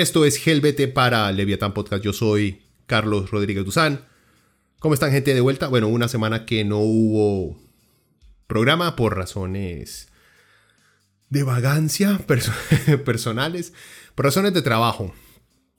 Esto 0.00 0.24
es 0.24 0.46
Helvete 0.46 0.88
para 0.88 1.30
Leviatán 1.30 1.74
Podcast. 1.74 2.02
Yo 2.02 2.14
soy 2.14 2.62
Carlos 2.86 3.30
Rodríguez 3.30 3.66
Duzán. 3.66 4.06
¿Cómo 4.78 4.94
están, 4.94 5.12
gente 5.12 5.34
de 5.34 5.42
vuelta? 5.42 5.68
Bueno, 5.68 5.88
una 5.88 6.08
semana 6.08 6.46
que 6.46 6.64
no 6.64 6.78
hubo 6.78 7.60
programa 8.46 8.96
por 8.96 9.14
razones 9.14 10.08
de 11.28 11.42
vagancia 11.42 12.18
personales, 13.04 13.74
por 14.14 14.24
razones 14.24 14.54
de 14.54 14.62
trabajo. 14.62 15.14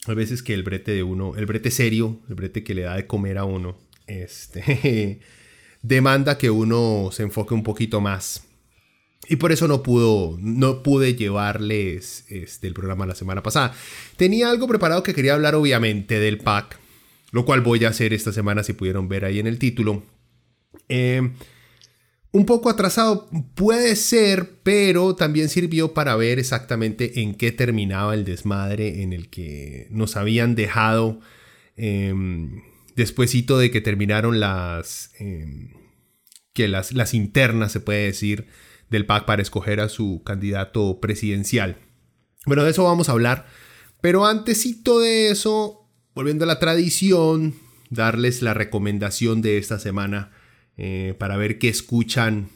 A 0.06 0.14
veces 0.14 0.44
que 0.44 0.54
el 0.54 0.62
brete 0.62 0.92
de 0.92 1.02
uno, 1.02 1.36
el 1.36 1.48
brete 1.48 1.72
serio, 1.72 2.20
el 2.30 2.36
brete 2.36 2.64
que 2.64 2.76
le 2.76 2.84
da 2.84 2.98
de 2.98 3.08
comer 3.08 3.40
a 3.40 3.46
uno, 3.46 3.76
este, 4.06 5.20
demanda 5.82 6.38
que 6.38 6.52
uno 6.52 7.10
se 7.12 7.24
enfoque 7.24 7.56
un 7.56 7.64
poquito 7.64 8.02
más 8.02 8.44
y 9.28 9.36
por 9.36 9.52
eso 9.52 9.68
no 9.68 9.84
pudo, 9.84 10.38
no 10.40 10.84
pude 10.84 11.16
llevarles 11.16 12.26
este, 12.30 12.68
el 12.68 12.74
programa 12.74 13.06
la 13.06 13.16
semana 13.16 13.44
pasada. 13.44 13.74
Tenía 14.18 14.50
algo 14.50 14.68
preparado 14.68 15.04
que 15.04 15.14
quería 15.14 15.34
hablar 15.34 15.56
obviamente 15.56 16.20
del 16.20 16.40
pack, 16.40 16.80
lo 17.32 17.46
cual 17.46 17.62
voy 17.62 17.86
a 17.86 17.90
hacer 17.90 18.14
esta 18.14 18.32
semana 18.32 18.64
si 18.64 18.74
pudieron 18.74 19.08
ver 19.08 19.26
ahí 19.26 19.40
en 19.40 19.48
el 19.48 19.60
título. 19.60 20.04
Em, 20.90 21.34
un 22.32 22.46
poco 22.46 22.70
atrasado 22.70 23.30
puede 23.56 23.96
ser, 23.96 24.60
pero 24.64 25.16
también 25.16 25.50
sirvió 25.50 25.94
para 25.94 26.16
ver 26.16 26.40
exactamente 26.40 27.22
en 27.22 27.36
qué 27.36 27.52
terminaba 27.52 28.14
el 28.16 28.26
desmadre 28.26 29.04
en 29.04 29.14
el 29.14 29.30
que 29.30 29.88
nos 29.92 30.18
habían 30.18 30.56
dejado 30.56 31.20
eh, 31.78 32.14
despuesito 32.96 33.58
de 33.58 33.72
que 33.72 33.82
terminaron 33.82 34.40
las, 34.40 35.12
em, 35.20 35.70
que 36.54 36.68
las, 36.68 36.92
las 36.94 37.14
internas, 37.14 37.72
se 37.72 37.80
puede 37.80 38.06
decir, 38.06 38.48
del 38.92 39.08
PAC 39.08 39.26
para 39.26 39.42
escoger 39.42 39.80
a 39.80 39.90
su 39.90 40.22
candidato 40.24 41.00
presidencial. 41.00 41.78
Bueno, 42.46 42.64
de 42.64 42.72
eso 42.72 42.84
vamos 42.84 43.10
a 43.10 43.14
hablar. 43.14 43.48
Pero 44.02 44.26
antesito 44.26 45.00
de 45.00 45.30
eso, 45.30 45.90
volviendo 46.14 46.44
a 46.44 46.48
la 46.48 46.60
tradición, 46.60 47.56
darles 47.90 48.42
la 48.42 48.54
recomendación 48.54 49.42
de 49.42 49.58
esta 49.58 49.80
semana 49.80 50.32
eh, 50.78 51.16
para 51.18 51.38
ver 51.38 51.58
qué 51.58 51.70
escuchan. 51.70 52.50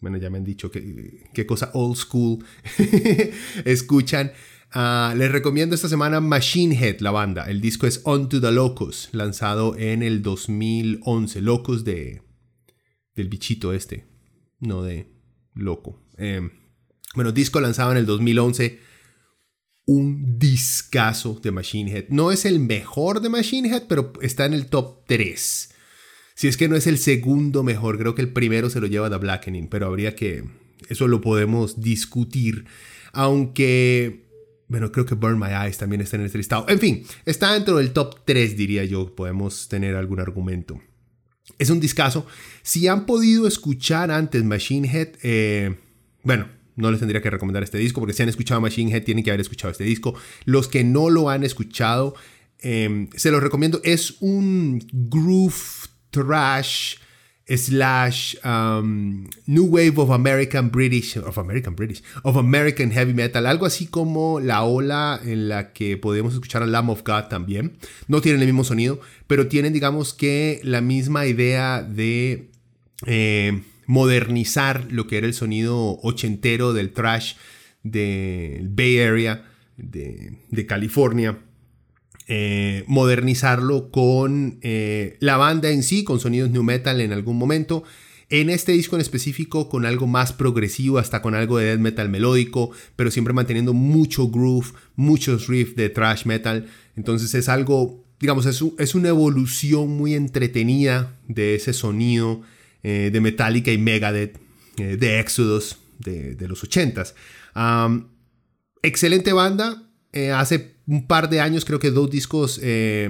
Bueno, 0.00 0.18
ya 0.18 0.30
me 0.30 0.38
han 0.38 0.44
dicho 0.44 0.70
qué 0.70 1.46
cosa 1.46 1.70
old 1.74 1.96
school 1.96 2.44
escuchan. 3.64 4.32
Ah, 4.72 5.14
les 5.16 5.30
recomiendo 5.30 5.74
esta 5.74 5.88
semana 5.88 6.20
Machine 6.20 6.74
Head, 6.74 7.00
la 7.00 7.12
banda. 7.12 7.44
El 7.44 7.60
disco 7.60 7.86
es 7.86 8.00
On 8.04 8.28
to 8.28 8.40
the 8.40 8.50
Locus, 8.50 9.10
lanzado 9.12 9.76
en 9.78 10.02
el 10.02 10.22
2011. 10.22 11.40
Locus 11.40 11.84
de 11.84 12.22
del 13.14 13.28
bichito 13.28 13.72
este, 13.72 14.06
no 14.58 14.82
de 14.82 15.11
loco. 15.54 16.02
Em, 16.16 16.50
bueno, 17.14 17.32
disco 17.32 17.60
lanzado 17.60 17.92
en 17.92 17.98
el 17.98 18.06
2011. 18.06 18.80
Un 19.84 20.38
discazo 20.38 21.40
de 21.42 21.50
Machine 21.50 21.90
Head. 21.90 22.04
No 22.08 22.30
es 22.30 22.44
el 22.44 22.60
mejor 22.60 23.20
de 23.20 23.28
Machine 23.28 23.68
Head, 23.68 23.84
pero 23.88 24.12
está 24.20 24.46
en 24.46 24.54
el 24.54 24.66
top 24.66 25.04
3. 25.06 25.74
Si 26.34 26.48
es 26.48 26.56
que 26.56 26.68
no 26.68 26.76
es 26.76 26.86
el 26.86 26.98
segundo 26.98 27.62
mejor, 27.62 27.98
creo 27.98 28.14
que 28.14 28.22
el 28.22 28.32
primero 28.32 28.70
se 28.70 28.80
lo 28.80 28.86
lleva 28.86 29.10
The 29.10 29.16
Blackening, 29.16 29.68
pero 29.68 29.86
habría 29.86 30.14
que. 30.14 30.44
Eso 30.88 31.08
lo 31.08 31.20
podemos 31.20 31.80
discutir. 31.80 32.66
Aunque. 33.12 34.26
Bueno, 34.68 34.90
creo 34.90 35.04
que 35.04 35.14
Burn 35.14 35.38
My 35.38 35.48
Eyes 35.48 35.76
también 35.76 36.00
está 36.00 36.16
en 36.16 36.24
este 36.24 36.38
listado. 36.38 36.64
En 36.68 36.78
fin, 36.78 37.04
está 37.26 37.52
dentro 37.52 37.76
del 37.76 37.92
top 37.92 38.24
3, 38.24 38.56
diría 38.56 38.84
yo. 38.84 39.14
Podemos 39.14 39.68
tener 39.68 39.96
algún 39.96 40.20
argumento. 40.20 40.80
Es 41.58 41.70
un 41.70 41.80
discazo. 41.80 42.26
Si 42.62 42.88
han 42.88 43.06
podido 43.06 43.46
escuchar 43.46 44.10
antes 44.10 44.44
Machine 44.44 44.88
Head, 44.88 45.08
eh, 45.22 45.76
bueno, 46.22 46.48
no 46.76 46.90
les 46.90 47.00
tendría 47.00 47.20
que 47.20 47.30
recomendar 47.30 47.62
este 47.62 47.78
disco, 47.78 48.00
porque 48.00 48.14
si 48.14 48.22
han 48.22 48.28
escuchado 48.28 48.60
Machine 48.60 48.92
Head, 48.92 49.04
tienen 49.04 49.24
que 49.24 49.30
haber 49.30 49.40
escuchado 49.40 49.70
este 49.70 49.84
disco. 49.84 50.14
Los 50.44 50.68
que 50.68 50.84
no 50.84 51.10
lo 51.10 51.30
han 51.30 51.44
escuchado, 51.44 52.14
eh, 52.60 53.08
se 53.16 53.30
los 53.30 53.42
recomiendo. 53.42 53.80
Es 53.84 54.16
un 54.20 54.84
groove 54.92 55.88
trash 56.10 56.96
slash 57.46 58.36
um, 58.44 59.28
New 59.46 59.64
Wave 59.64 59.98
of 59.98 60.10
American 60.10 60.70
British, 60.70 61.16
of 61.16 61.38
American 61.38 61.74
British, 61.74 62.02
of 62.22 62.36
American 62.36 62.90
Heavy 62.90 63.14
Metal, 63.14 63.46
algo 63.46 63.66
así 63.66 63.86
como 63.86 64.40
la 64.40 64.62
ola 64.62 65.20
en 65.24 65.48
la 65.48 65.72
que 65.72 65.96
podemos 65.96 66.34
escuchar 66.34 66.62
a 66.62 66.66
Lamb 66.66 66.90
of 66.90 67.02
God 67.04 67.24
también. 67.28 67.76
No 68.08 68.20
tienen 68.20 68.40
el 68.40 68.46
mismo 68.46 68.64
sonido, 68.64 69.00
pero 69.26 69.48
tienen, 69.48 69.72
digamos 69.72 70.14
que, 70.14 70.60
la 70.62 70.80
misma 70.80 71.26
idea 71.26 71.82
de 71.82 72.48
eh, 73.06 73.62
modernizar 73.86 74.86
lo 74.90 75.06
que 75.06 75.18
era 75.18 75.26
el 75.26 75.34
sonido 75.34 75.98
ochentero 76.02 76.72
del 76.72 76.92
trash 76.92 77.34
del 77.82 78.68
Bay 78.68 79.00
Area 79.00 79.44
de, 79.76 80.38
de 80.50 80.66
California 80.66 81.38
eh, 82.34 82.84
modernizarlo 82.86 83.90
con 83.90 84.58
eh, 84.62 85.18
la 85.20 85.36
banda 85.36 85.68
en 85.68 85.82
sí, 85.82 86.02
con 86.02 86.18
sonidos 86.18 86.48
new 86.48 86.62
metal 86.62 87.02
en 87.02 87.12
algún 87.12 87.36
momento. 87.36 87.84
En 88.30 88.48
este 88.48 88.72
disco 88.72 88.96
en 88.96 89.02
específico 89.02 89.68
con 89.68 89.84
algo 89.84 90.06
más 90.06 90.32
progresivo, 90.32 90.96
hasta 90.96 91.20
con 91.20 91.34
algo 91.34 91.58
de 91.58 91.66
death 91.66 91.80
metal 91.80 92.08
melódico, 92.08 92.70
pero 92.96 93.10
siempre 93.10 93.34
manteniendo 93.34 93.74
mucho 93.74 94.30
groove, 94.30 94.72
muchos 94.96 95.46
riffs 95.46 95.76
de 95.76 95.90
thrash 95.90 96.24
metal. 96.24 96.68
Entonces 96.96 97.34
es 97.34 97.50
algo, 97.50 98.02
digamos, 98.18 98.46
es, 98.46 98.94
una 98.94 99.10
evolución 99.10 99.90
muy 99.90 100.14
entretenida 100.14 101.14
de 101.28 101.56
ese 101.56 101.74
sonido 101.74 102.40
eh, 102.82 103.10
de 103.12 103.20
Metallica 103.20 103.72
y 103.72 103.76
Megadeth, 103.76 104.40
de 104.78 105.20
Exodus 105.20 105.76
de, 105.98 106.48
los 106.48 106.64
80s. 106.64 107.12
excelente 108.82 109.34
banda, 109.34 109.82
hace 110.34 110.76
un 110.86 111.06
par 111.06 111.28
de 111.30 111.40
años, 111.40 111.64
creo 111.64 111.78
que 111.78 111.90
dos 111.90 112.10
discos, 112.10 112.60
eh, 112.62 113.04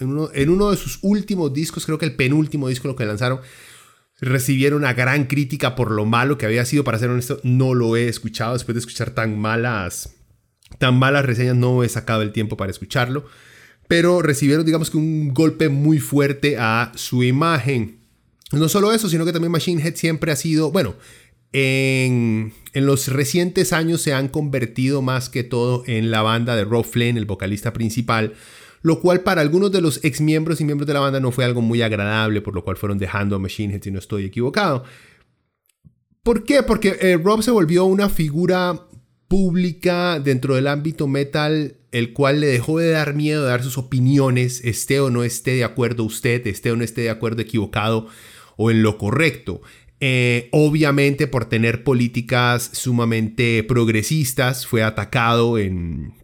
en, 0.00 0.50
uno, 0.50 0.70
de 0.70 0.76
sus 0.76 0.98
últimos 1.02 1.52
discos, 1.52 1.86
creo 1.86 1.98
que 1.98 2.06
el 2.06 2.14
penúltimo 2.14 2.68
disco 2.68 2.88
lo 2.88 2.96
que 2.96 3.06
lanzaron, 3.06 3.40
recibieron 4.20 4.80
una 4.80 4.94
gran 4.94 5.24
crítica 5.24 5.74
por 5.74 5.90
lo 5.90 6.04
malo 6.04 6.38
que 6.38 6.46
había 6.46 6.64
sido, 6.64 6.84
para 6.84 6.98
ser 6.98 7.10
honesto, 7.10 7.40
no 7.42 7.74
lo 7.74 7.96
he 7.96 8.08
escuchado, 8.08 8.52
después 8.52 8.74
de 8.74 8.80
escuchar 8.80 9.10
tan 9.10 9.38
malas, 9.38 10.14
tan 10.78 10.98
malas 10.98 11.24
reseñas, 11.24 11.56
no 11.56 11.82
he 11.82 11.88
sacado 11.88 12.22
el 12.22 12.32
tiempo 12.32 12.56
para 12.56 12.70
escucharlo, 12.70 13.24
pero 13.86 14.20
recibieron, 14.20 14.66
digamos 14.66 14.90
que 14.90 14.98
un 14.98 15.32
golpe 15.32 15.68
muy 15.68 15.98
fuerte 15.98 16.56
a 16.58 16.92
su 16.94 17.24
imagen. 17.24 17.98
No 18.52 18.68
solo 18.68 18.92
eso, 18.92 19.08
sino 19.08 19.24
que 19.24 19.32
también 19.32 19.52
Machine 19.52 19.82
Head 19.82 19.96
siempre 19.96 20.32
ha 20.32 20.36
sido, 20.36 20.70
bueno, 20.70 20.96
en, 21.52 22.52
los 22.74 23.08
recientes 23.08 23.72
años 23.72 24.02
se 24.02 24.12
han 24.12 24.28
convertido 24.28 25.02
más 25.02 25.28
que 25.28 25.44
todo 25.44 25.82
en 25.86 26.10
la 26.10 26.22
banda 26.22 26.56
de 26.56 26.64
Rob 26.64 26.84
Flynn, 26.84 27.16
el 27.16 27.24
vocalista 27.24 27.72
principal, 27.72 28.34
lo 28.82 29.00
cual 29.00 29.20
para 29.20 29.40
algunos 29.40 29.72
de 29.72 29.80
los 29.80 30.04
ex 30.04 30.20
miembros 30.20 30.60
y 30.60 30.64
miembros 30.64 30.86
de 30.86 30.94
la 30.94 31.00
banda 31.00 31.20
no 31.20 31.32
fue 31.32 31.44
algo 31.44 31.60
muy 31.60 31.82
agradable, 31.82 32.40
por 32.40 32.54
lo 32.54 32.64
cual 32.64 32.76
fueron 32.76 32.98
dejando 32.98 33.36
a 33.36 33.38
Machine 33.38 33.74
Head 33.74 33.82
si 33.82 33.90
no 33.90 33.98
estoy 33.98 34.24
equivocado. 34.24 34.84
¿Por 36.22 36.44
qué? 36.44 36.62
Porque 36.62 36.96
eh, 37.00 37.16
Rob 37.16 37.42
se 37.42 37.50
volvió 37.50 37.84
una 37.86 38.08
figura 38.08 38.86
pública 39.28 40.20
dentro 40.20 40.54
del 40.54 40.66
ámbito 40.66 41.06
metal, 41.06 41.76
el 41.92 42.12
cual 42.12 42.40
le 42.40 42.48
dejó 42.48 42.78
de 42.78 42.90
dar 42.90 43.14
miedo 43.14 43.42
de 43.42 43.48
dar 43.48 43.62
sus 43.62 43.78
opiniones, 43.78 44.62
esté 44.64 45.00
o 45.00 45.10
no 45.10 45.24
esté 45.24 45.52
de 45.52 45.64
acuerdo 45.64 46.04
usted, 46.04 46.46
esté 46.46 46.70
o 46.70 46.76
no 46.76 46.84
esté 46.84 47.02
de 47.02 47.10
acuerdo 47.10 47.42
equivocado 47.42 48.08
o 48.56 48.70
en 48.70 48.82
lo 48.82 48.98
correcto. 48.98 49.62
Eh, 50.00 50.48
obviamente 50.52 51.26
por 51.26 51.46
tener 51.46 51.82
políticas 51.82 52.70
sumamente 52.72 53.64
progresistas, 53.64 54.66
fue 54.66 54.82
atacado 54.82 55.58
en, 55.58 56.14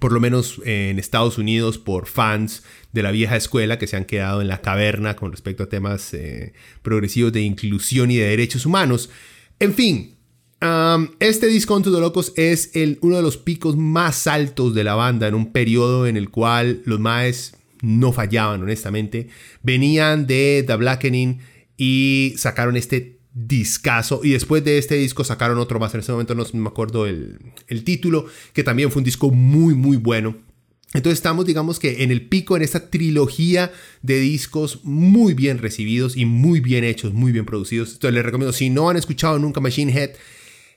por 0.00 0.12
lo 0.12 0.20
menos 0.20 0.60
en 0.64 0.98
Estados 0.98 1.36
Unidos, 1.38 1.78
por 1.78 2.06
fans 2.06 2.62
de 2.92 3.02
la 3.02 3.10
vieja 3.10 3.36
escuela 3.36 3.78
que 3.78 3.86
se 3.86 3.96
han 3.96 4.04
quedado 4.04 4.40
en 4.42 4.48
la 4.48 4.60
caverna 4.60 5.16
con 5.16 5.32
respecto 5.32 5.64
a 5.64 5.68
temas 5.68 6.14
eh, 6.14 6.52
progresivos 6.82 7.32
de 7.32 7.42
inclusión 7.42 8.10
y 8.10 8.16
de 8.16 8.28
derechos 8.28 8.64
humanos. 8.64 9.10
En 9.58 9.74
fin, 9.74 10.16
este 11.20 11.46
disco 11.46 11.80
the 11.82 11.90
Locos 11.90 12.32
es 12.36 12.70
el, 12.74 12.98
uno 13.02 13.16
de 13.16 13.22
los 13.22 13.36
picos 13.36 13.76
más 13.76 14.26
altos 14.26 14.74
de 14.74 14.84
la 14.84 14.94
banda 14.94 15.28
en 15.28 15.34
un 15.34 15.52
periodo 15.52 16.06
en 16.06 16.16
el 16.16 16.30
cual 16.30 16.82
los 16.84 17.00
maes 17.00 17.56
no 17.82 18.12
fallaban, 18.12 18.62
honestamente. 18.62 19.28
Venían 19.62 20.26
de 20.26 20.64
The 20.66 20.76
Blackening 20.76 21.40
y 21.76 22.34
sacaron 22.38 22.76
este 22.76 23.15
discazo. 23.36 24.22
Y 24.24 24.30
después 24.30 24.64
de 24.64 24.78
este 24.78 24.94
disco 24.94 25.22
sacaron 25.22 25.58
otro 25.58 25.78
más. 25.78 25.92
En 25.94 26.00
ese 26.00 26.10
momento 26.10 26.34
no 26.34 26.44
me 26.54 26.68
acuerdo 26.68 27.06
el, 27.06 27.38
el 27.68 27.84
título, 27.84 28.26
que 28.54 28.64
también 28.64 28.90
fue 28.90 29.00
un 29.00 29.04
disco 29.04 29.30
muy, 29.30 29.74
muy 29.74 29.98
bueno. 29.98 30.36
Entonces 30.94 31.18
estamos, 31.18 31.44
digamos 31.44 31.78
que 31.78 32.02
en 32.02 32.10
el 32.10 32.28
pico, 32.28 32.56
en 32.56 32.62
esta 32.62 32.88
trilogía 32.88 33.72
de 34.00 34.18
discos 34.20 34.80
muy 34.84 35.34
bien 35.34 35.58
recibidos 35.58 36.16
y 36.16 36.24
muy 36.24 36.60
bien 36.60 36.84
hechos, 36.84 37.12
muy 37.12 37.32
bien 37.32 37.44
producidos. 37.44 37.92
Entonces 37.92 38.14
les 38.14 38.24
recomiendo, 38.24 38.52
si 38.54 38.70
no 38.70 38.88
han 38.88 38.96
escuchado 38.96 39.38
nunca 39.38 39.60
Machine 39.60 39.92
Head, 39.92 40.10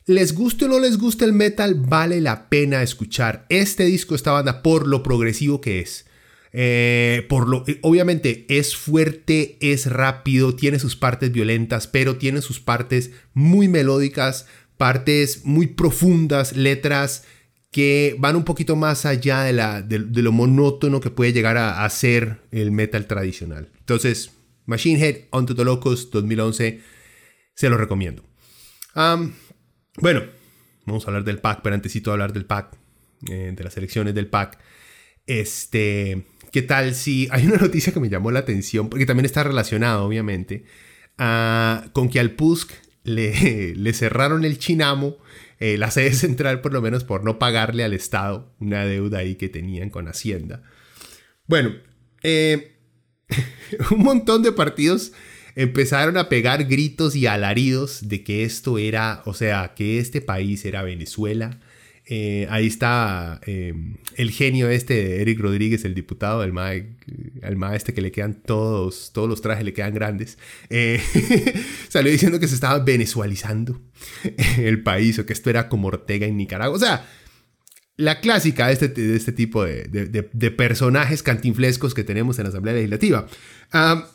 les 0.05 0.33
guste 0.33 0.65
o 0.65 0.67
no 0.67 0.79
les 0.79 0.97
guste 0.97 1.23
el 1.23 1.33
metal, 1.33 1.75
vale 1.75 2.19
la 2.19 2.49
pena 2.49 2.83
escuchar 2.83 3.45
este 3.47 3.85
disco, 3.85 4.15
esta 4.15 4.31
banda, 4.31 4.61
por 4.61 4.87
lo 4.87 5.03
progresivo 5.03 5.61
que 5.61 5.79
es. 5.79 6.08
Eh, 6.51 7.25
por 7.29 7.47
lo, 7.47 7.63
eh, 7.67 7.79
obviamente 7.81 8.45
es 8.49 8.75
fuerte, 8.75 9.57
es 9.61 9.85
rápido, 9.85 10.55
tiene 10.55 10.79
sus 10.79 10.95
partes 10.95 11.31
violentas, 11.31 11.87
pero 11.87 12.17
tiene 12.17 12.41
sus 12.41 12.59
partes 12.59 13.11
muy 13.33 13.67
melódicas, 13.67 14.47
partes 14.77 15.45
muy 15.45 15.67
profundas, 15.67 16.55
letras 16.55 17.25
que 17.71 18.15
van 18.17 18.35
un 18.35 18.45
poquito 18.45 18.75
más 18.75 19.05
allá 19.05 19.43
de, 19.43 19.53
la, 19.53 19.81
de, 19.83 19.99
lo 19.99 20.31
monótono 20.31 20.99
que 20.99 21.11
puede 21.11 21.33
llegar 21.33 21.57
a, 21.57 21.87
ser 21.89 22.41
el 22.51 22.71
metal 22.71 23.05
tradicional. 23.05 23.69
Entonces, 23.77 24.31
Machine 24.65 24.99
Head, 24.99 25.17
Onto 25.29 25.55
the 25.55 25.63
Locos 25.63 26.09
2011, 26.09 26.81
se 27.53 27.69
lo 27.69 27.77
recomiendo. 27.77 28.23
bueno, 28.95 30.23
vamos 30.85 31.05
a 31.05 31.07
hablar 31.09 31.23
del 31.23 31.37
pack, 31.37 31.61
pero 31.61 31.75
antes 31.75 31.93
de 31.93 32.11
hablar 32.11 32.33
del 32.33 32.45
pack, 32.45 32.75
eh, 33.27 33.53
de 33.55 33.63
las 33.63 33.75
elecciones 33.77 34.15
del 34.15 34.27
pack. 34.27 34.57
Este, 35.25 36.25
¿qué 36.51 36.61
tal 36.61 36.95
si 36.95 37.27
hay 37.31 37.45
una 37.45 37.57
noticia 37.57 37.93
que 37.93 37.99
me 37.99 38.09
llamó 38.09 38.31
la 38.31 38.39
atención, 38.39 38.89
porque 38.89 39.05
también 39.05 39.25
está 39.25 39.43
relacionada, 39.43 40.01
obviamente, 40.01 40.65
con 41.93 42.09
que 42.09 42.19
al 42.19 42.31
PUSC 42.31 42.71
le, 43.03 43.73
le 43.77 43.93
cerraron 43.93 44.45
el 44.45 44.57
chinamo 44.57 45.17
eh, 45.59 45.77
la 45.77 45.91
sede 45.91 46.13
central 46.13 46.61
por 46.61 46.71
lo 46.71 46.81
menos 46.81 47.03
por 47.03 47.25
no 47.25 47.37
pagarle 47.37 47.83
al 47.83 47.93
Estado 47.93 48.55
una 48.59 48.85
deuda 48.85 49.19
ahí 49.19 49.35
que 49.35 49.49
tenían 49.49 49.89
con 49.89 50.07
Hacienda. 50.07 50.63
Bueno, 51.47 51.73
eh, 52.23 52.77
un 53.91 53.99
montón 53.99 54.41
de 54.41 54.53
partidos 54.53 55.11
empezaron 55.55 56.15
a 56.15 56.29
pegar 56.29 56.63
gritos 56.65 57.15
y 57.15 57.27
alaridos 57.27 58.07
de 58.07 58.23
que 58.23 58.43
esto 58.43 58.77
era, 58.77 59.21
o 59.25 59.33
sea, 59.33 59.73
que 59.75 59.99
este 59.99 60.21
país 60.21 60.63
era 60.63 60.83
Venezuela, 60.83 61.59
eh, 62.11 62.47
ahí 62.49 62.65
está 62.65 63.39
eh, 63.45 63.71
el 64.15 64.31
genio 64.31 64.67
este 64.67 64.95
de 64.95 65.21
Eric 65.21 65.39
Rodríguez, 65.39 65.85
el 65.85 65.93
diputado, 65.93 66.43
el 66.43 66.53
ma, 66.53 66.73
este 67.75 67.93
que 67.93 68.01
le 68.01 68.11
quedan 68.11 68.33
todos, 68.33 69.11
todos 69.13 69.29
los 69.29 69.41
trajes 69.41 69.63
le 69.63 69.73
quedan 69.73 69.93
grandes. 69.93 70.39
Eh, 70.71 70.99
salió 71.87 72.11
diciendo 72.11 72.39
que 72.39 72.47
se 72.47 72.55
estaba 72.55 72.79
venezualizando 72.79 73.79
el 74.57 74.81
país 74.81 75.19
o 75.19 75.25
que 75.27 75.33
esto 75.33 75.51
era 75.51 75.69
como 75.69 75.89
Ortega 75.89 76.25
en 76.25 76.37
Nicaragua. 76.37 76.75
O 76.75 76.79
sea, 76.79 77.07
la 77.95 78.21
clásica 78.21 78.65
de 78.65 78.73
este, 78.73 78.87
de 78.87 79.15
este 79.15 79.31
tipo 79.31 79.63
de, 79.63 79.83
de, 79.83 80.51
personajes 80.51 81.21
cantinflescos 81.21 81.93
que 81.93 82.03
tenemos 82.03 82.39
en 82.39 82.45
la 82.45 82.49
Asamblea 82.49 82.73
Legislativa. 82.73 83.27
Ah, 83.71 84.09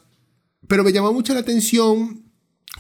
pero 0.67 0.83
me 0.83 0.93
llamó 0.93 1.13
mucho 1.13 1.33
la 1.33 1.41
atención 1.41 2.25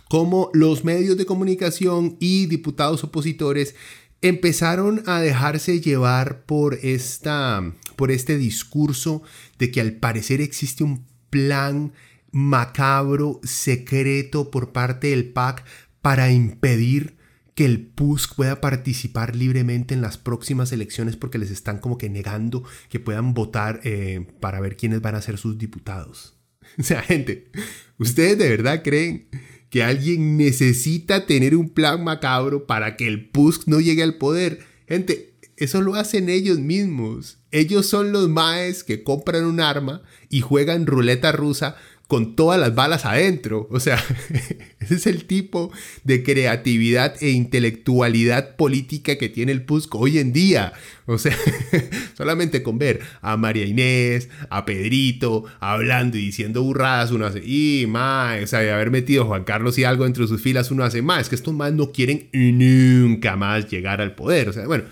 cómo 0.09 0.51
los 0.55 0.85
medios 0.85 1.17
de 1.17 1.25
comunicación 1.25 2.17
y 2.19 2.47
diputados 2.47 3.05
opositores 3.05 3.77
empezaron 4.25 5.03
a 5.05 5.21
dejarse 5.21 5.83
llevar 5.83 6.47
por, 6.47 6.79
esta, 6.83 7.75
por 7.95 8.11
este 8.11 8.39
discurso 8.39 9.23
de 9.59 9.71
que 9.71 9.83
al 9.83 9.93
parecer 9.93 10.41
existe 10.41 10.83
un 10.83 11.05
plan 11.29 11.93
macabro, 12.33 13.41
secreto 13.45 14.51
por 14.51 14.73
parte 14.73 15.09
del 15.09 15.27
PAC 15.27 15.67
para 16.01 16.33
impedir 16.33 17.19
que 17.55 17.67
el 17.67 17.87
PUSC 17.87 18.35
pueda 18.35 18.63
participar 18.63 19.37
libremente 19.37 19.93
en 19.93 20.01
las 20.01 20.17
próximas 20.17 20.73
elecciones 20.73 21.17
porque 21.17 21.39
les 21.39 21.51
están 21.51 21.79
como 21.79 21.99
que 21.99 22.09
negando 22.09 22.65
que 22.89 23.01
puedan 23.01 23.35
votar 23.35 23.81
eh, 23.85 24.27
para 24.41 24.59
ver 24.59 24.79
quiénes 24.79 25.03
van 25.03 25.17
a 25.17 25.23
ser 25.23 25.37
sus 25.37 25.59
diputados. 25.59 26.35
O 26.79 26.83
sea, 26.83 27.03
gente, 27.03 27.51
¿ustedes 27.99 28.39
de 28.39 28.49
verdad 28.49 28.83
creen 28.83 29.29
que 29.71 29.83
alguien 29.83 30.37
necesita 30.37 31.27
tener 31.27 31.57
un 31.57 31.69
plan 31.69 32.03
macabro 32.05 32.67
para 32.67 32.97
que 32.97 33.07
el 33.07 33.29
PUSC 33.29 33.67
no 33.67 33.81
llegue 33.81 34.03
al 34.03 34.19
poder. 34.19 34.61
Gente, 34.89 35.35
eso 35.57 35.81
lo 35.83 35.95
hacen 35.95 36.29
ellos 36.29 36.59
mismos. 36.59 37.39
Ellos 37.51 37.87
son 37.87 38.13
los 38.13 38.29
maes 38.29 38.83
que 38.83 39.05
compran 39.05 39.45
un 39.45 39.61
arma 39.61 40.03
y 40.29 40.41
juegan 40.41 40.87
ruleta 40.87 41.33
rusa 41.33 41.77
con 42.09 42.37
todas 42.37 42.61
las 42.61 42.75
balas 42.75 43.05
adentro. 43.05 43.67
O 43.71 43.81
sea, 43.81 44.03
ese 44.81 44.95
es 44.95 45.07
el 45.07 45.25
tipo 45.25 45.73
de 46.05 46.23
creatividad 46.23 47.15
e 47.21 47.31
intelectualidad 47.31 48.57
política 48.57 49.17
que 49.17 49.29
tiene 49.29 49.53
el 49.53 49.63
PUSCO 49.63 49.99
hoy 49.99 50.19
en 50.19 50.33
día. 50.33 50.73
O 51.07 51.19
sea, 51.19 51.37
solamente 52.17 52.63
con 52.63 52.79
ver 52.79 53.01
a 53.21 53.37
María 53.37 53.67
Inés, 53.67 54.29
a 54.51 54.65
Pedrito, 54.65 55.45
hablando 55.61 56.17
y 56.17 56.27
diciendo 56.27 56.63
burradas, 56.63 57.11
uno 57.11 57.27
hace, 57.27 57.43
y 57.45 57.87
más, 57.87 58.43
o 58.43 58.47
sea, 58.47 58.61
de 58.61 58.73
haber 58.73 58.91
metido 58.91 59.25
a 59.25 59.27
Juan 59.27 59.45
Carlos 59.45 59.79
y 59.79 59.85
algo 59.85 60.07
entre 60.07 60.27
sus 60.27 60.41
filas, 60.41 60.71
uno 60.71 60.85
hace 60.85 61.03
más. 61.03 61.23
Es 61.23 61.29
que 61.29 61.35
estos 61.35 61.55
más 61.55 61.73
no 61.73 61.93
quieren 61.93 62.29
nunca 62.33 63.37
más 63.37 63.71
llegar 63.71 64.01
al 64.01 64.15
poder. 64.15 64.49
O 64.49 64.53
sea, 64.53 64.67
bueno, 64.67 64.85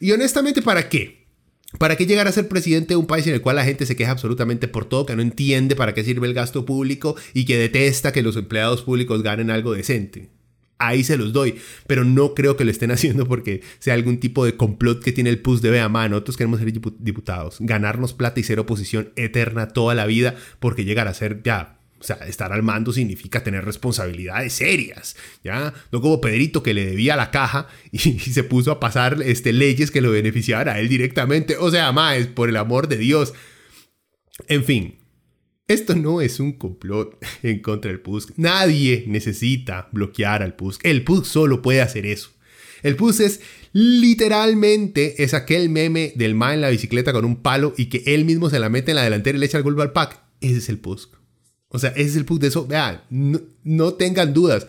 y 0.00 0.10
honestamente, 0.12 0.62
¿para 0.62 0.88
qué? 0.88 1.21
¿Para 1.78 1.96
qué 1.96 2.06
llegar 2.06 2.28
a 2.28 2.32
ser 2.32 2.48
presidente 2.48 2.88
de 2.88 2.96
un 2.96 3.06
país 3.06 3.26
en 3.26 3.34
el 3.34 3.40
cual 3.40 3.56
la 3.56 3.64
gente 3.64 3.86
se 3.86 3.96
queja 3.96 4.12
absolutamente 4.12 4.68
por 4.68 4.84
todo, 4.84 5.06
que 5.06 5.16
no 5.16 5.22
entiende 5.22 5.74
para 5.76 5.94
qué 5.94 6.04
sirve 6.04 6.26
el 6.26 6.34
gasto 6.34 6.64
público 6.64 7.16
y 7.34 7.44
que 7.44 7.56
detesta 7.56 8.12
que 8.12 8.22
los 8.22 8.36
empleados 8.36 8.82
públicos 8.82 9.22
ganen 9.22 9.50
algo 9.50 9.72
decente? 9.72 10.28
Ahí 10.78 11.04
se 11.04 11.16
los 11.16 11.32
doy, 11.32 11.56
pero 11.86 12.04
no 12.04 12.34
creo 12.34 12.56
que 12.56 12.64
lo 12.64 12.70
estén 12.70 12.90
haciendo 12.92 13.26
porque 13.26 13.62
sea 13.78 13.94
algún 13.94 14.18
tipo 14.18 14.44
de 14.44 14.56
complot 14.56 15.02
que 15.02 15.12
tiene 15.12 15.30
el 15.30 15.40
PUS 15.40 15.62
de 15.62 15.70
vea 15.70 15.88
mano. 15.88 16.16
Nosotros 16.16 16.36
queremos 16.36 16.60
ser 16.60 16.72
diputados, 16.98 17.56
ganarnos 17.60 18.12
plata 18.12 18.40
y 18.40 18.42
ser 18.42 18.58
oposición 18.58 19.12
eterna 19.16 19.68
toda 19.68 19.94
la 19.94 20.06
vida 20.06 20.34
porque 20.58 20.84
llegar 20.84 21.08
a 21.08 21.14
ser 21.14 21.42
ya 21.42 21.78
o 22.02 22.04
sea, 22.04 22.16
estar 22.26 22.52
al 22.52 22.64
mando 22.64 22.92
significa 22.92 23.44
tener 23.44 23.64
responsabilidades 23.64 24.54
serias, 24.54 25.14
¿ya? 25.44 25.72
No 25.92 26.00
como 26.00 26.20
Pedrito 26.20 26.60
que 26.60 26.74
le 26.74 26.84
debía 26.84 27.14
la 27.14 27.30
caja 27.30 27.68
y, 27.92 27.98
se 27.98 28.42
puso 28.42 28.72
a 28.72 28.80
pasar 28.80 29.22
este, 29.24 29.52
leyes 29.52 29.92
que 29.92 30.00
lo 30.00 30.10
beneficiaban 30.10 30.68
a 30.68 30.80
él 30.80 30.88
directamente. 30.88 31.56
O 31.58 31.70
sea, 31.70 31.92
más, 31.92 32.26
por 32.26 32.48
el 32.48 32.56
amor 32.56 32.88
de 32.88 32.96
Dios. 32.96 33.34
En 34.48 34.64
fin, 34.64 34.98
esto 35.68 35.94
no 35.94 36.20
es 36.20 36.40
un 36.40 36.54
complot 36.54 37.24
en 37.44 37.62
contra 37.62 37.92
del 37.92 38.00
PUSC. 38.00 38.32
Nadie 38.36 39.04
necesita 39.06 39.88
bloquear 39.92 40.42
al 40.42 40.56
PUSC. 40.56 40.84
El 40.84 41.04
PUSC 41.04 41.24
solo 41.24 41.62
puede 41.62 41.82
hacer 41.82 42.04
eso. 42.04 42.32
El 42.82 42.96
PUSC 42.96 43.20
es 43.20 43.40
literalmente 43.70 45.22
es 45.22 45.34
aquel 45.34 45.68
meme 45.68 46.12
del 46.16 46.34
ma 46.34 46.52
en 46.52 46.62
la 46.62 46.70
bicicleta 46.70 47.12
con 47.12 47.24
un 47.24 47.36
palo 47.42 47.74
y 47.76 47.86
que 47.86 48.02
él 48.06 48.24
mismo 48.24 48.50
se 48.50 48.58
la 48.58 48.68
mete 48.70 48.90
en 48.90 48.96
la 48.96 49.04
delantera 49.04 49.36
y 49.36 49.40
le 49.40 49.46
echa 49.46 49.58
el 49.58 49.62
golpe 49.62 49.82
al 49.82 49.92
pack. 49.92 50.20
Ese 50.40 50.58
es 50.58 50.68
el 50.68 50.80
PUSC. 50.80 51.21
O 51.72 51.78
sea, 51.78 51.90
ese 51.90 52.10
es 52.10 52.16
el 52.16 52.26
punto 52.26 52.42
de 52.42 52.48
eso. 52.48 52.66
Vean, 52.66 53.00
no, 53.10 53.94
tengan 53.94 54.34
dudas. 54.34 54.66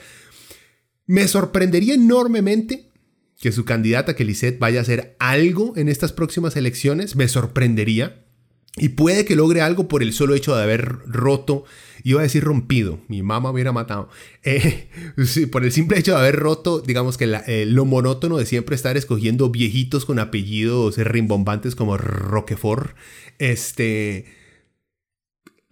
Me 1.05 1.27
sorprendería 1.27 1.93
enormemente 1.95 2.89
que 3.41 3.51
su 3.51 3.65
candidata, 3.65 4.15
que 4.15 4.23
Lisette, 4.23 4.57
vaya 4.57 4.79
a 4.79 4.83
hacer 4.83 5.17
algo 5.19 5.73
en 5.75 5.89
estas 5.89 6.13
próximas 6.13 6.55
elecciones. 6.55 7.17
Me 7.17 7.27
sorprendería. 7.27 8.23
Y 8.77 8.89
puede 8.89 9.25
que 9.25 9.35
logre 9.35 9.61
algo 9.61 9.87
por 9.87 10.01
el 10.01 10.13
solo 10.13 10.33
hecho 10.33 10.55
de 10.55 10.63
haber 10.63 10.99
roto, 11.05 11.65
iba 12.03 12.21
a 12.21 12.23
decir 12.23 12.43
rompido, 12.43 13.01
mi 13.07 13.21
mamá 13.21 13.51
hubiera 13.51 13.71
matado, 13.71 14.09
eh, 14.41 14.89
por 15.51 15.63
el 15.63 15.71
simple 15.71 15.99
hecho 15.99 16.13
de 16.13 16.17
haber 16.17 16.37
roto, 16.37 16.81
digamos 16.81 17.19
que 17.19 17.39
eh, 17.45 17.67
lo 17.67 17.85
monótono 17.85 18.37
de 18.37 18.47
siempre 18.47 18.75
estar 18.75 18.97
escogiendo 18.97 19.51
viejitos 19.51 20.05
con 20.05 20.17
apellidos 20.17 20.97
rimbombantes 20.97 21.75
como 21.75 21.97
Roquefort, 21.97 22.95
este 23.37 24.25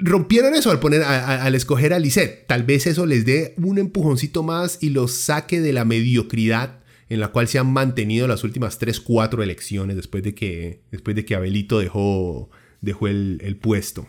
rompieron 0.02 0.54
eso 0.56 0.72
al 0.72 0.80
poner 0.80 1.04
al 1.04 1.56
escoger 1.56 1.94
a 1.94 2.00
Lisette. 2.00 2.46
Tal 2.48 2.64
vez 2.64 2.88
eso 2.88 3.06
les 3.06 3.26
dé 3.26 3.54
un 3.58 3.78
empujoncito 3.78 4.44
más 4.44 4.80
y 4.82 4.90
los 4.90 5.14
saque 5.14 5.62
de 5.62 5.74
la 5.74 5.86
mediocridad 5.86 6.80
en 7.10 7.20
la 7.20 7.30
cual 7.30 7.48
se 7.48 7.60
han 7.60 7.72
mantenido 7.72 8.28
las 8.28 8.44
últimas 8.44 8.80
3, 8.80 9.00
4 9.02 9.44
elecciones 9.44 9.96
después 9.96 10.24
de 10.24 10.34
que, 10.34 10.82
después 10.92 11.16
de 11.16 11.26
que 11.26 11.36
Abelito 11.36 11.80
dejó, 11.80 12.50
dejó 12.82 13.08
el 13.08 13.58
puesto. 13.62 14.08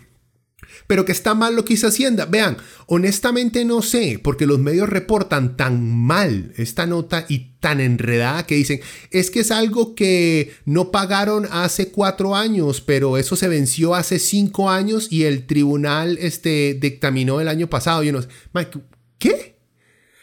Pero 0.86 1.04
que 1.04 1.12
está 1.12 1.34
mal 1.34 1.56
lo 1.56 1.64
que 1.64 1.74
hizo 1.74 1.86
Hacienda. 1.86 2.26
Vean, 2.26 2.56
honestamente 2.86 3.64
no 3.64 3.82
sé, 3.82 4.20
porque 4.22 4.46
los 4.46 4.58
medios 4.58 4.88
reportan 4.88 5.56
tan 5.56 5.82
mal 5.96 6.52
esta 6.56 6.86
nota 6.86 7.24
y 7.28 7.52
tan 7.60 7.80
enredada 7.80 8.46
que 8.46 8.56
dicen, 8.56 8.80
es 9.10 9.30
que 9.30 9.40
es 9.40 9.50
algo 9.50 9.94
que 9.94 10.52
no 10.64 10.90
pagaron 10.90 11.46
hace 11.50 11.90
cuatro 11.90 12.34
años, 12.34 12.80
pero 12.80 13.16
eso 13.16 13.36
se 13.36 13.48
venció 13.48 13.94
hace 13.94 14.18
cinco 14.18 14.70
años 14.70 15.08
y 15.10 15.24
el 15.24 15.46
tribunal 15.46 16.18
este, 16.20 16.76
dictaminó 16.80 17.40
el 17.40 17.48
año 17.48 17.68
pasado. 17.68 18.02
Y 18.02 18.10
uno, 18.10 18.20
Mike, 18.52 18.80
¿qué? 19.18 19.56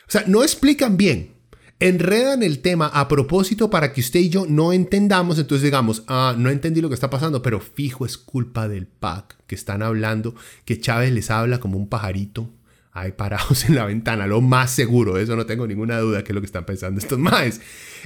O 0.07 0.11
sea, 0.11 0.23
no 0.27 0.43
explican 0.43 0.97
bien. 0.97 1.38
Enredan 1.79 2.43
el 2.43 2.59
tema 2.59 2.87
a 2.87 3.07
propósito 3.07 3.69
para 3.69 3.93
que 3.93 4.01
usted 4.01 4.19
y 4.19 4.29
yo 4.29 4.45
no 4.45 4.73
entendamos, 4.73 5.39
entonces 5.39 5.63
digamos, 5.63 6.03
ah, 6.07 6.35
no 6.37 6.49
entendí 6.49 6.81
lo 6.81 6.89
que 6.89 6.95
está 6.95 7.09
pasando, 7.09 7.41
pero 7.41 7.61
fijo 7.61 8.05
es 8.05 8.17
culpa 8.17 8.67
del 8.67 8.85
PAC, 8.85 9.37
que 9.47 9.55
están 9.55 9.81
hablando, 9.81 10.35
que 10.65 10.79
Chávez 10.79 11.13
les 11.13 11.31
habla 11.31 11.59
como 11.59 11.77
un 11.77 11.87
pajarito 11.87 12.53
ahí 12.91 13.13
parados 13.13 13.65
en 13.69 13.75
la 13.75 13.85
ventana, 13.85 14.27
lo 14.27 14.41
más 14.41 14.71
seguro, 14.71 15.17
eso 15.17 15.35
no 15.35 15.45
tengo 15.45 15.67
ninguna 15.67 15.99
duda 15.99 16.23
que 16.23 16.33
es 16.33 16.35
lo 16.35 16.41
que 16.41 16.47
están 16.47 16.65
pensando 16.65 16.99
estos 16.99 17.19
maes. 17.19 17.61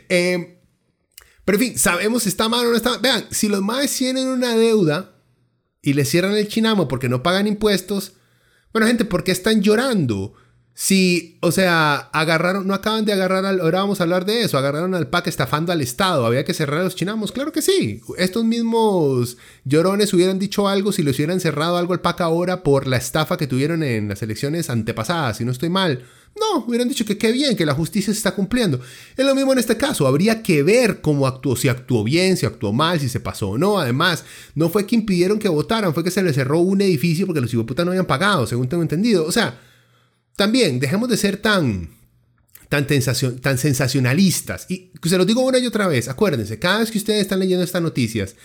Eh, 0.08 0.60
pero 1.46 1.58
en 1.58 1.64
fin, 1.66 1.78
sabemos 1.78 2.24
si 2.24 2.30
está 2.30 2.48
mal 2.48 2.66
o 2.66 2.70
no 2.70 2.76
está 2.76 2.92
mal. 2.92 3.00
Vean, 3.02 3.26
si 3.32 3.50
los 3.50 3.62
maes 3.62 3.96
tienen 3.96 4.28
una 4.28 4.56
deuda 4.56 5.16
y 5.82 5.94
le 5.94 6.06
cierran 6.06 6.36
el 6.36 6.48
chinamo 6.48 6.88
porque 6.88 7.10
no 7.10 7.24
pagan 7.24 7.48
impuestos, 7.48 8.14
bueno 8.72 8.88
gente, 8.88 9.04
¿por 9.04 9.24
qué 9.24 9.32
están 9.32 9.62
llorando? 9.62 10.36
Si, 10.76 11.38
o 11.42 11.52
sea, 11.52 11.98
agarraron, 12.14 12.66
no 12.66 12.74
acaban 12.74 13.06
de 13.06 13.14
agarrar 13.14 13.46
al, 13.46 13.60
ahora 13.60 13.82
vamos 13.82 14.00
a 14.00 14.04
hablar 14.04 14.26
de 14.26 14.42
eso, 14.42 14.58
agarraron 14.58 14.96
al 14.96 15.08
PAC 15.08 15.28
estafando 15.28 15.72
al 15.72 15.82
Estado, 15.82 16.26
había 16.26 16.44
que 16.44 16.56
cerrar 16.56 16.84
los 16.84 16.96
chinamos, 16.96 17.32
claro 17.32 17.52
que 17.52 17.62
sí. 17.62 18.02
Estos 18.18 18.44
mismos 18.44 19.38
llorones 19.66 20.12
hubieran 20.14 20.40
dicho 20.40 20.68
algo 20.68 20.92
si 20.92 21.04
les 21.04 21.16
hubieran 21.18 21.40
cerrado 21.40 21.78
algo 21.78 21.94
al 21.94 22.02
PAC 22.02 22.22
ahora 22.22 22.64
por 22.64 22.88
la 22.88 22.98
estafa 22.98 23.38
que 23.38 23.46
tuvieron 23.46 23.84
en 23.84 24.08
las 24.08 24.24
elecciones 24.24 24.72
antepasadas, 24.72 25.38
si 25.38 25.46
no 25.46 25.52
estoy 25.52 25.70
mal. 25.70 26.04
No, 26.40 26.66
hubieran 26.66 26.90
dicho 26.90 27.06
que 27.06 27.20
qué 27.20 27.32
bien, 27.32 27.56
que 27.56 27.68
la 27.68 27.76
justicia 27.76 28.12
se 28.12 28.18
está 28.18 28.32
cumpliendo. 28.32 28.80
Es 29.16 29.24
lo 29.24 29.36
mismo 29.36 29.54
en 29.54 29.60
este 29.60 29.78
caso, 29.78 30.08
habría 30.08 30.42
que 30.42 30.64
ver 30.64 31.02
cómo 31.02 31.28
actuó, 31.28 31.56
si 31.56 31.68
actuó 31.70 32.04
bien, 32.04 32.36
si 32.36 32.48
actuó 32.48 32.74
mal, 32.74 33.00
si 33.00 33.10
se 33.10 33.20
pasó 33.20 33.50
o 33.50 33.58
no. 33.60 33.78
Además, 33.78 34.24
no 34.56 34.70
fue 34.70 34.88
que 34.88 34.96
impidieron 34.96 35.38
que 35.38 35.50
votaran, 35.50 35.94
fue 35.94 36.04
que 36.04 36.10
se 36.10 36.24
les 36.24 36.34
cerró 36.34 36.60
un 36.62 36.82
edificio 36.82 37.28
porque 37.28 37.42
los 37.42 37.54
puta 37.54 37.86
no 37.86 37.92
habían 37.92 38.08
pagado, 38.08 38.48
según 38.48 38.68
tengo 38.68 38.82
entendido. 38.82 39.28
O 39.28 39.32
sea, 39.32 39.60
también, 40.36 40.80
dejemos 40.80 41.10
de 41.10 41.18
ser 41.18 41.38
tan, 41.38 41.90
tan, 42.70 42.88
tan 42.88 43.58
sensacionalistas. 43.58 44.66
Y 44.70 44.92
se 45.04 45.18
lo 45.18 45.26
digo 45.26 45.42
una 45.42 45.60
y 45.60 45.68
otra 45.68 45.88
vez, 45.88 46.08
acuérdense, 46.08 46.60
cada 46.60 46.80
vez 46.80 46.92
que 46.92 46.98
ustedes 46.98 47.22
están 47.22 47.40
leyendo 47.40 47.64
estas 47.64 47.82
noticias 47.82 48.36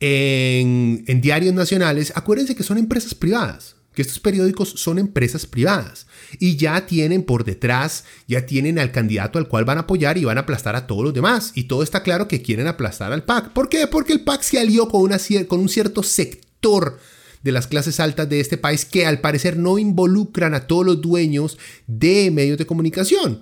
en, 0.00 1.04
en 1.06 1.20
diarios 1.20 1.54
nacionales, 1.54 2.12
acuérdense 2.14 2.54
que 2.54 2.62
son 2.62 2.78
empresas 2.78 3.14
privadas, 3.14 3.76
que 3.94 4.02
estos 4.02 4.20
periódicos 4.20 4.70
son 4.76 4.98
empresas 4.98 5.46
privadas 5.46 6.06
y 6.38 6.56
ya 6.56 6.86
tienen 6.86 7.22
por 7.22 7.44
detrás, 7.44 8.04
ya 8.28 8.44
tienen 8.44 8.78
al 8.78 8.92
candidato 8.92 9.38
al 9.38 9.48
cual 9.48 9.64
van 9.64 9.78
a 9.78 9.82
apoyar 9.82 10.18
y 10.18 10.24
van 10.24 10.38
a 10.38 10.42
aplastar 10.42 10.76
a 10.76 10.86
todos 10.86 11.02
los 11.02 11.14
demás. 11.14 11.52
Y 11.54 11.64
todo 11.64 11.82
está 11.82 12.02
claro 12.02 12.28
que 12.28 12.42
quieren 12.42 12.66
aplastar 12.66 13.12
al 13.12 13.24
PAC. 13.24 13.52
¿Por 13.52 13.70
qué? 13.70 13.86
Porque 13.86 14.12
el 14.12 14.20
PAC 14.20 14.42
se 14.42 14.60
alió 14.60 14.88
con, 14.88 15.00
una, 15.00 15.18
con 15.48 15.60
un 15.60 15.68
cierto 15.70 16.02
sector 16.02 16.98
de 17.46 17.52
las 17.52 17.68
clases 17.68 18.00
altas 18.00 18.28
de 18.28 18.40
este 18.40 18.58
país 18.58 18.84
que 18.84 19.06
al 19.06 19.20
parecer 19.20 19.56
no 19.56 19.78
involucran 19.78 20.52
a 20.52 20.66
todos 20.66 20.84
los 20.84 21.00
dueños 21.00 21.58
de 21.86 22.30
medios 22.32 22.58
de 22.58 22.66
comunicación. 22.66 23.40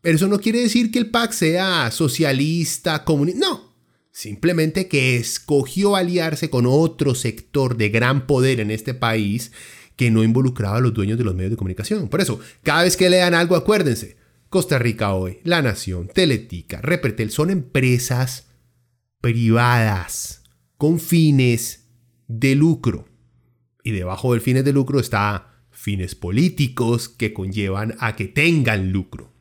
Pero 0.00 0.16
eso 0.16 0.28
no 0.28 0.38
quiere 0.38 0.60
decir 0.60 0.92
que 0.92 1.00
el 1.00 1.10
PAC 1.10 1.32
sea 1.32 1.90
socialista, 1.90 3.04
comunista. 3.04 3.40
No. 3.40 3.74
Simplemente 4.12 4.86
que 4.86 5.16
escogió 5.16 5.96
aliarse 5.96 6.48
con 6.48 6.64
otro 6.64 7.14
sector 7.14 7.76
de 7.76 7.88
gran 7.88 8.26
poder 8.26 8.60
en 8.60 8.70
este 8.70 8.94
país 8.94 9.50
que 9.96 10.10
no 10.10 10.22
involucraba 10.22 10.78
a 10.78 10.80
los 10.80 10.94
dueños 10.94 11.18
de 11.18 11.24
los 11.24 11.34
medios 11.34 11.50
de 11.50 11.56
comunicación. 11.56 12.08
Por 12.08 12.20
eso, 12.20 12.38
cada 12.62 12.84
vez 12.84 12.96
que 12.96 13.10
lean 13.10 13.34
algo, 13.34 13.56
acuérdense. 13.56 14.16
Costa 14.48 14.78
Rica 14.78 15.12
Hoy, 15.12 15.38
La 15.42 15.60
Nación, 15.60 16.08
Teletica, 16.08 16.80
Repretel 16.80 17.30
son 17.30 17.50
empresas 17.50 18.46
privadas 19.20 20.44
con 20.76 21.00
fines 21.00 21.88
de 22.28 22.54
lucro. 22.54 23.09
Y 23.84 23.92
debajo 23.92 24.32
del 24.32 24.40
fines 24.40 24.64
de 24.64 24.72
lucro 24.72 25.00
está 25.00 25.64
fines 25.70 26.14
políticos 26.14 27.08
que 27.08 27.32
conllevan 27.32 27.96
a 28.00 28.16
que 28.16 28.26
tengan 28.26 28.92
lucro. 28.92 29.32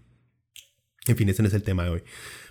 En 1.07 1.17
fin, 1.17 1.27
ese 1.29 1.41
no 1.41 1.47
es 1.47 1.53
el 1.53 1.63
tema 1.63 1.83
de 1.83 1.89
hoy. 1.89 2.03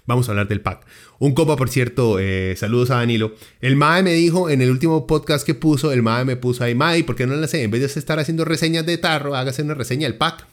Vamos 0.05 0.29
a 0.29 0.33
hablar 0.33 0.49
del 0.49 0.63
pack. 0.63 0.87
Un 1.19 1.35
copa, 1.35 1.57
por 1.57 1.69
cierto, 1.69 2.19
eh, 2.19 2.55
saludos 2.57 2.91
a 2.91 2.97
Danilo. 2.97 3.35
El 3.61 3.77
MAE 3.77 4.03
me 4.03 4.15
dijo 4.15 4.49
en 4.49 4.63
el 4.63 4.71
último 4.71 5.07
podcast 5.07 5.45
que 5.45 5.55
puso, 5.55 5.93
el 5.93 6.03
MAE 6.03 6.25
me 6.25 6.37
puso 6.37 6.65
ahí, 6.65 6.75
MAE, 6.75 7.05
¿por 7.05 7.15
qué 7.15 7.27
no 7.27 7.37
le 7.37 7.45
hace? 7.45 7.63
En 7.63 7.71
vez 7.71 7.81
de 7.81 8.01
estar 8.01 8.19
haciendo 8.19 8.45
reseñas 8.45 8.87
de 8.87 8.99
tarro, 8.99 9.35
hágase 9.35 9.63
una 9.63 9.75
reseña 9.75 10.09
del 10.09 10.17
pack. 10.17 10.47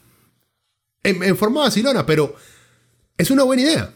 En, 1.04 1.24
en 1.24 1.38
forma 1.38 1.62
vacilona, 1.62 2.06
pero 2.06 2.36
es 3.18 3.32
una 3.32 3.44
buena 3.44 3.62
idea. 3.62 3.94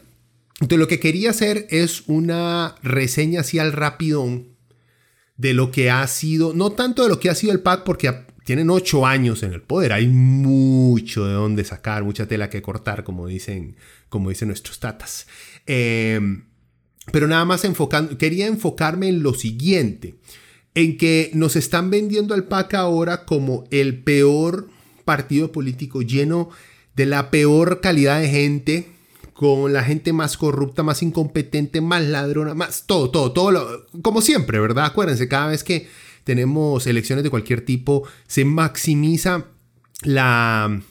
Entonces 0.60 0.78
lo 0.78 0.88
que 0.88 1.00
quería 1.00 1.30
hacer 1.30 1.66
es 1.70 2.04
una 2.06 2.74
reseña 2.82 3.40
así 3.40 3.58
al 3.58 3.72
rapidón 3.72 4.49
de 5.40 5.54
lo 5.54 5.70
que 5.70 5.90
ha 5.90 6.06
sido, 6.06 6.52
no 6.52 6.72
tanto 6.72 7.02
de 7.02 7.08
lo 7.08 7.18
que 7.18 7.30
ha 7.30 7.34
sido 7.34 7.54
el 7.54 7.60
PAC, 7.60 7.82
porque 7.84 8.26
tienen 8.44 8.68
ocho 8.68 9.06
años 9.06 9.42
en 9.42 9.54
el 9.54 9.62
poder, 9.62 9.94
hay 9.94 10.06
mucho 10.06 11.24
de 11.24 11.32
dónde 11.32 11.64
sacar, 11.64 12.04
mucha 12.04 12.26
tela 12.26 12.50
que 12.50 12.60
cortar, 12.60 13.04
como 13.04 13.26
dicen, 13.26 13.76
como 14.10 14.28
dicen 14.28 14.48
nuestros 14.48 14.80
tatas. 14.80 15.26
Em, 15.64 16.44
pero 17.10 17.26
nada 17.26 17.46
más 17.46 17.64
enfocando, 17.64 18.18
quería 18.18 18.46
enfocarme 18.48 19.08
en 19.08 19.22
lo 19.22 19.32
siguiente, 19.32 20.16
en 20.74 20.98
que 20.98 21.30
nos 21.32 21.56
están 21.56 21.88
vendiendo 21.88 22.34
al 22.34 22.44
PAC 22.44 22.74
ahora 22.74 23.24
como 23.24 23.64
el 23.70 24.02
peor 24.02 24.68
partido 25.06 25.52
político 25.52 26.02
lleno 26.02 26.50
de 26.96 27.06
la 27.06 27.30
peor 27.30 27.80
calidad 27.80 28.20
de 28.20 28.28
gente, 28.28 28.88
con 29.40 29.72
la 29.72 29.82
gente 29.82 30.12
más 30.12 30.36
corrupta, 30.36 30.82
más 30.82 31.02
incompetente, 31.02 31.80
más 31.80 32.04
ladrona, 32.04 32.52
más 32.52 32.84
todo, 32.86 33.10
todo, 33.10 33.32
todo, 33.32 33.86
como 34.02 34.20
siempre, 34.20 34.60
¿verdad? 34.60 34.84
Acuérdense, 34.84 35.28
cada 35.28 35.46
vez 35.46 35.64
que 35.64 35.88
tenemos 36.24 36.86
elecciones 36.86 37.24
de 37.24 37.30
cualquier 37.30 37.64
tipo, 37.64 38.06
se 38.26 38.44
maximiza 38.44 39.46
la, 40.02 40.82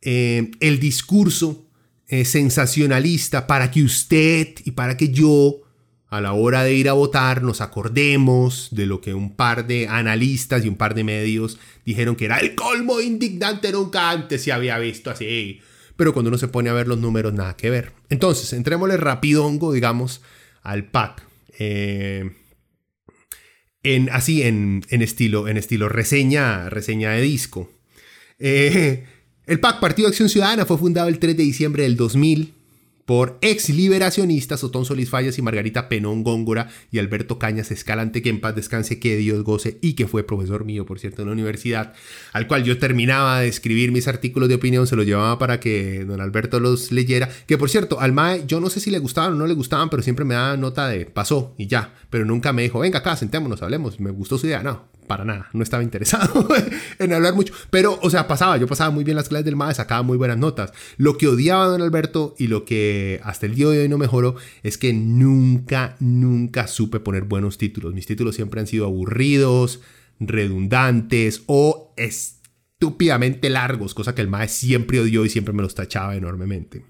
eh, 0.00 0.50
el 0.60 0.80
discurso 0.80 1.66
eh, 2.08 2.24
sensacionalista 2.24 3.46
para 3.46 3.70
que 3.70 3.82
usted 3.82 4.54
y 4.64 4.70
para 4.70 4.96
que 4.96 5.10
yo 5.10 5.60
a 6.08 6.22
la 6.22 6.32
hora 6.32 6.64
de 6.64 6.72
ir 6.72 6.88
a 6.88 6.94
votar 6.94 7.42
nos 7.42 7.60
acordemos 7.60 8.68
de 8.70 8.86
lo 8.86 9.02
que 9.02 9.12
un 9.12 9.36
par 9.36 9.66
de 9.66 9.88
analistas 9.88 10.64
y 10.64 10.68
un 10.68 10.76
par 10.76 10.94
de 10.94 11.04
medios 11.04 11.58
dijeron 11.84 12.16
que 12.16 12.24
era 12.24 12.38
el 12.38 12.54
colmo 12.54 13.02
indignante, 13.02 13.72
nunca 13.72 14.08
antes 14.08 14.42
se 14.42 14.52
había 14.52 14.78
visto 14.78 15.10
así 15.10 15.60
pero 15.96 16.12
cuando 16.12 16.28
uno 16.28 16.38
se 16.38 16.48
pone 16.48 16.70
a 16.70 16.72
ver 16.72 16.88
los 16.88 16.98
números, 16.98 17.32
nada 17.32 17.56
que 17.56 17.70
ver. 17.70 17.92
Entonces, 18.08 18.52
entrémosle 18.52 18.96
rapidongo, 18.96 19.72
digamos, 19.72 20.22
al 20.62 20.84
pack. 20.86 21.22
Eh, 21.58 22.30
en, 23.82 24.10
así, 24.10 24.42
en, 24.42 24.84
estilo, 24.90 25.46
en 25.46 25.56
estilo 25.56 25.88
reseña, 25.88 26.70
reseña 26.70 27.10
de 27.12 27.20
disco. 27.20 27.70
Eh, 28.38 29.04
el 29.46 29.60
PAC, 29.60 29.78
Partido 29.78 30.08
de 30.08 30.12
Acción 30.12 30.28
Ciudadana, 30.28 30.64
fue 30.64 30.78
fundado 30.78 31.08
el 31.08 31.18
3 31.18 31.36
de 31.36 31.42
diciembre 31.42 31.82
del 31.82 31.96
2000 31.96 32.54
por 33.04 33.38
ex 33.40 33.68
liberacionistas 33.68 34.64
Otón 34.64 34.84
Solís 34.84 35.10
Fallas 35.10 35.38
y 35.38 35.42
Margarita 35.42 35.88
Penón 35.88 36.22
Góngora 36.24 36.68
y 36.90 36.98
Alberto 36.98 37.38
Cañas 37.38 37.70
Escalante, 37.70 38.22
que 38.22 38.30
en 38.30 38.40
paz 38.40 38.54
descanse, 38.54 38.98
que 38.98 39.16
Dios 39.16 39.42
goce 39.44 39.78
y 39.82 39.94
que 39.94 40.06
fue 40.06 40.24
profesor 40.24 40.64
mío, 40.64 40.86
por 40.86 40.98
cierto, 40.98 41.22
en 41.22 41.28
la 41.28 41.32
universidad, 41.32 41.92
al 42.32 42.46
cual 42.46 42.64
yo 42.64 42.78
terminaba 42.78 43.40
de 43.40 43.48
escribir 43.48 43.92
mis 43.92 44.08
artículos 44.08 44.48
de 44.48 44.54
opinión, 44.54 44.86
se 44.86 44.96
los 44.96 45.06
llevaba 45.06 45.38
para 45.38 45.60
que 45.60 46.04
don 46.04 46.20
Alberto 46.20 46.60
los 46.60 46.92
leyera, 46.92 47.28
que 47.46 47.58
por 47.58 47.70
cierto, 47.70 48.00
al 48.00 48.12
MAE 48.12 48.44
yo 48.46 48.60
no 48.60 48.70
sé 48.70 48.80
si 48.80 48.90
le 48.90 48.98
gustaban 48.98 49.32
o 49.32 49.36
no 49.36 49.46
le 49.46 49.54
gustaban, 49.54 49.90
pero 49.90 50.02
siempre 50.02 50.24
me 50.24 50.34
daba 50.34 50.56
nota 50.56 50.88
de 50.88 51.06
pasó 51.06 51.54
y 51.58 51.66
ya, 51.66 51.94
pero 52.10 52.24
nunca 52.24 52.52
me 52.52 52.62
dijo, 52.62 52.80
venga 52.80 53.00
acá, 53.00 53.16
sentémonos, 53.16 53.62
hablemos, 53.62 54.00
me 54.00 54.10
gustó 54.10 54.38
su 54.38 54.46
idea, 54.46 54.62
no, 54.62 54.88
para 55.06 55.24
nada, 55.24 55.48
no 55.52 55.62
estaba 55.62 55.82
interesado 55.82 56.48
en 56.98 57.12
hablar 57.12 57.34
mucho. 57.34 57.54
Pero, 57.70 57.98
o 58.02 58.10
sea, 58.10 58.26
pasaba, 58.26 58.56
yo 58.56 58.66
pasaba 58.66 58.90
muy 58.90 59.04
bien 59.04 59.16
las 59.16 59.28
clases 59.28 59.44
del 59.44 59.56
MAE, 59.56 59.74
sacaba 59.74 60.02
muy 60.02 60.16
buenas 60.16 60.38
notas. 60.38 60.72
Lo 60.96 61.16
que 61.18 61.28
odiaba 61.28 61.64
a 61.64 61.68
don 61.68 61.82
Alberto 61.82 62.34
y 62.38 62.46
lo 62.46 62.64
que 62.64 63.20
hasta 63.24 63.46
el 63.46 63.54
día 63.54 63.68
de 63.68 63.82
hoy 63.82 63.88
no 63.88 63.98
mejoró 63.98 64.36
es 64.62 64.78
que 64.78 64.92
nunca, 64.92 65.96
nunca 66.00 66.66
supe 66.66 67.00
poner 67.00 67.24
buenos 67.24 67.58
títulos. 67.58 67.94
Mis 67.94 68.06
títulos 68.06 68.34
siempre 68.34 68.60
han 68.60 68.66
sido 68.66 68.86
aburridos, 68.86 69.80
redundantes 70.20 71.42
o 71.46 71.92
estúpidamente 71.96 73.50
largos, 73.50 73.94
cosa 73.94 74.14
que 74.14 74.22
el 74.22 74.28
MAE 74.28 74.48
siempre 74.48 75.00
odió 75.00 75.24
y 75.24 75.30
siempre 75.30 75.54
me 75.54 75.62
los 75.62 75.74
tachaba 75.74 76.16
enormemente. 76.16 76.84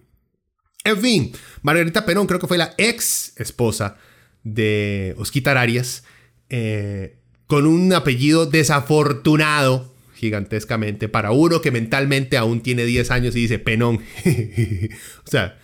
En 0.84 0.98
fin, 0.98 1.32
Margarita 1.62 2.04
Perón 2.04 2.26
creo 2.26 2.38
que 2.38 2.46
fue 2.46 2.58
la 2.58 2.74
ex 2.76 3.32
esposa 3.40 3.96
de 4.42 5.14
Osquitar 5.18 5.56
Arias. 5.56 6.04
Eh, 6.50 7.18
con 7.46 7.66
un 7.66 7.92
apellido 7.92 8.46
desafortunado 8.46 9.94
gigantescamente 10.14 11.08
para 11.08 11.32
uno 11.32 11.60
que 11.60 11.70
mentalmente 11.70 12.36
aún 12.36 12.62
tiene 12.62 12.84
10 12.84 13.10
años 13.10 13.36
y 13.36 13.40
dice 13.40 13.58
penón. 13.58 14.00
o 15.26 15.30
sea, 15.30 15.58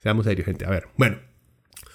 seamos 0.00 0.24
serios, 0.24 0.46
gente. 0.46 0.64
A 0.64 0.70
ver, 0.70 0.88
bueno. 0.96 1.18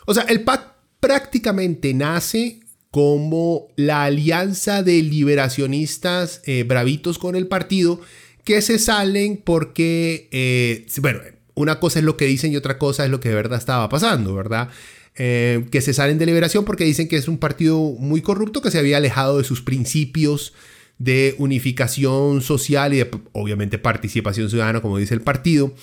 O 0.06 0.14
sea, 0.14 0.24
el 0.24 0.42
PAC 0.42 0.74
prácticamente 1.00 1.94
nace 1.94 2.60
como 2.92 3.70
la 3.76 4.04
alianza 4.04 4.84
de 4.84 5.02
liberacionistas 5.02 6.42
eh, 6.46 6.64
bravitos 6.64 7.18
con 7.18 7.36
el 7.36 7.48
partido 7.48 8.02
que 8.44 8.62
se 8.62 8.78
salen 8.78 9.38
porque, 9.38 10.28
eh, 10.32 10.86
bueno, 11.02 11.22
una 11.56 11.80
cosa 11.80 12.00
es 12.00 12.06
lo 12.06 12.18
que 12.18 12.26
dicen 12.26 12.52
y 12.52 12.58
otra 12.58 12.78
cosa 12.78 13.06
es 13.06 13.12
lo 13.12 13.20
que 13.20 13.30
de 13.30 13.36
verdad 13.36 13.58
estaba 13.60 13.88
pasando, 13.90 14.36
¿verdad? 14.36 14.70
Eh, 15.16 15.66
que 15.72 15.82
se 15.82 15.94
salen 15.94 16.18
de 16.18 16.26
liberación 16.26 16.66
porque 16.66 16.86
dicen 16.86 17.08
que 17.08 17.18
es 17.18 17.28
un 17.28 17.38
partido 17.38 17.78
muy 17.78 18.22
corrupto 18.22 18.64
que 18.64 18.72
se 18.72 18.80
había 18.80 18.98
alejado 18.98 19.38
de 19.38 19.44
sus 19.44 19.62
principios 19.62 20.54
de 20.98 21.36
unificación 21.38 22.42
social 22.42 22.96
y 22.96 22.98
de, 22.98 23.12
obviamente 23.32 23.78
participación 23.78 24.50
ciudadana, 24.50 24.82
como 24.82 24.98
dice 24.98 25.14
el 25.14 25.22
partido. 25.22 25.76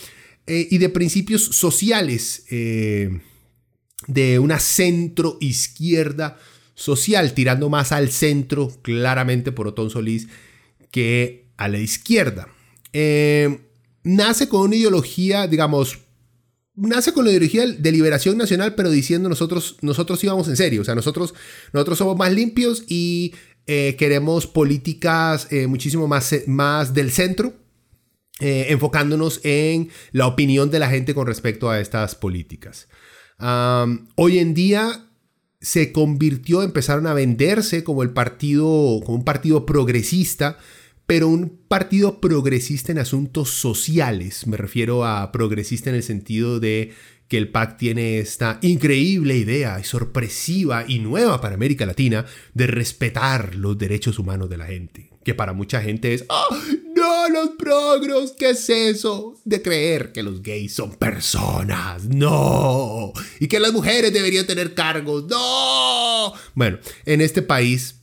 eh, 0.46 0.66
y 0.70 0.78
de 0.78 0.88
principios 0.88 1.44
sociales, 1.44 2.44
eh, 2.50 3.20
de 4.08 4.38
una 4.40 4.58
centro 4.58 5.36
izquierda 5.40 6.38
social, 6.74 7.34
tirando 7.34 7.68
más 7.68 7.92
al 7.92 8.10
centro, 8.10 8.72
claramente 8.82 9.52
por 9.52 9.68
Otón 9.68 9.90
Solís, 9.90 10.28
que 10.90 11.46
a 11.56 11.68
la 11.68 11.78
izquierda. 11.78 12.48
Nace 14.02 14.48
con 14.48 14.62
una 14.62 14.76
ideología, 14.76 15.46
digamos, 15.46 15.98
nace 16.80 17.12
con 17.12 17.24
la 17.24 17.30
ideología 17.30 17.66
de 17.66 17.92
liberación 17.92 18.36
nacional, 18.36 18.74
pero 18.74 18.90
diciendo 18.90 19.28
nosotros, 19.28 19.76
nosotros 19.82 20.22
íbamos 20.24 20.48
en 20.48 20.56
serio, 20.56 20.82
o 20.82 20.84
sea, 20.84 20.94
nosotros, 20.94 21.34
nosotros 21.72 21.98
somos 21.98 22.16
más 22.16 22.32
limpios 22.32 22.84
y 22.88 23.34
eh, 23.66 23.96
queremos 23.98 24.46
políticas 24.46 25.46
eh, 25.50 25.66
muchísimo 25.66 26.08
más, 26.08 26.34
más 26.46 26.94
del 26.94 27.10
centro, 27.10 27.54
enfocándonos 28.42 29.40
en 29.44 29.90
la 30.12 30.26
opinión 30.26 30.70
de 30.70 30.78
la 30.78 30.88
gente 30.88 31.14
con 31.14 31.26
respecto 31.26 31.68
a 31.68 31.78
estas 31.78 32.14
políticas. 32.14 32.88
hoy 34.16 34.38
en 34.38 34.54
día 34.54 35.10
se 35.60 35.92
convirtió, 35.92 36.62
empezaron 36.62 37.06
a 37.06 37.12
venderse 37.12 37.84
como 37.84 38.02
el 38.02 38.10
partido, 38.10 39.00
como 39.04 39.18
un 39.18 39.24
partido 39.24 39.66
progresista, 39.66 40.56
pero 41.10 41.26
un 41.26 41.58
partido 41.66 42.20
progresista 42.20 42.92
en 42.92 42.98
asuntos 42.98 43.50
sociales. 43.50 44.46
Me 44.46 44.56
refiero 44.56 45.04
a 45.04 45.32
progresista 45.32 45.90
en 45.90 45.96
el 45.96 46.04
sentido 46.04 46.60
de 46.60 46.92
que 47.26 47.36
el 47.36 47.48
PAC 47.48 47.78
tiene 47.78 48.20
esta 48.20 48.60
increíble 48.62 49.36
idea 49.36 49.80
y 49.80 49.82
sorpresiva 49.82 50.84
y 50.86 51.00
nueva 51.00 51.40
para 51.40 51.56
América 51.56 51.84
Latina 51.84 52.26
de 52.54 52.68
respetar 52.68 53.56
los 53.56 53.76
derechos 53.76 54.20
humanos 54.20 54.48
de 54.50 54.58
la 54.58 54.66
gente. 54.66 55.10
Que 55.24 55.34
para 55.34 55.52
mucha 55.52 55.82
gente 55.82 56.14
es, 56.14 56.26
¡Ah! 56.28 56.46
no, 56.94 57.28
los 57.28 57.56
progros, 57.58 58.30
¿qué 58.38 58.50
es 58.50 58.70
eso? 58.70 59.36
De 59.44 59.62
creer 59.62 60.12
que 60.12 60.22
los 60.22 60.44
gays 60.44 60.74
son 60.74 60.94
personas, 60.94 62.04
no. 62.04 63.12
Y 63.40 63.48
que 63.48 63.58
las 63.58 63.72
mujeres 63.72 64.12
deberían 64.12 64.46
tener 64.46 64.74
cargos, 64.74 65.24
no. 65.26 66.34
Bueno, 66.54 66.78
en 67.04 67.20
este 67.20 67.42
país 67.42 67.96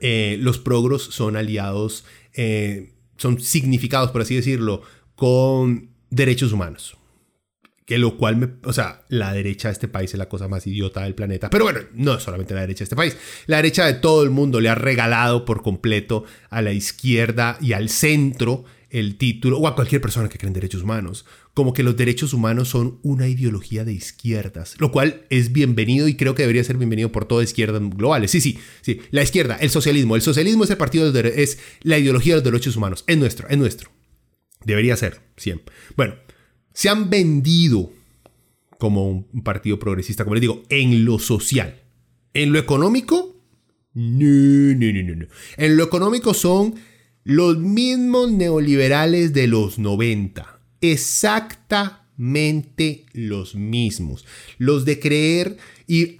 eh, 0.00 0.36
los 0.40 0.58
progros 0.58 1.04
son 1.04 1.36
aliados, 1.36 2.04
eh, 2.36 2.92
son 3.16 3.40
significados, 3.40 4.10
por 4.10 4.22
así 4.22 4.34
decirlo, 4.34 4.82
con 5.14 5.90
derechos 6.10 6.52
humanos. 6.52 6.96
Que 7.84 7.98
lo 7.98 8.16
cual, 8.16 8.36
me, 8.36 8.48
o 8.64 8.72
sea, 8.72 9.04
la 9.08 9.32
derecha 9.32 9.68
de 9.68 9.72
este 9.72 9.88
país 9.88 10.12
es 10.12 10.18
la 10.18 10.28
cosa 10.28 10.48
más 10.48 10.66
idiota 10.66 11.02
del 11.02 11.14
planeta. 11.14 11.50
Pero 11.50 11.64
bueno, 11.64 11.80
no 11.94 12.18
solamente 12.18 12.52
la 12.52 12.62
derecha 12.62 12.80
de 12.80 12.84
este 12.84 12.96
país. 12.96 13.16
La 13.46 13.58
derecha 13.58 13.86
de 13.86 13.94
todo 13.94 14.24
el 14.24 14.30
mundo 14.30 14.60
le 14.60 14.68
ha 14.68 14.74
regalado 14.74 15.44
por 15.44 15.62
completo 15.62 16.24
a 16.50 16.62
la 16.62 16.72
izquierda 16.72 17.56
y 17.60 17.74
al 17.74 17.88
centro 17.88 18.64
el 18.90 19.16
título, 19.18 19.58
o 19.58 19.68
a 19.68 19.74
cualquier 19.74 20.00
persona 20.00 20.28
que 20.28 20.38
cree 20.38 20.48
en 20.48 20.54
derechos 20.54 20.82
humanos, 20.82 21.26
como 21.56 21.72
que 21.72 21.82
los 21.82 21.96
derechos 21.96 22.34
humanos 22.34 22.68
son 22.68 22.98
una 23.02 23.28
ideología 23.28 23.82
de 23.82 23.94
izquierdas, 23.94 24.74
lo 24.78 24.92
cual 24.92 25.22
es 25.30 25.52
bienvenido 25.54 26.06
y 26.06 26.14
creo 26.14 26.34
que 26.34 26.42
debería 26.42 26.62
ser 26.62 26.76
bienvenido 26.76 27.10
por 27.10 27.24
toda 27.24 27.42
izquierda 27.42 27.78
globales. 27.80 28.30
Sí, 28.30 28.42
sí, 28.42 28.58
sí, 28.82 29.00
la 29.10 29.22
izquierda, 29.22 29.56
el 29.58 29.70
socialismo, 29.70 30.16
el 30.16 30.20
socialismo 30.20 30.64
es 30.64 30.70
el 30.70 30.76
partido 30.76 31.10
de, 31.10 31.42
es 31.42 31.58
la 31.80 31.96
ideología 31.96 32.34
de 32.34 32.42
los 32.42 32.52
derechos 32.52 32.76
humanos, 32.76 33.04
es 33.06 33.16
nuestro, 33.16 33.48
es 33.48 33.56
nuestro. 33.56 33.90
Debería 34.66 34.98
ser, 34.98 35.22
siempre. 35.38 35.74
Bueno, 35.96 36.16
se 36.74 36.90
han 36.90 37.08
vendido 37.08 37.90
como 38.78 39.08
un 39.08 39.42
partido 39.42 39.78
progresista, 39.78 40.24
como 40.24 40.34
les 40.34 40.42
digo, 40.42 40.62
en 40.68 41.06
lo 41.06 41.18
social. 41.18 41.80
En 42.34 42.52
lo 42.52 42.58
económico, 42.58 43.34
no, 43.94 44.74
no, 44.74 44.92
no, 44.92 45.14
no. 45.14 45.26
En 45.56 45.76
lo 45.78 45.84
económico 45.84 46.34
son 46.34 46.74
los 47.24 47.56
mismos 47.56 48.30
neoliberales 48.30 49.32
de 49.32 49.46
los 49.46 49.78
90. 49.78 50.55
Exactamente 50.80 53.06
los 53.12 53.54
mismos. 53.54 54.24
Los 54.58 54.84
de 54.84 55.00
creer, 55.00 55.56
y 55.86 56.16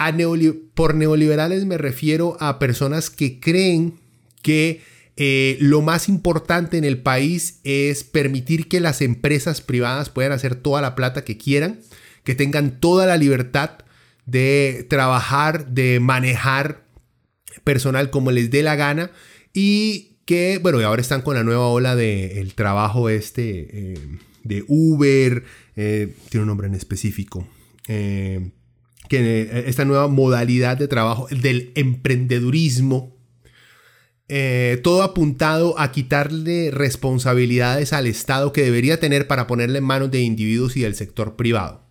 por 0.74 0.94
neoliberales 0.94 1.64
me 1.64 1.78
refiero 1.78 2.36
a 2.40 2.58
personas 2.58 3.10
que 3.10 3.40
creen 3.40 3.94
que 4.42 4.82
eh, 5.16 5.56
lo 5.60 5.80
más 5.80 6.08
importante 6.08 6.76
en 6.76 6.84
el 6.84 6.98
país 6.98 7.60
es 7.64 8.04
permitir 8.04 8.68
que 8.68 8.80
las 8.80 9.00
empresas 9.00 9.62
privadas 9.62 10.10
puedan 10.10 10.32
hacer 10.32 10.56
toda 10.56 10.82
la 10.82 10.94
plata 10.94 11.24
que 11.24 11.38
quieran, 11.38 11.80
que 12.22 12.34
tengan 12.34 12.80
toda 12.80 13.06
la 13.06 13.16
libertad 13.16 13.78
de 14.26 14.86
trabajar, 14.90 15.68
de 15.68 16.00
manejar 16.00 16.84
personal 17.64 18.10
como 18.10 18.30
les 18.30 18.50
dé 18.50 18.62
la 18.62 18.76
gana 18.76 19.10
y 19.54 20.16
que, 20.26 20.58
bueno, 20.58 20.80
ahora 20.80 21.00
están 21.00 21.22
con 21.22 21.36
la 21.36 21.44
nueva 21.44 21.68
ola 21.68 21.96
del 21.96 22.52
trabajo 22.54 23.08
este 23.08 23.94
eh, 23.94 23.98
de 24.46 24.64
Uber, 24.68 25.44
eh, 25.76 26.14
tiene 26.28 26.42
un 26.42 26.48
nombre 26.48 26.66
en 26.66 26.74
específico, 26.74 27.46
que 27.86 28.52
esta 29.66 29.84
nueva 29.84 30.08
modalidad 30.08 30.76
de 30.76 30.88
trabajo 30.88 31.28
del 31.30 31.70
emprendedurismo, 31.74 33.16
eh, 34.28 34.80
todo 34.82 35.04
apuntado 35.04 35.78
a 35.78 35.92
quitarle 35.92 36.72
responsabilidades 36.72 37.92
al 37.92 38.08
Estado 38.08 38.52
que 38.52 38.62
debería 38.62 38.98
tener 38.98 39.28
para 39.28 39.46
ponerle 39.46 39.78
en 39.78 39.84
manos 39.84 40.10
de 40.10 40.20
individuos 40.20 40.76
y 40.76 40.80
del 40.80 40.96
sector 40.96 41.36
privado. 41.36 41.86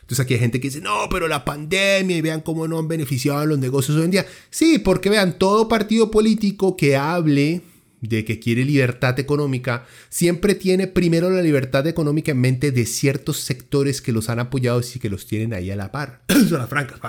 Entonces 0.00 0.24
aquí 0.24 0.34
hay 0.34 0.40
gente 0.40 0.60
que 0.60 0.68
dice, 0.68 0.80
no, 0.80 1.08
pero 1.10 1.28
la 1.28 1.44
pandemia 1.44 2.16
y 2.16 2.20
vean 2.20 2.40
cómo 2.40 2.66
no 2.66 2.78
han 2.78 2.88
beneficiado 2.88 3.44
los 3.46 3.58
negocios 3.58 3.96
hoy 3.98 4.04
en 4.04 4.10
día. 4.10 4.26
Sí, 4.50 4.78
porque 4.78 5.10
vean, 5.10 5.38
todo 5.38 5.68
partido 5.68 6.10
político 6.10 6.76
que 6.76 6.96
hable 6.96 7.62
de 8.00 8.24
que 8.24 8.38
quiere 8.38 8.64
libertad 8.64 9.18
económica, 9.18 9.86
siempre 10.08 10.54
tiene 10.54 10.86
primero 10.86 11.30
la 11.30 11.42
libertad 11.42 11.86
económica 11.86 12.32
en 12.32 12.40
mente 12.40 12.70
de 12.70 12.86
ciertos 12.86 13.38
sectores 13.38 14.02
que 14.02 14.12
los 14.12 14.28
han 14.28 14.38
apoyado 14.38 14.80
y 14.94 14.98
que 14.98 15.10
los 15.10 15.26
tienen 15.26 15.54
ahí 15.54 15.70
a 15.70 15.76
la 15.76 15.92
par. 15.92 16.22
Son 16.28 16.58
las 16.58 16.68
francas, 16.68 17.00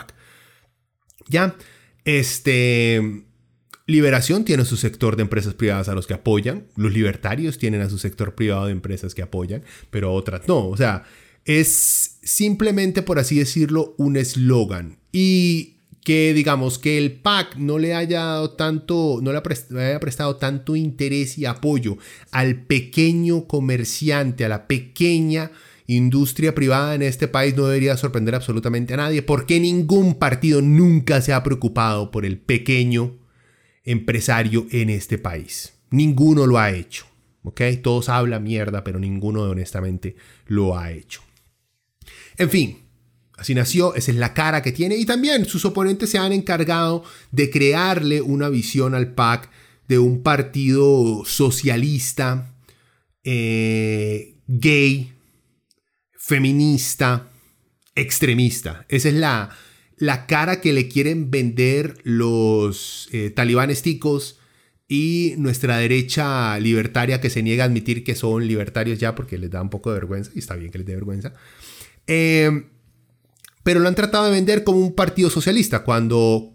Ya, 1.28 1.56
este, 2.06 3.28
Liberación 3.88 4.44
tiene 4.44 4.66
su 4.66 4.76
sector 4.76 5.16
de 5.16 5.22
empresas 5.22 5.54
privadas 5.54 5.88
a 5.88 5.96
los 5.96 6.08
que 6.08 6.14
apoyan, 6.14 6.68
los 6.76 6.92
libertarios 6.92 7.58
tienen 7.58 7.80
a 7.80 7.90
su 7.90 7.98
sector 7.98 8.36
privado 8.36 8.66
de 8.66 8.74
empresas 8.74 9.16
que 9.16 9.22
apoyan, 9.22 9.64
pero 9.90 10.14
otras 10.14 10.46
no. 10.46 10.68
O 10.68 10.76
sea, 10.76 11.06
es 11.46 12.20
simplemente, 12.22 13.02
por 13.02 13.18
así 13.18 13.40
decirlo, 13.40 13.96
un 13.98 14.18
eslogan. 14.18 15.00
Y 15.14 15.77
que 16.08 16.34
digamos 16.34 16.80
que 16.80 16.98
el 16.98 17.12
PAC 17.12 17.58
no 17.58 17.80
le 17.80 17.94
haya 17.94 18.22
dado 18.22 18.52
tanto, 18.52 19.20
no 19.22 19.34
le 19.34 19.40
haya 19.40 20.00
prestado 20.00 20.38
tanto 20.38 20.78
interés 20.78 21.38
y 21.38 21.46
apoyo 21.46 21.98
al 22.32 22.62
pequeño 22.62 23.46
comerciante, 23.46 24.46
a 24.46 24.48
la 24.48 24.68
pequeña 24.68 25.52
industria 25.86 26.56
privada 26.56 26.96
en 26.96 27.02
este 27.02 27.28
país 27.28 27.58
no 27.58 27.66
debería 27.66 27.98
sorprender 27.98 28.36
absolutamente 28.36 28.94
a 28.94 28.98
nadie, 28.98 29.22
porque 29.22 29.60
ningún 29.60 30.16
partido 30.16 30.62
nunca 30.62 31.20
se 31.22 31.34
ha 31.34 31.44
preocupado 31.44 32.10
por 32.10 32.26
el 32.26 32.38
pequeño 32.38 33.18
empresario 33.84 34.66
en 34.72 34.90
este 34.90 35.18
país. 35.18 35.74
Ninguno 35.90 36.48
lo 36.48 36.58
ha 36.58 36.72
hecho. 36.72 37.06
¿Ok? 37.44 37.60
Todos 37.84 38.08
hablan 38.08 38.44
mierda, 38.44 38.86
pero 38.86 38.98
ninguno 38.98 39.42
honestamente 39.42 40.16
lo 40.46 40.78
ha 40.78 40.90
hecho. 40.94 41.20
En 42.38 42.50
fin, 42.50 42.87
así 43.38 43.56
nació, 43.56 43.96
esa 43.96 44.12
es 44.12 44.18
la 44.18 44.34
cara 44.34 44.62
que 44.62 44.72
tiene 44.72 44.98
y 44.98 45.06
también 45.06 45.46
sus 45.46 45.64
oponentes 45.64 46.10
se 46.10 46.18
han 46.18 46.34
encargado 46.34 47.04
de 47.32 47.50
crearle 47.50 48.22
una 48.22 48.50
visión 48.50 48.96
al 48.96 49.14
PAC 49.14 49.50
de 49.88 50.00
un 50.00 50.22
partido 50.22 51.24
socialista, 51.26 52.54
eh, 53.24 54.36
gay, 54.48 55.14
feminista, 56.18 57.30
extremista. 57.96 58.86
Esa 58.90 59.10
es 59.10 59.16
la, 59.16 59.50
la 59.98 60.26
cara 60.26 60.60
que 60.60 60.74
le 60.74 60.88
quieren 60.88 61.32
vender 61.32 61.98
los 62.04 63.08
eh, 63.12 63.30
talibanes 63.30 63.82
ticos 63.82 64.40
y 64.88 65.36
nuestra 65.38 65.78
derecha 65.78 66.60
libertaria 66.60 67.20
que 67.20 67.30
se 67.30 67.44
niega 67.44 67.64
a 67.64 67.68
admitir 67.68 68.04
que 68.04 68.16
son 68.16 68.48
libertarios 68.48 69.00
ya 69.00 69.16
porque 69.16 69.38
les 69.38 69.52
da 69.52 69.62
un 69.62 69.70
poco 69.70 69.92
de 69.92 70.00
vergüenza, 70.00 70.32
y 70.34 70.40
está 70.40 70.56
bien 70.56 70.72
que 70.72 70.78
les 70.78 70.88
dé 70.88 70.96
vergüenza. 70.96 71.34
Em, 72.06 72.70
pero 73.68 73.82
lo 73.82 73.90
han 73.90 73.96
tratado 73.96 74.24
de 74.24 74.32
vender 74.32 74.64
como 74.64 74.80
un 74.80 74.96
partido 74.96 75.30
socialista, 75.30 75.84
cuando 75.84 76.54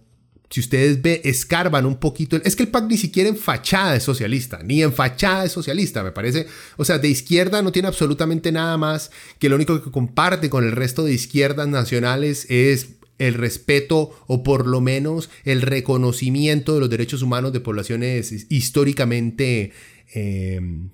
si 0.48 0.61
ustedes 0.61 1.03
ve, 1.03 1.20
escarban 1.25 1.85
un 1.85 2.01
poquito, 2.01 2.40
es 2.42 2.57
que 2.57 2.62
el 2.62 2.70
PAC 2.70 2.85
ni 2.88 2.96
siquiera 2.96 3.29
en 3.29 3.37
fachada 3.37 3.94
es 3.94 4.03
socialista, 4.03 4.61
ni 4.64 4.83
en 4.83 4.94
fachada 4.94 5.44
es 5.44 5.53
socialista, 5.53 6.03
me 6.03 6.12
parece. 6.12 6.46
O 6.79 6.87
sea, 6.87 6.98
de 6.98 7.09
izquierda 7.09 7.61
no 7.61 7.70
tiene 7.70 7.88
absolutamente 7.88 8.51
nada 8.51 8.79
más 8.79 9.11
que 9.38 9.51
lo 9.51 9.57
único 9.57 9.83
que 9.83 9.90
comparte 9.90 10.48
con 10.48 10.64
el 10.64 10.72
resto 10.72 11.05
de 11.05 11.12
izquierdas 11.12 11.68
nacionales 11.68 12.46
es 12.48 12.94
el 13.18 13.35
respeto 13.35 14.18
o 14.27 14.42
por 14.42 14.66
lo 14.66 14.81
menos 14.81 15.29
el 15.44 15.61
reconocimiento 15.61 16.72
de 16.72 16.81
los 16.81 16.88
derechos 16.88 17.20
humanos 17.20 17.53
de 17.53 17.61
poblaciones 17.61 18.46
históricamente, 18.48 19.72
em, 20.14 20.88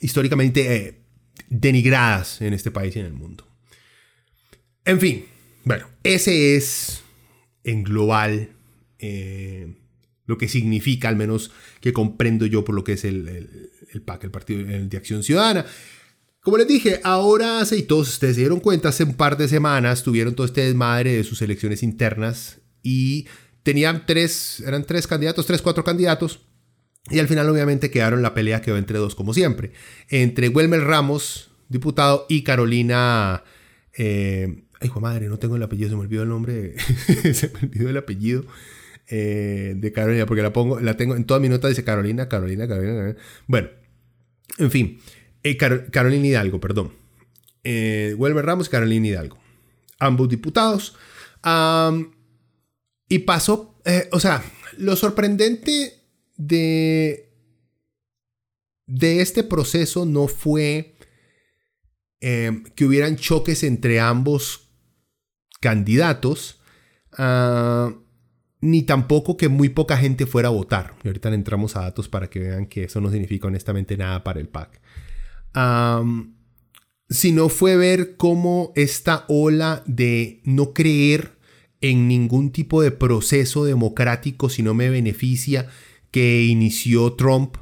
históricamente 0.00 0.76
eh, 0.76 1.00
denigradas 1.48 2.42
en 2.42 2.52
este 2.52 2.70
país 2.70 2.94
y 2.94 2.98
en 2.98 3.06
el 3.06 3.14
mundo. 3.14 3.48
En 4.84 5.00
fin, 5.00 5.24
bueno, 5.66 5.88
ese 6.04 6.54
es 6.54 7.02
en 7.64 7.82
global 7.82 8.50
eh, 9.00 9.74
lo 10.24 10.38
que 10.38 10.46
significa, 10.46 11.08
al 11.08 11.16
menos 11.16 11.50
que 11.80 11.92
comprendo 11.92 12.46
yo 12.46 12.64
por 12.64 12.76
lo 12.76 12.84
que 12.84 12.92
es 12.92 13.04
el, 13.04 13.26
el, 13.26 13.70
el 13.92 14.00
PAC, 14.00 14.22
el 14.22 14.30
Partido 14.30 14.62
de 14.62 14.96
Acción 14.96 15.24
Ciudadana. 15.24 15.66
Como 16.38 16.56
les 16.56 16.68
dije, 16.68 17.00
ahora 17.02 17.58
hace, 17.58 17.78
y 17.78 17.82
todos 17.82 18.08
ustedes 18.08 18.36
se 18.36 18.42
dieron 18.42 18.60
cuenta, 18.60 18.90
hace 18.90 19.02
un 19.02 19.14
par 19.14 19.36
de 19.36 19.48
semanas 19.48 20.04
tuvieron 20.04 20.36
todo 20.36 20.46
este 20.46 20.60
desmadre 20.60 21.16
de 21.16 21.24
sus 21.24 21.42
elecciones 21.42 21.82
internas 21.82 22.60
y 22.84 23.26
tenían 23.64 24.06
tres, 24.06 24.62
eran 24.64 24.84
tres 24.84 25.08
candidatos, 25.08 25.46
tres, 25.46 25.62
cuatro 25.62 25.82
candidatos. 25.82 26.46
Y 27.10 27.18
al 27.18 27.26
final 27.26 27.48
obviamente 27.48 27.90
quedaron, 27.90 28.22
la 28.22 28.34
pelea 28.34 28.60
quedó 28.60 28.76
entre 28.76 28.98
dos 28.98 29.16
como 29.16 29.34
siempre. 29.34 29.72
Entre 30.10 30.48
Wilmer 30.48 30.82
Ramos, 30.82 31.50
diputado, 31.68 32.24
y 32.28 32.44
Carolina... 32.44 33.42
Eh, 33.98 34.62
ay, 34.80 34.86
hijo 34.86 35.00
madre, 35.00 35.28
no 35.28 35.38
tengo 35.38 35.56
el 35.56 35.62
apellido, 35.62 35.90
se 35.90 35.96
me 35.96 36.02
olvidó 36.02 36.22
el 36.22 36.28
nombre, 36.28 36.74
se 37.32 37.48
me 37.48 37.68
olvidó 37.68 37.90
el 37.90 37.96
apellido 37.96 38.44
eh, 39.08 39.74
de 39.76 39.92
Carolina, 39.92 40.26
porque 40.26 40.42
la 40.42 40.52
pongo, 40.52 40.80
la 40.80 40.96
tengo 40.96 41.14
en 41.16 41.24
toda 41.24 41.40
mi 41.40 41.48
nota, 41.48 41.68
dice 41.68 41.84
Carolina, 41.84 42.28
Carolina, 42.28 42.66
Carolina. 42.66 43.16
Bueno, 43.46 43.68
en 44.58 44.70
fin, 44.70 45.00
eh, 45.42 45.56
Carolina 45.56 46.26
Hidalgo, 46.26 46.60
perdón. 46.60 46.92
Eh, 47.62 48.16
Ramos 48.18 48.66
y 48.66 48.70
Carolina 48.70 49.06
Hidalgo. 49.06 49.38
Ambos 49.98 50.28
diputados. 50.28 50.96
y 53.08 53.18
pasó, 53.20 53.80
eh, 53.84 54.08
o 54.10 54.18
sea, 54.18 54.42
lo 54.78 54.96
sorprendente 54.96 56.02
de, 56.36 57.32
de 58.86 59.20
este 59.20 59.44
proceso 59.44 60.04
no 60.04 60.26
fue 60.26 60.94
que 62.18 62.84
hubieran 62.84 63.14
choques 63.14 63.62
entre 63.62 64.00
ambos 64.00 64.65
candidatos. 65.60 66.60
Uh, 67.18 68.06
ni 68.60 68.82
tampoco 68.82 69.36
que 69.36 69.48
muy 69.48 69.68
poca 69.68 69.96
gente 69.96 70.26
fuera 70.26 70.48
a 70.48 70.52
votar. 70.52 70.94
Y 71.04 71.08
ahorita 71.08 71.32
entramos 71.32 71.76
a 71.76 71.82
datos 71.82 72.08
para 72.08 72.28
que 72.28 72.40
vean 72.40 72.66
que 72.66 72.84
eso 72.84 73.00
no 73.00 73.10
significa 73.10 73.46
honestamente 73.46 73.96
nada 73.96 74.24
para 74.24 74.40
el 74.40 74.48
PAC. 74.48 74.80
sino 77.08 77.48
fue 77.48 77.76
ver 77.76 78.16
cómo 78.16 78.72
esta 78.74 79.24
ola 79.28 79.82
de 79.86 80.40
no 80.44 80.72
creer 80.72 81.38
en 81.80 82.08
ningún 82.08 82.50
tipo 82.50 82.82
de 82.82 82.90
proceso 82.90 83.64
democrático 83.64 84.48
si 84.48 84.62
no 84.62 84.74
me 84.74 84.90
beneficia 84.90 85.68
que 86.10 86.44
inició 86.44 87.12
Trump. 87.12 87.56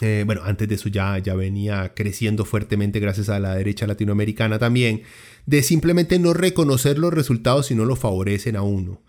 Eh, 0.00 0.22
bueno, 0.24 0.42
antes 0.44 0.68
de 0.68 0.76
eso 0.76 0.88
ya, 0.88 1.18
ya 1.18 1.34
venía 1.34 1.92
creciendo 1.94 2.44
fuertemente 2.44 3.00
gracias 3.00 3.28
a 3.28 3.40
la 3.40 3.54
derecha 3.54 3.86
latinoamericana 3.86 4.58
también, 4.58 5.02
de 5.46 5.62
simplemente 5.62 6.18
no 6.18 6.34
reconocer 6.34 6.98
los 6.98 7.12
resultados 7.12 7.66
si 7.66 7.74
no 7.74 7.84
lo 7.84 7.96
favorecen 7.96 8.56
a 8.56 8.62
uno. 8.62 9.02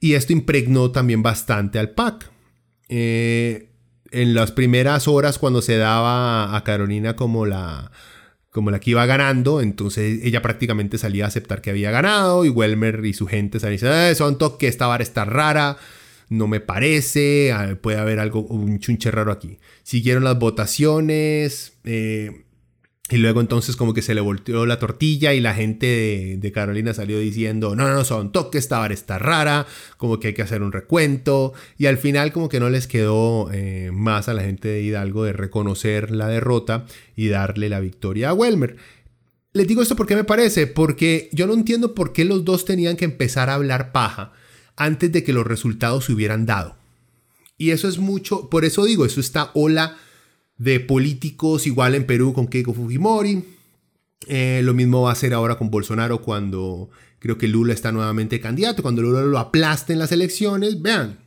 Y 0.00 0.14
esto 0.14 0.32
impregnó 0.32 0.90
también 0.90 1.22
bastante 1.22 1.78
al 1.78 1.90
PAC. 1.90 2.30
Eh, 2.88 3.68
en 4.10 4.34
las 4.34 4.50
primeras 4.50 5.06
horas 5.06 5.38
cuando 5.38 5.62
se 5.62 5.76
daba 5.76 6.56
a 6.56 6.64
Carolina 6.64 7.14
como 7.14 7.46
la, 7.46 7.92
como 8.50 8.70
la 8.70 8.80
que 8.80 8.90
iba 8.90 9.06
ganando, 9.06 9.60
entonces 9.60 10.20
ella 10.24 10.42
prácticamente 10.42 10.98
salía 10.98 11.24
a 11.24 11.28
aceptar 11.28 11.60
que 11.60 11.70
había 11.70 11.90
ganado 11.90 12.44
y 12.44 12.48
Welmer 12.48 13.04
y 13.04 13.12
su 13.12 13.26
gente 13.26 13.60
salían 13.60 14.10
eh, 14.10 14.14
son 14.14 14.38
toque, 14.38 14.66
esta 14.66 14.86
vara 14.86 15.02
está 15.02 15.24
rara, 15.24 15.76
no 16.30 16.46
me 16.46 16.60
parece, 16.60 17.52
ah, 17.52 17.76
puede 17.80 17.98
haber 17.98 18.20
algo, 18.20 18.40
un 18.42 18.78
chunche 18.78 19.10
raro 19.10 19.32
aquí. 19.32 19.58
Siguieron 19.82 20.24
las 20.24 20.38
votaciones, 20.38 21.74
eh, 21.84 22.44
y 23.10 23.16
luego 23.16 23.40
entonces 23.40 23.74
como 23.74 23.92
que 23.92 24.02
se 24.02 24.14
le 24.14 24.20
volteó 24.20 24.64
la 24.64 24.78
tortilla 24.78 25.34
y 25.34 25.40
la 25.40 25.52
gente 25.52 26.38
de, 26.40 26.52
Carolina 26.52 26.94
salió 26.94 27.18
diciendo, 27.18 27.74
no, 27.74 27.88
no, 27.88 27.94
no, 27.94 28.04
son 28.04 28.30
toque, 28.30 28.58
esta 28.58 28.78
vara 28.78 28.94
está 28.94 29.18
rara, 29.18 29.66
como 29.96 30.20
que 30.20 30.28
hay 30.28 30.34
que 30.34 30.42
hacer 30.42 30.62
un 30.62 30.70
recuento. 30.70 31.52
Y 31.76 31.86
al 31.86 31.98
final 31.98 32.32
como 32.32 32.48
que 32.48 32.60
no 32.60 32.70
les 32.70 32.86
quedó 32.86 33.50
eh, 33.52 33.90
más 33.92 34.28
a 34.28 34.34
la 34.34 34.42
gente 34.42 34.68
de 34.68 34.82
Hidalgo 34.82 35.24
de 35.24 35.32
reconocer 35.32 36.12
la 36.12 36.28
derrota 36.28 36.86
y 37.16 37.26
darle 37.26 37.68
la 37.68 37.80
victoria 37.80 38.30
a 38.30 38.34
Welmer. 38.34 38.76
Les 39.52 39.66
digo 39.66 39.82
esto 39.82 39.96
porque 39.96 40.14
me 40.14 40.22
parece, 40.22 40.68
porque 40.68 41.28
yo 41.32 41.48
no 41.48 41.54
entiendo 41.54 41.96
por 41.96 42.12
qué 42.12 42.24
los 42.24 42.44
dos 42.44 42.64
tenían 42.64 42.96
que 42.96 43.04
empezar 43.04 43.50
a 43.50 43.54
hablar 43.54 43.90
paja 43.90 44.32
antes 44.80 45.12
de 45.12 45.22
que 45.22 45.34
los 45.34 45.46
resultados 45.46 46.06
se 46.06 46.12
hubieran 46.14 46.46
dado. 46.46 46.74
Y 47.58 47.70
eso 47.70 47.86
es 47.86 47.98
mucho, 47.98 48.48
por 48.48 48.64
eso 48.64 48.86
digo, 48.86 49.04
eso 49.04 49.20
está 49.20 49.50
ola 49.52 49.98
de 50.56 50.80
políticos, 50.80 51.66
igual 51.66 51.94
en 51.94 52.06
Perú 52.06 52.32
con 52.32 52.48
Keiko 52.48 52.72
Fujimori. 52.72 53.44
Eh, 54.26 54.62
lo 54.64 54.72
mismo 54.72 55.02
va 55.02 55.12
a 55.12 55.16
ser 55.16 55.34
ahora 55.34 55.58
con 55.58 55.70
Bolsonaro 55.70 56.22
cuando 56.22 56.88
creo 57.18 57.36
que 57.36 57.46
Lula 57.46 57.74
está 57.74 57.92
nuevamente 57.92 58.40
candidato. 58.40 58.82
Cuando 58.82 59.02
Lula 59.02 59.20
lo 59.20 59.38
aplaste 59.38 59.92
en 59.92 59.98
las 59.98 60.12
elecciones, 60.12 60.80
vean, 60.80 61.18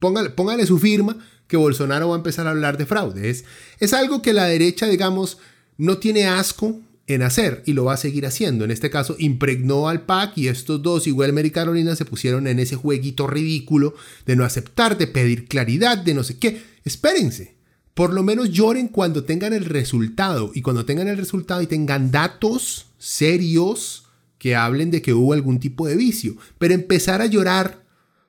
póngale, 0.00 0.30
póngale 0.30 0.66
su 0.66 0.80
firma 0.80 1.16
que 1.46 1.56
Bolsonaro 1.56 2.08
va 2.08 2.16
a 2.16 2.18
empezar 2.18 2.48
a 2.48 2.50
hablar 2.50 2.76
de 2.76 2.86
fraude. 2.86 3.30
Es 3.30 3.92
algo 3.92 4.20
que 4.20 4.32
la 4.32 4.46
derecha, 4.46 4.88
digamos, 4.88 5.38
no 5.78 5.98
tiene 5.98 6.26
asco 6.26 6.80
en 7.06 7.22
hacer 7.22 7.62
y 7.66 7.72
lo 7.72 7.84
va 7.84 7.94
a 7.94 7.98
seguir 7.98 8.26
haciendo. 8.26 8.64
En 8.64 8.70
este 8.70 8.90
caso, 8.90 9.16
impregnó 9.18 9.88
al 9.88 10.06
PAC 10.06 10.38
y 10.38 10.48
estos 10.48 10.82
dos, 10.82 11.06
igual 11.06 11.44
y 11.44 11.50
Carolina, 11.50 11.96
se 11.96 12.04
pusieron 12.04 12.46
en 12.46 12.58
ese 12.58 12.76
jueguito 12.76 13.26
ridículo 13.26 13.94
de 14.26 14.36
no 14.36 14.44
aceptar, 14.44 14.98
de 14.98 15.06
pedir 15.06 15.46
claridad, 15.46 15.98
de 15.98 16.14
no 16.14 16.24
sé 16.24 16.38
qué. 16.38 16.62
Espérense 16.84 17.62
por 17.94 18.12
lo 18.12 18.22
menos 18.22 18.50
lloren 18.50 18.88
cuando 18.88 19.24
tengan 19.24 19.52
el 19.52 19.64
resultado 19.64 20.50
y 20.54 20.62
cuando 20.62 20.86
tengan 20.86 21.08
el 21.08 21.18
resultado 21.18 21.60
y 21.60 21.66
tengan 21.66 22.10
datos 22.10 22.86
serios 22.98 24.06
que 24.38 24.56
hablen 24.56 24.90
de 24.90 25.02
que 25.02 25.12
hubo 25.12 25.34
algún 25.34 25.60
tipo 25.60 25.86
de 25.86 25.96
vicio. 25.96 26.36
Pero 26.58 26.74
empezar 26.74 27.20
a 27.20 27.26
llorar 27.26 27.84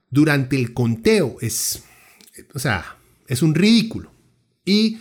durante 0.10 0.58
el 0.58 0.74
conteo 0.74 1.38
es, 1.40 1.84
o 2.54 2.60
sea, 2.60 2.98
es 3.28 3.42
un 3.42 3.56
ridículo. 3.56 4.12
Y 4.66 5.00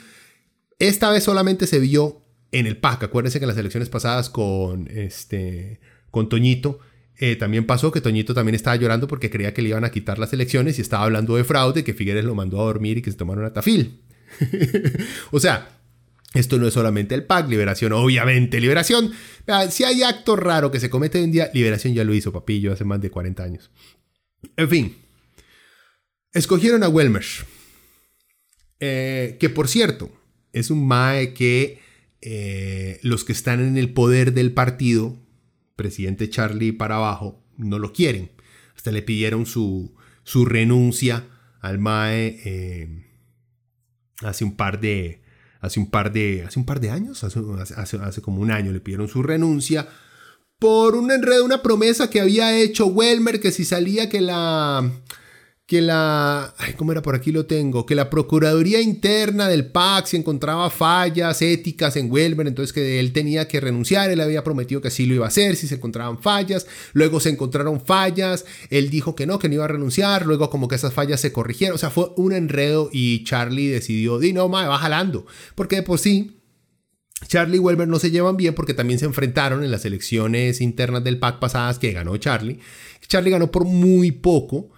esta 0.78 1.10
vez 1.10 1.24
solamente 1.24 1.66
se 1.66 1.80
vio 1.80 2.21
en 2.52 2.66
el 2.66 2.76
PAC. 2.76 3.04
Acuérdense 3.04 3.40
que 3.40 3.44
en 3.44 3.48
las 3.48 3.58
elecciones 3.58 3.88
pasadas 3.88 4.30
con, 4.30 4.88
este, 4.88 5.80
con 6.10 6.28
Toñito, 6.28 6.78
eh, 7.16 7.36
también 7.36 7.66
pasó 7.66 7.90
que 7.90 8.00
Toñito 8.00 8.34
también 8.34 8.54
estaba 8.54 8.76
llorando 8.76 9.08
porque 9.08 9.30
creía 9.30 9.52
que 9.52 9.62
le 9.62 9.70
iban 9.70 9.84
a 9.84 9.90
quitar 9.90 10.18
las 10.18 10.32
elecciones 10.32 10.78
y 10.78 10.82
estaba 10.82 11.04
hablando 11.04 11.36
de 11.36 11.44
fraude, 11.44 11.82
que 11.82 11.94
Figueres 11.94 12.24
lo 12.24 12.34
mandó 12.34 12.60
a 12.60 12.64
dormir 12.64 12.98
y 12.98 13.02
que 13.02 13.10
se 13.10 13.16
tomaron 13.16 13.44
a 13.44 13.52
tafil. 13.52 14.00
o 15.30 15.40
sea, 15.40 15.80
esto 16.34 16.58
no 16.58 16.66
es 16.66 16.74
solamente 16.74 17.14
el 17.14 17.24
PAC, 17.24 17.48
Liberación, 17.48 17.92
obviamente, 17.92 18.60
Liberación. 18.60 19.12
Si 19.70 19.84
hay 19.84 20.02
acto 20.02 20.36
raro 20.36 20.70
que 20.70 20.80
se 20.80 20.88
comete 20.88 21.18
hoy 21.18 21.24
en 21.24 21.32
día, 21.32 21.50
Liberación 21.52 21.94
ya 21.94 22.04
lo 22.04 22.14
hizo, 22.14 22.32
papillo, 22.32 22.72
hace 22.72 22.84
más 22.84 23.00
de 23.00 23.10
40 23.10 23.42
años. 23.42 23.70
En 24.56 24.68
fin, 24.68 24.96
escogieron 26.32 26.82
a 26.82 26.88
Welmer. 26.88 27.24
Eh, 28.80 29.36
que 29.38 29.48
por 29.48 29.68
cierto, 29.68 30.10
es 30.52 30.70
un 30.70 30.86
MAE 30.86 31.34
que 31.34 31.80
eh, 32.22 33.00
los 33.02 33.24
que 33.24 33.32
están 33.32 33.60
en 33.60 33.76
el 33.76 33.92
poder 33.92 34.32
del 34.32 34.52
partido, 34.52 35.18
presidente 35.74 36.30
Charlie 36.30 36.72
para 36.72 36.96
abajo, 36.96 37.44
no 37.56 37.78
lo 37.78 37.92
quieren. 37.92 38.30
Hasta 38.76 38.92
le 38.92 39.02
pidieron 39.02 39.44
su, 39.44 39.94
su 40.22 40.44
renuncia 40.44 41.26
al 41.60 41.78
MAE. 41.78 42.40
Eh, 42.44 43.06
hace 44.20 44.44
un 44.44 44.56
par 44.56 44.80
de, 44.80 45.22
hace 45.60 45.80
un 45.80 45.90
par 45.90 46.12
de, 46.12 46.44
hace 46.46 46.60
un 46.60 46.64
par 46.64 46.80
de 46.80 46.90
años, 46.90 47.24
hace, 47.24 47.40
hace, 47.96 48.22
como 48.22 48.40
un 48.40 48.52
año 48.52 48.72
le 48.72 48.80
pidieron 48.80 49.08
su 49.08 49.22
renuncia 49.22 49.88
por 50.60 50.94
un 50.94 51.10
enredo, 51.10 51.44
una 51.44 51.60
promesa 51.60 52.08
que 52.08 52.20
había 52.20 52.56
hecho 52.56 52.86
Welmer, 52.86 53.40
que 53.40 53.50
si 53.50 53.64
salía 53.64 54.08
que 54.08 54.20
la, 54.20 54.92
que 55.72 55.80
la, 55.80 56.54
¿cómo 56.76 56.92
era? 56.92 57.00
Por 57.00 57.14
aquí 57.14 57.32
lo 57.32 57.46
tengo, 57.46 57.86
que 57.86 57.94
la 57.94 58.10
Procuraduría 58.10 58.82
Interna 58.82 59.48
del 59.48 59.68
PAC 59.68 60.04
se 60.04 60.18
encontraba 60.18 60.68
fallas 60.68 61.40
éticas 61.40 61.96
en 61.96 62.12
Welmer, 62.12 62.46
entonces 62.46 62.74
que 62.74 63.00
él 63.00 63.14
tenía 63.14 63.48
que 63.48 63.58
renunciar, 63.58 64.10
él 64.10 64.20
había 64.20 64.44
prometido 64.44 64.82
que 64.82 64.90
sí 64.90 65.06
lo 65.06 65.14
iba 65.14 65.24
a 65.24 65.28
hacer 65.28 65.56
si 65.56 65.66
se 65.66 65.76
encontraban 65.76 66.20
fallas, 66.20 66.66
luego 66.92 67.20
se 67.20 67.30
encontraron 67.30 67.80
fallas, 67.80 68.44
él 68.68 68.90
dijo 68.90 69.14
que 69.16 69.24
no, 69.24 69.38
que 69.38 69.48
no 69.48 69.54
iba 69.54 69.64
a 69.64 69.68
renunciar, 69.68 70.26
luego 70.26 70.50
como 70.50 70.68
que 70.68 70.74
esas 70.74 70.92
fallas 70.92 71.22
se 71.22 71.32
corrigieron, 71.32 71.76
o 71.76 71.78
sea, 71.78 71.88
fue 71.88 72.12
un 72.16 72.34
enredo 72.34 72.90
y 72.92 73.24
Charlie 73.24 73.68
decidió, 73.68 74.18
di 74.18 74.34
no, 74.34 74.50
ma, 74.50 74.68
va 74.68 74.76
jalando, 74.76 75.24
porque 75.54 75.76
de 75.76 75.84
por 75.84 75.98
sí... 75.98 76.36
Charlie 77.28 77.56
y 77.56 77.60
Welmer 77.60 77.88
no 77.88 78.00
se 78.00 78.10
llevan 78.10 78.36
bien 78.36 78.52
porque 78.52 78.74
también 78.74 78.98
se 78.98 79.06
enfrentaron 79.06 79.64
en 79.64 79.70
las 79.70 79.84
elecciones 79.84 80.60
internas 80.60 81.04
del 81.04 81.20
PAC 81.20 81.38
pasadas 81.38 81.78
que 81.78 81.92
ganó 81.92 82.16
Charlie. 82.16 82.58
Charlie 83.06 83.30
ganó 83.30 83.52
por 83.52 83.64
muy 83.64 84.10
poco, 84.10 84.72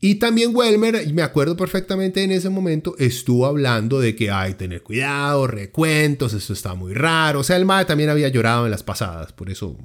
y 0.00 0.14
también 0.16 0.56
Welmer, 0.56 1.12
me 1.12 1.22
acuerdo 1.22 1.56
perfectamente 1.56 2.22
en 2.22 2.30
ese 2.30 2.48
momento, 2.48 2.94
estuvo 2.98 3.46
hablando 3.46 4.00
de 4.00 4.16
que 4.16 4.30
hay 4.30 4.54
tener 4.54 4.82
cuidado, 4.82 5.46
recuentos, 5.46 6.32
esto 6.32 6.54
está 6.54 6.74
muy 6.74 6.94
raro. 6.94 7.40
O 7.40 7.44
sea, 7.44 7.56
el 7.56 7.66
MAE 7.66 7.84
también 7.84 8.08
había 8.08 8.28
llorado 8.28 8.64
en 8.64 8.70
las 8.70 8.82
pasadas, 8.82 9.32
por 9.32 9.50
eso 9.50 9.76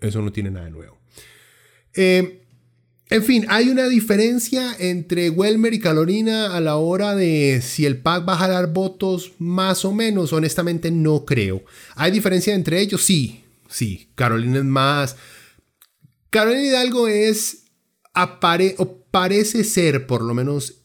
eso 0.00 0.22
no 0.22 0.32
tiene 0.32 0.50
nada 0.50 0.66
de 0.66 0.72
nuevo. 0.72 0.98
Eh, 1.94 2.42
en 3.10 3.24
fin, 3.24 3.44
hay 3.48 3.68
una 3.68 3.88
diferencia 3.88 4.74
entre 4.78 5.30
Welmer 5.30 5.74
y 5.74 5.80
Carolina 5.80 6.54
a 6.56 6.60
la 6.60 6.76
hora 6.76 7.16
de 7.16 7.60
si 7.60 7.84
el 7.84 7.98
PAC 7.98 8.28
va 8.28 8.34
a 8.34 8.38
jalar 8.38 8.72
votos 8.72 9.32
más 9.38 9.84
o 9.84 9.92
menos. 9.92 10.32
Honestamente, 10.32 10.92
no 10.92 11.24
creo. 11.24 11.64
¿Hay 11.96 12.12
diferencia 12.12 12.54
entre 12.54 12.80
ellos? 12.80 13.02
Sí, 13.02 13.42
sí. 13.68 14.10
Carolina 14.14 14.58
es 14.58 14.64
más. 14.64 15.16
Carolina 16.30 16.62
Hidalgo 16.62 17.08
es. 17.08 17.64
Apare 18.12 18.76
parece 19.10 19.64
ser, 19.64 20.06
por 20.06 20.22
lo 20.22 20.34
menos 20.34 20.82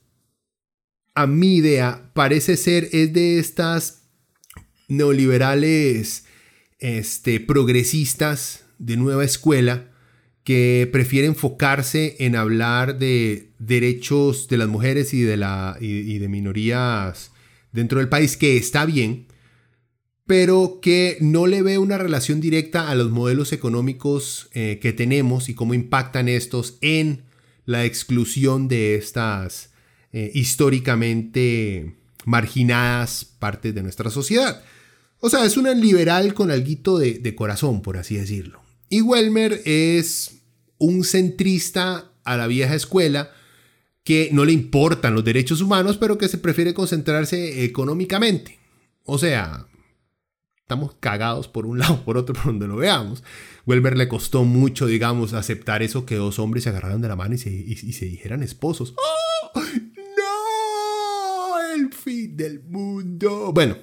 a 1.14 1.28
mi 1.28 1.58
idea, 1.58 2.12
parece 2.14 2.58
ser, 2.58 2.90
es 2.92 3.14
de 3.14 3.40
estas 3.40 4.04
neoliberales 4.88 6.26
este, 6.80 7.40
progresistas 7.40 8.66
de 8.78 8.98
nueva 8.98 9.24
escuela 9.24 9.92
que 10.44 10.88
prefieren 10.92 11.32
enfocarse 11.32 12.18
en 12.20 12.36
hablar 12.36 13.00
de 13.00 13.54
derechos 13.58 14.48
de 14.48 14.58
las 14.58 14.68
mujeres 14.68 15.14
y 15.14 15.22
de, 15.22 15.38
la, 15.38 15.78
y 15.80 16.20
de 16.20 16.28
minorías 16.28 17.32
dentro 17.72 18.00
del 18.00 18.10
país, 18.10 18.38
que 18.38 18.58
está 18.58 18.86
bien, 18.86 19.28
pero 20.26 20.80
que 20.82 21.18
no 21.22 21.46
le 21.46 21.62
ve 21.62 21.78
una 21.78 21.98
relación 21.98 22.42
directa 22.42 22.90
a 22.90 22.96
los 22.96 23.12
modelos 23.12 23.54
económicos 23.54 24.50
eh, 24.54 24.80
que 24.82 24.94
tenemos 24.94 25.50
y 25.50 25.54
cómo 25.54 25.74
impactan 25.74 26.28
estos 26.28 26.78
en 26.82 27.25
la 27.66 27.86
exclusión 27.86 28.68
de 28.68 28.96
estas 28.96 29.72
eh, 30.12 30.32
históricamente 30.34 31.96
marginadas 32.26 33.26
partes 33.26 33.74
de 33.76 33.84
nuestra 33.84 34.10
sociedad. 34.10 34.64
O 35.20 35.30
sea, 35.30 35.46
es 35.46 35.58
una 35.58 35.74
liberal 35.74 36.34
con 36.34 36.52
alguito 36.52 36.98
de, 36.98 37.16
de 37.16 37.36
corazón, 37.36 37.82
por 37.82 37.98
así 37.98 38.16
decirlo. 38.16 38.62
Y 38.90 39.02
Welmer 39.02 39.62
es 39.66 40.42
un 40.78 41.04
centrista 41.04 42.12
a 42.24 42.38
la 42.38 42.48
vieja 42.48 42.76
escuela 42.76 43.32
que 44.04 44.30
no 44.32 44.46
le 44.46 44.54
importan 44.54 45.16
los 45.16 45.24
derechos 45.24 45.62
humanos, 45.62 45.98
pero 45.98 46.18
que 46.18 46.28
se 46.28 46.38
prefiere 46.38 46.74
concentrarse 46.74 47.64
económicamente. 47.64 48.60
O 49.04 49.18
sea, 49.18 49.68
estamos 50.66 50.96
cagados 51.00 51.48
por 51.48 51.68
un 51.68 51.78
lado, 51.80 52.04
por 52.04 52.18
otro, 52.18 52.34
por 52.34 52.46
donde 52.46 52.68
lo 52.68 52.78
veamos. 52.78 53.24
Welmer 53.68 53.96
le 53.96 54.08
costó 54.08 54.44
mucho, 54.46 54.88
digamos, 54.88 55.34
aceptar 55.34 55.84
eso 55.84 56.06
que 56.06 56.16
dos 56.16 56.40
hombres 56.40 56.64
se 56.64 56.70
agarraran 56.70 57.02
de 57.02 57.08
la 57.08 57.16
mano 57.16 57.36
y 57.36 57.38
se, 57.38 58.06
dijeran 58.06 58.42
esposos. 58.42 58.96
¡Oh! 58.98 59.62
¡No! 60.18 61.76
El 61.76 61.94
fin 61.94 62.36
del 62.36 62.64
mundo. 62.64 63.52
Bueno, 63.54 63.78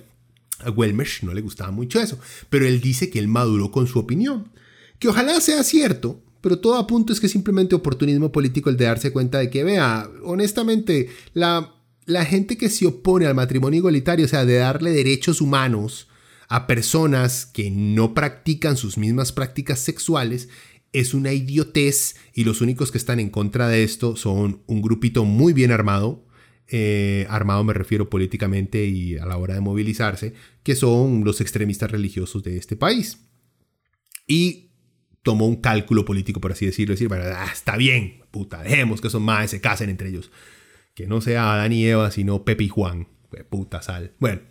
a 0.59 0.71
Welmer 0.71 1.07
no 1.23 1.33
le 1.33 1.41
gustaba 1.41 1.71
mucho 1.71 2.01
eso, 2.01 2.19
pero 2.51 2.67
él 2.67 2.81
dice 2.81 3.11
que 3.11 3.21
él 3.21 3.29
maduró 3.29 3.71
con 3.71 3.87
su 3.87 4.01
opinión. 4.01 4.51
Que 4.99 5.07
ojalá 5.07 5.41
sea 5.41 5.63
cierto, 5.63 6.21
pero 6.41 6.59
todo 6.59 6.77
apunto 6.77 7.13
es 7.13 7.21
que 7.21 7.29
simplemente 7.29 7.77
oportunismo 7.77 8.33
político 8.33 8.71
el 8.71 8.77
de 8.77 8.87
darse 8.87 9.13
cuenta 9.13 9.39
de 9.39 9.51
que, 9.51 9.63
vea, 9.63 10.11
honestamente, 10.25 11.11
la, 11.33 11.77
la 12.07 12.25
gente 12.25 12.59
que 12.59 12.71
se 12.71 12.87
opone 12.87 13.27
al 13.27 13.37
matrimonio 13.37 13.79
igualitario, 13.79 14.25
o 14.25 14.29
sea, 14.29 14.45
de 14.45 14.57
darle 14.57 14.91
derechos 14.91 15.41
humanos, 15.41 16.09
a 16.53 16.67
personas 16.67 17.47
que 17.47 17.71
no 17.71 18.13
practican 18.13 18.77
sus 18.77 18.99
mismas 18.99 19.33
prácticas 19.33 19.79
sexuales 19.79 20.51
es 20.93 21.15
una 21.15 21.33
idiotez 21.33 22.15
y 22.35 22.45
los 22.45 22.61
únicos 22.61 22.93
que 22.93 22.99
están 22.99 23.21
en 23.21 23.31
contra 23.31 23.69
de 23.69 23.85
esto 23.85 24.17
son 24.17 24.63
un 24.67 24.83
grupito 24.83 25.25
muy 25.25 25.55
bien 25.55 25.73
armado, 25.73 26.27
eh, 26.69 27.27
armado 27.31 27.65
me 27.65 27.73
refiero 27.73 28.11
políticamente 28.11 28.85
y 28.85 29.17
a 29.17 29.25
la 29.25 29.39
hora 29.39 29.55
de 29.55 29.63
movilizarse, 29.63 30.35
que 30.63 30.75
son 30.75 31.25
los 31.25 31.41
extremistas 31.41 31.91
religiosos 31.91 32.43
de 32.43 32.59
este 32.59 32.77
país. 32.77 33.27
Y 34.27 34.73
tomó 35.23 35.47
un 35.47 35.57
cálculo 35.57 36.05
político, 36.05 36.43
por 36.43 36.53
así 36.53 36.67
decirlo, 36.67 36.93
decir, 36.93 37.09
bueno, 37.09 37.25
ah, 37.35 37.49
está 37.51 37.79
bien, 37.79 38.25
puta, 38.31 38.63
dejemos 38.63 39.01
que 39.01 39.09
son 39.09 39.23
más, 39.23 39.51
se 39.51 39.63
casen 39.63 39.89
entre 39.89 40.11
ellos. 40.11 40.31
Que 40.95 41.07
no 41.07 41.23
sea 41.23 41.55
Adán 41.55 41.73
y 41.73 41.87
Eva, 41.87 42.11
sino 42.11 42.45
Pepe 42.45 42.65
y 42.65 42.69
Juan. 42.69 43.09
Puta 43.49 43.81
sal. 43.81 44.13
Bueno, 44.19 44.43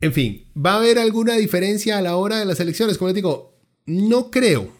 en 0.00 0.12
fin, 0.12 0.46
¿va 0.54 0.74
a 0.74 0.76
haber 0.76 0.98
alguna 0.98 1.34
diferencia 1.36 1.98
a 1.98 2.02
la 2.02 2.16
hora 2.16 2.38
de 2.38 2.44
las 2.44 2.60
elecciones? 2.60 2.98
Como 2.98 3.08
les 3.08 3.14
digo, 3.14 3.58
no 3.86 4.30
creo. 4.30 4.72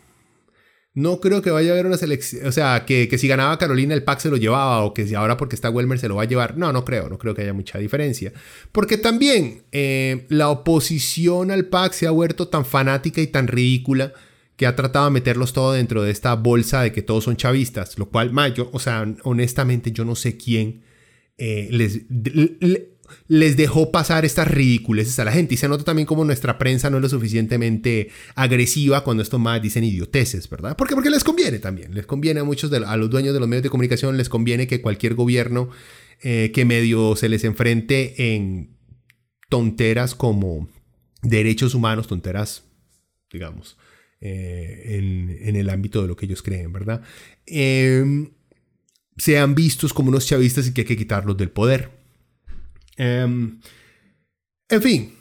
No 0.97 1.19
creo 1.19 1.43
que 1.43 1.51
vaya 1.51 1.71
a 1.71 1.73
haber 1.73 1.87
una 1.87 1.97
selección. 1.97 2.47
O 2.47 2.53
sea, 2.53 2.85
que, 2.87 3.09
si 3.19 3.27
ganaba 3.27 3.59
Carolina 3.59 3.95
el 3.95 4.05
PAC 4.05 4.21
se 4.21 4.31
lo 4.31 4.37
llevaba 4.37 4.83
o 4.83 4.95
que 4.95 5.09
si 5.09 5.15
ahora 5.17 5.37
porque 5.37 5.57
está 5.57 5.69
Welmer 5.69 5.99
se 5.99 6.09
lo 6.09 6.15
va 6.15 6.23
a 6.23 6.27
llevar. 6.27 6.57
No, 6.57 6.73
no 6.73 6.85
creo. 6.85 7.09
No 7.09 7.19
creo 7.19 7.35
que 7.35 7.43
haya 7.43 7.53
mucha 7.53 7.79
diferencia. 7.79 8.33
Porque 8.71 8.97
también 8.97 9.65
eh, 9.73 10.25
la 10.29 10.51
oposición 10.51 11.51
al 11.51 11.67
PAC 11.67 11.95
se 11.95 12.07
ha 12.07 12.13
vuelto 12.13 12.47
tan 12.47 12.65
fanática 12.65 13.21
y 13.21 13.27
tan 13.27 13.49
ridícula 13.49 14.13
que 14.57 14.69
ha 14.69 14.77
tratado 14.77 15.07
de 15.07 15.11
meterlos 15.11 15.53
todo 15.53 15.73
dentro 15.73 16.05
de 16.05 16.13
esta 16.13 16.35
bolsa 16.35 16.83
de 16.83 16.93
que 16.93 17.03
todos 17.03 17.25
son 17.25 17.37
chavistas. 17.37 17.99
Lo 17.99 18.09
cual, 18.09 18.33
mayo, 18.33 18.71
o 18.73 18.79
sea, 18.79 19.05
honestamente 19.25 19.91
yo 19.91 20.05
no 20.05 20.15
sé 20.15 20.37
quién 20.37 20.85
eh, 21.39 21.69
les 21.73 22.03
les 23.29 23.57
dejó 23.57 23.91
pasar 23.91 24.25
estas 24.25 24.49
ridiculeces 24.49 25.19
a 25.19 25.25
la 25.25 25.33
gente. 25.33 25.55
Y 25.55 25.57
se 25.57 25.69
nota 25.69 25.85
también 25.85 26.07
como 26.07 26.25
nuestra 26.25 26.59
prensa 26.59 26.91
no 26.91 26.99
es 26.99 27.03
lo 27.03 27.09
suficientemente 27.09 28.11
agresiva 28.35 29.05
cuando 29.05 29.23
estos 29.23 29.41
más 29.41 29.61
dicen 29.61 29.85
idioteces, 29.85 30.49
¿verdad? 30.49 30.77
Porque, 30.77 30.95
porque 30.95 31.11
les 31.11 31.25
conviene 31.25 31.59
también. 31.59 31.95
Les 31.95 32.07
conviene 32.07 32.41
a 32.41 32.45
muchos, 32.45 32.71
de, 32.71 32.79
a 32.79 32.97
los 32.97 33.11
dueños 33.11 33.35
de 33.35 33.41
los 33.41 33.49
medios 33.49 33.63
de 33.63 33.71
comunicación, 33.71 34.17
les 34.17 34.29
conviene 34.29 34.67
que 34.67 34.81
cualquier 34.81 35.15
gobierno 35.15 35.71
eh, 36.23 36.53
que 36.55 36.65
medio 36.65 37.17
se 37.17 37.29
les 37.29 37.45
enfrente 37.45 38.35
en 38.35 38.77
tonteras 39.49 40.15
como 40.15 40.69
derechos 41.23 41.75
humanos, 41.75 42.07
tonteras, 42.07 42.65
digamos, 43.33 43.77
eh, 44.21 44.97
en, 45.43 45.57
el 45.57 45.69
ámbito 45.69 46.03
de 46.03 46.09
lo 46.09 46.17
que 46.17 46.27
ellos 46.27 46.43
creen, 46.43 46.73
¿verdad? 46.73 47.03
Em, 47.47 48.31
sean 49.17 49.55
vistos 49.55 49.93
como 49.93 50.09
unos 50.09 50.27
chavistas 50.27 50.67
y 50.67 50.73
que 50.73 50.83
hay 50.83 50.87
que 50.87 50.97
quitarlos 50.97 51.37
del 51.37 51.51
poder. 51.51 52.04
Em, 52.97 53.61
en 54.69 54.83
fin, 54.83 55.15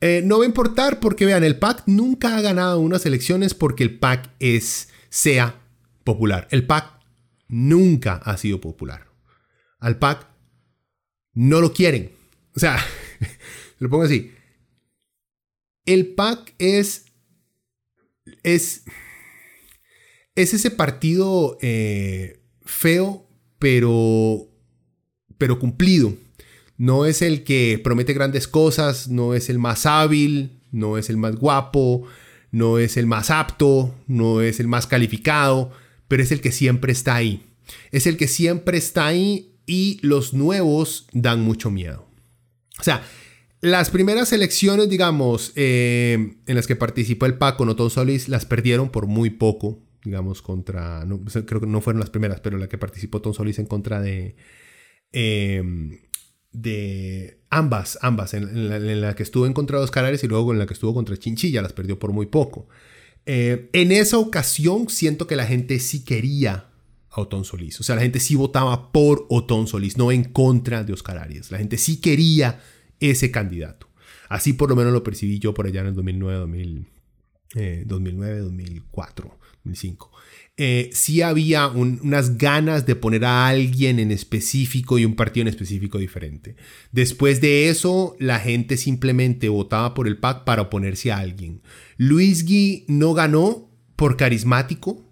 eh, 0.00 0.20
no 0.24 0.38
va 0.38 0.44
a 0.44 0.48
importar 0.48 1.00
porque 1.00 1.26
vean, 1.26 1.44
el 1.44 1.58
PAC 1.58 1.84
nunca 1.86 2.36
ha 2.36 2.40
ganado 2.40 2.80
unas 2.80 3.06
elecciones 3.06 3.54
porque 3.54 3.84
el 3.84 3.98
PAC 3.98 4.30
es, 4.40 4.88
sea 5.08 5.60
popular. 6.04 6.48
El 6.50 6.66
PAC 6.66 7.00
nunca 7.48 8.16
ha 8.16 8.36
sido 8.36 8.60
popular. 8.60 9.06
Al 9.78 9.98
PAC 9.98 10.26
no 11.34 11.60
lo 11.60 11.72
quieren. 11.72 12.12
O 12.54 12.60
sea, 12.60 12.78
lo 13.78 13.88
pongo 13.88 14.04
así. 14.04 14.32
El 15.84 16.14
PAC 16.14 16.54
es, 16.58 17.06
es, 18.42 18.84
es 20.34 20.54
ese 20.54 20.70
partido 20.70 21.58
eh, 21.60 22.42
feo, 22.64 23.28
pero, 23.58 24.48
pero 25.38 25.58
cumplido. 25.58 26.16
No 26.82 27.06
es 27.06 27.22
el 27.22 27.44
que 27.44 27.80
promete 27.80 28.12
grandes 28.12 28.48
cosas, 28.48 29.06
no 29.06 29.34
es 29.34 29.48
el 29.48 29.60
más 29.60 29.86
hábil, 29.86 30.58
no 30.72 30.98
es 30.98 31.10
el 31.10 31.16
más 31.16 31.36
guapo, 31.36 32.08
no 32.50 32.78
es 32.78 32.96
el 32.96 33.06
más 33.06 33.30
apto, 33.30 33.94
no 34.08 34.40
es 34.40 34.58
el 34.58 34.66
más 34.66 34.88
calificado, 34.88 35.70
pero 36.08 36.24
es 36.24 36.32
el 36.32 36.40
que 36.40 36.50
siempre 36.50 36.90
está 36.90 37.14
ahí. 37.14 37.46
Es 37.92 38.08
el 38.08 38.16
que 38.16 38.26
siempre 38.26 38.78
está 38.78 39.06
ahí 39.06 39.54
y 39.64 40.00
los 40.02 40.34
nuevos 40.34 41.06
dan 41.12 41.42
mucho 41.42 41.70
miedo. 41.70 42.08
O 42.80 42.82
sea, 42.82 43.04
las 43.60 43.90
primeras 43.90 44.32
elecciones, 44.32 44.88
digamos, 44.88 45.52
eh, 45.54 46.34
en 46.46 46.56
las 46.56 46.66
que 46.66 46.74
participó 46.74 47.26
el 47.26 47.38
Paco, 47.38 47.64
Notón 47.64 47.90
Solís, 47.90 48.28
las 48.28 48.44
perdieron 48.44 48.90
por 48.90 49.06
muy 49.06 49.30
poco, 49.30 49.78
digamos, 50.04 50.42
contra, 50.42 51.06
creo 51.46 51.60
que 51.60 51.68
no 51.68 51.80
fueron 51.80 52.00
las 52.00 52.10
primeras, 52.10 52.40
pero 52.40 52.58
la 52.58 52.68
que 52.68 52.76
participó 52.76 53.22
Tom 53.22 53.34
Solís 53.34 53.60
en 53.60 53.66
contra 53.66 54.00
de, 54.00 54.34
eh, 55.12 55.62
de 56.52 57.38
ambas, 57.50 57.98
ambas, 58.02 58.34
en, 58.34 59.00
la, 59.00 59.14
que 59.14 59.22
estuvo 59.22 59.46
en 59.46 59.54
contra 59.54 59.78
de 59.78 59.84
Oscar 59.84 60.14
y 60.22 60.26
luego 60.26 60.52
en 60.52 60.58
la 60.58 60.66
que 60.66 60.74
estuvo 60.74 60.94
contra 60.94 61.16
Chinchilla, 61.16 61.62
las 61.62 61.72
perdió 61.72 61.98
por 61.98 62.12
muy 62.12 62.26
poco. 62.26 62.68
Eh, 63.24 63.70
en 63.72 63.92
esa 63.92 64.18
ocasión 64.18 64.88
siento 64.88 65.26
que 65.26 65.36
la 65.36 65.46
gente 65.46 65.78
sí 65.78 66.04
quería 66.04 66.68
a 67.10 67.20
Otón 67.20 67.44
Solís, 67.44 67.78
o 67.78 67.82
sea, 67.82 67.94
la 67.94 68.02
gente 68.02 68.20
sí 68.20 68.36
votaba 68.36 68.90
por 68.90 69.26
Otón 69.28 69.66
Solís, 69.66 69.96
no 69.96 70.10
en 70.10 70.24
contra 70.24 70.82
de 70.82 70.92
Oscar 70.92 71.18
Arias, 71.18 71.50
la 71.50 71.58
gente 71.58 71.76
sí 71.76 72.00
quería 72.00 72.60
ese 73.00 73.30
candidato. 73.30 73.88
Así 74.28 74.54
por 74.54 74.70
lo 74.70 74.76
menos 74.76 74.94
lo 74.94 75.02
percibí 75.02 75.38
yo 75.38 75.52
por 75.52 75.66
allá 75.66 75.82
en 75.82 75.88
el 75.88 75.94
2009, 75.94 76.38
2000, 76.38 76.86
2009 77.86 78.38
2004, 78.38 79.38
2005 79.64 80.11
eh, 80.58 80.90
sí 80.92 81.22
había 81.22 81.66
unas 81.68 82.36
ganas 82.36 82.84
de 82.84 82.94
poner 82.94 83.24
a 83.24 83.48
alguien 83.48 83.98
en 83.98 84.10
específico 84.10 84.98
y 84.98 85.04
un 85.04 85.16
partido 85.16 85.42
en 85.42 85.48
específico 85.48 85.98
diferente. 85.98 86.56
Después 86.92 87.40
de 87.40 87.70
eso, 87.70 88.16
la 88.18 88.38
gente 88.38 88.76
simplemente 88.76 89.48
votaba 89.48 89.94
por 89.94 90.06
el 90.06 90.18
PAC 90.18 90.44
para 90.44 90.62
oponerse 90.62 91.10
a 91.10 91.18
alguien. 91.18 91.62
Luis 91.96 92.44
Gui 92.44 92.84
no 92.88 93.14
ganó 93.14 93.70
por 93.96 94.16
carismático. 94.16 95.10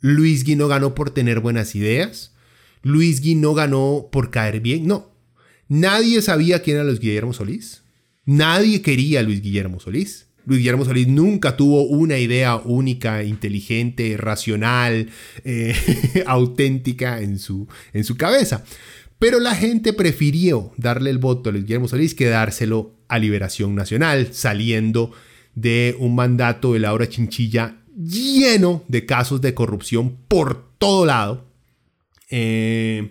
Luis 0.00 0.44
Gui 0.44 0.56
no 0.56 0.68
ganó 0.68 0.94
por 0.94 1.10
tener 1.10 1.40
buenas 1.40 1.74
ideas. 1.74 2.34
Luis 2.82 3.20
Gui 3.20 3.34
no 3.34 3.52
ganó 3.52 4.08
por 4.10 4.30
caer 4.30 4.60
bien. 4.60 4.86
No. 4.86 5.12
Nadie 5.68 6.22
sabía 6.22 6.62
quién 6.62 6.76
era 6.76 6.84
Luis 6.84 7.00
Guillermo 7.00 7.34
Solís. 7.34 7.82
Nadie 8.24 8.80
quería 8.80 9.22
Luis 9.22 9.42
Guillermo 9.42 9.80
Solís. 9.80 10.27
Luis 10.48 10.60
Guillermo 10.60 10.86
Solís 10.86 11.08
nunca 11.08 11.58
tuvo 11.58 11.82
una 11.82 12.18
idea 12.18 12.56
única, 12.56 13.22
inteligente, 13.22 14.16
racional, 14.16 15.10
eh, 15.44 15.74
auténtica 16.26 17.20
en 17.20 17.38
su, 17.38 17.68
en 17.92 18.04
su 18.04 18.16
cabeza. 18.16 18.64
Pero 19.18 19.40
la 19.40 19.54
gente 19.54 19.92
prefirió 19.92 20.72
darle 20.78 21.10
el 21.10 21.18
voto 21.18 21.50
a 21.50 21.52
Luis 21.52 21.64
Guillermo 21.64 21.86
Solís 21.86 22.14
que 22.14 22.26
dárselo 22.26 22.94
a 23.08 23.18
Liberación 23.18 23.74
Nacional, 23.74 24.28
saliendo 24.32 25.12
de 25.54 25.94
un 25.98 26.14
mandato 26.14 26.72
de 26.72 26.78
Laura 26.78 27.08
Chinchilla 27.10 27.82
lleno 27.94 28.84
de 28.88 29.04
casos 29.04 29.42
de 29.42 29.52
corrupción 29.52 30.16
por 30.28 30.72
todo 30.78 31.04
lado. 31.04 31.46
Eh, 32.30 33.10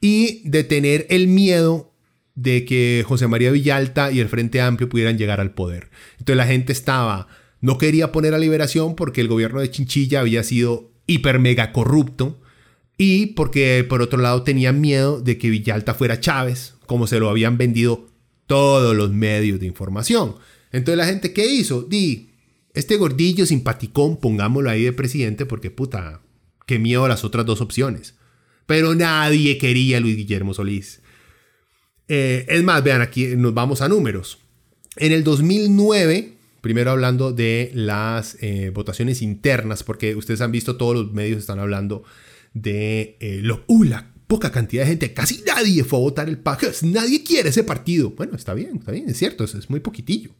y 0.00 0.46
de 0.48 0.62
tener 0.62 1.06
el 1.08 1.26
miedo 1.26 1.95
de 2.36 2.64
que 2.64 3.04
José 3.06 3.26
María 3.26 3.50
Villalta 3.50 4.12
y 4.12 4.20
el 4.20 4.28
Frente 4.28 4.60
Amplio 4.60 4.88
pudieran 4.88 5.18
llegar 5.18 5.40
al 5.40 5.52
poder. 5.52 5.90
Entonces 6.18 6.36
la 6.36 6.46
gente 6.46 6.72
estaba 6.72 7.26
no 7.60 7.78
quería 7.78 8.12
poner 8.12 8.34
a 8.34 8.38
liberación 8.38 8.94
porque 8.94 9.20
el 9.20 9.28
gobierno 9.28 9.60
de 9.60 9.70
Chinchilla 9.70 10.20
había 10.20 10.44
sido 10.44 10.92
hiper 11.06 11.38
mega 11.38 11.72
corrupto 11.72 12.38
y 12.98 13.26
porque 13.26 13.84
por 13.88 14.02
otro 14.02 14.20
lado 14.20 14.42
tenían 14.42 14.80
miedo 14.80 15.20
de 15.20 15.38
que 15.38 15.50
Villalta 15.50 15.94
fuera 15.94 16.20
Chávez, 16.20 16.74
como 16.86 17.06
se 17.06 17.18
lo 17.18 17.28
habían 17.28 17.58
vendido 17.58 18.06
todos 18.46 18.94
los 18.94 19.10
medios 19.10 19.58
de 19.58 19.66
información. 19.66 20.36
Entonces 20.70 20.98
la 20.98 21.06
gente, 21.06 21.32
¿qué 21.32 21.46
hizo? 21.46 21.82
Di, 21.82 22.30
este 22.74 22.96
gordillo 22.96 23.46
simpaticón, 23.46 24.18
pongámoslo 24.18 24.70
ahí 24.70 24.84
de 24.84 24.92
presidente 24.92 25.46
porque 25.46 25.70
puta, 25.70 26.20
qué 26.66 26.78
miedo 26.78 27.04
a 27.04 27.08
las 27.08 27.24
otras 27.24 27.46
dos 27.46 27.60
opciones. 27.60 28.14
Pero 28.66 28.94
nadie 28.94 29.58
quería 29.58 29.98
a 29.98 30.00
Luis 30.00 30.16
Guillermo 30.16 30.52
Solís. 30.52 31.00
Eh, 32.08 32.46
es 32.48 32.62
más, 32.62 32.82
vean, 32.82 33.02
aquí 33.02 33.36
nos 33.36 33.54
vamos 33.54 33.80
a 33.80 33.88
números. 33.88 34.38
En 34.96 35.12
el 35.12 35.24
2009, 35.24 36.32
primero 36.60 36.90
hablando 36.90 37.32
de 37.32 37.70
las 37.74 38.36
eh, 38.40 38.70
votaciones 38.72 39.22
internas, 39.22 39.82
porque 39.82 40.14
ustedes 40.14 40.40
han 40.40 40.52
visto 40.52 40.76
todos 40.76 40.94
los 40.94 41.12
medios 41.12 41.38
están 41.38 41.58
hablando 41.58 42.04
de 42.54 43.16
eh, 43.20 43.40
lo, 43.42 43.64
uh, 43.66 43.84
la 43.84 44.12
poca 44.26 44.50
cantidad 44.50 44.84
de 44.84 44.90
gente, 44.90 45.12
casi 45.12 45.42
nadie 45.46 45.84
fue 45.84 45.98
a 45.98 46.02
votar 46.02 46.28
el 46.28 46.38
PAC, 46.38 46.74
nadie 46.82 47.22
quiere 47.22 47.50
ese 47.50 47.64
partido. 47.64 48.10
Bueno, 48.10 48.36
está 48.36 48.54
bien, 48.54 48.76
está 48.78 48.92
bien, 48.92 49.08
es 49.08 49.18
cierto, 49.18 49.44
es 49.44 49.70
muy 49.70 49.80
poquitillo 49.80 50.30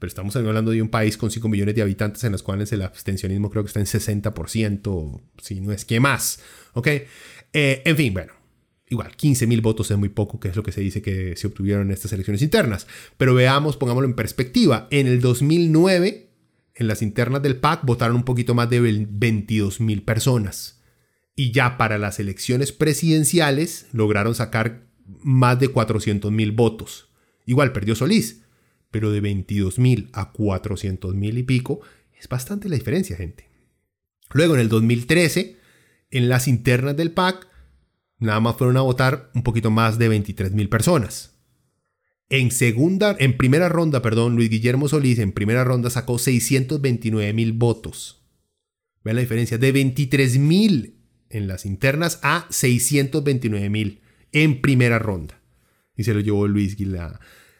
pero 0.00 0.06
estamos 0.06 0.36
hablando 0.36 0.70
de 0.70 0.80
un 0.80 0.90
país 0.90 1.16
con 1.16 1.28
5 1.28 1.48
millones 1.48 1.74
de 1.74 1.82
habitantes 1.82 2.22
en 2.22 2.30
los 2.30 2.44
cuales 2.44 2.70
el 2.70 2.82
abstencionismo 2.82 3.50
creo 3.50 3.64
que 3.64 3.66
está 3.66 3.80
en 3.80 3.86
60%, 3.86 5.20
si 5.42 5.60
no 5.60 5.72
es 5.72 5.84
que 5.84 5.98
más. 5.98 6.38
¿Ok? 6.74 6.86
En 7.52 7.96
fin, 7.96 8.14
bueno, 8.14 8.32
igual, 8.90 9.14
15 9.16 9.46
mil 9.46 9.60
votos 9.60 9.90
es 9.90 9.98
muy 9.98 10.08
poco, 10.08 10.40
que 10.40 10.48
es 10.48 10.56
lo 10.56 10.62
que 10.62 10.72
se 10.72 10.80
dice 10.80 11.02
que 11.02 11.36
se 11.36 11.46
obtuvieron 11.46 11.86
en 11.86 11.92
estas 11.92 12.12
elecciones 12.12 12.42
internas. 12.42 12.86
Pero 13.16 13.34
veamos, 13.34 13.76
pongámoslo 13.76 14.08
en 14.08 14.14
perspectiva. 14.14 14.88
En 14.90 15.06
el 15.06 15.20
2009, 15.20 16.30
en 16.74 16.86
las 16.86 17.02
internas 17.02 17.42
del 17.42 17.56
PAC, 17.56 17.84
votaron 17.84 18.16
un 18.16 18.24
poquito 18.24 18.54
más 18.54 18.70
de 18.70 18.80
22 18.80 19.80
mil 19.80 20.02
personas. 20.02 20.82
Y 21.34 21.52
ya 21.52 21.76
para 21.76 21.98
las 21.98 22.18
elecciones 22.18 22.72
presidenciales 22.72 23.86
lograron 23.92 24.34
sacar 24.34 24.88
más 25.22 25.58
de 25.58 25.68
400 25.68 26.30
mil 26.32 26.52
votos. 26.52 27.08
Igual 27.46 27.72
perdió 27.72 27.94
Solís, 27.94 28.42
pero 28.90 29.10
de 29.10 29.20
22 29.20 29.78
mil 29.78 30.10
a 30.12 30.32
400 30.32 31.14
mil 31.14 31.38
y 31.38 31.42
pico 31.42 31.80
es 32.18 32.28
bastante 32.28 32.68
la 32.68 32.76
diferencia, 32.76 33.16
gente. 33.16 33.48
Luego, 34.32 34.54
en 34.54 34.60
el 34.60 34.68
2013, 34.68 35.56
en 36.10 36.28
las 36.28 36.48
internas 36.48 36.96
del 36.96 37.12
PAC, 37.12 37.47
nada 38.18 38.40
más 38.40 38.56
fueron 38.56 38.76
a 38.76 38.82
votar 38.82 39.30
un 39.34 39.42
poquito 39.42 39.70
más 39.70 39.98
de 39.98 40.08
23 40.08 40.52
mil 40.52 40.68
personas. 40.68 41.34
En 42.30 42.50
segunda, 42.50 43.16
en 43.18 43.36
primera 43.36 43.68
ronda, 43.68 44.02
perdón, 44.02 44.36
Luis 44.36 44.50
Guillermo 44.50 44.88
Solís 44.88 45.18
en 45.18 45.32
primera 45.32 45.64
ronda 45.64 45.88
sacó 45.88 46.18
629 46.18 47.32
mil 47.32 47.52
votos. 47.52 48.22
Vean 49.02 49.16
la 49.16 49.22
diferencia, 49.22 49.56
de 49.56 49.72
23 49.72 50.38
mil 50.38 50.96
en 51.30 51.48
las 51.48 51.64
internas 51.64 52.20
a 52.22 52.46
629 52.50 53.70
mil 53.70 54.00
en 54.32 54.60
primera 54.60 54.98
ronda. 54.98 55.40
Y 55.96 56.04
se 56.04 56.12
lo 56.12 56.20
llevó 56.20 56.46
Luis 56.46 56.76
Guillermo 56.76 57.18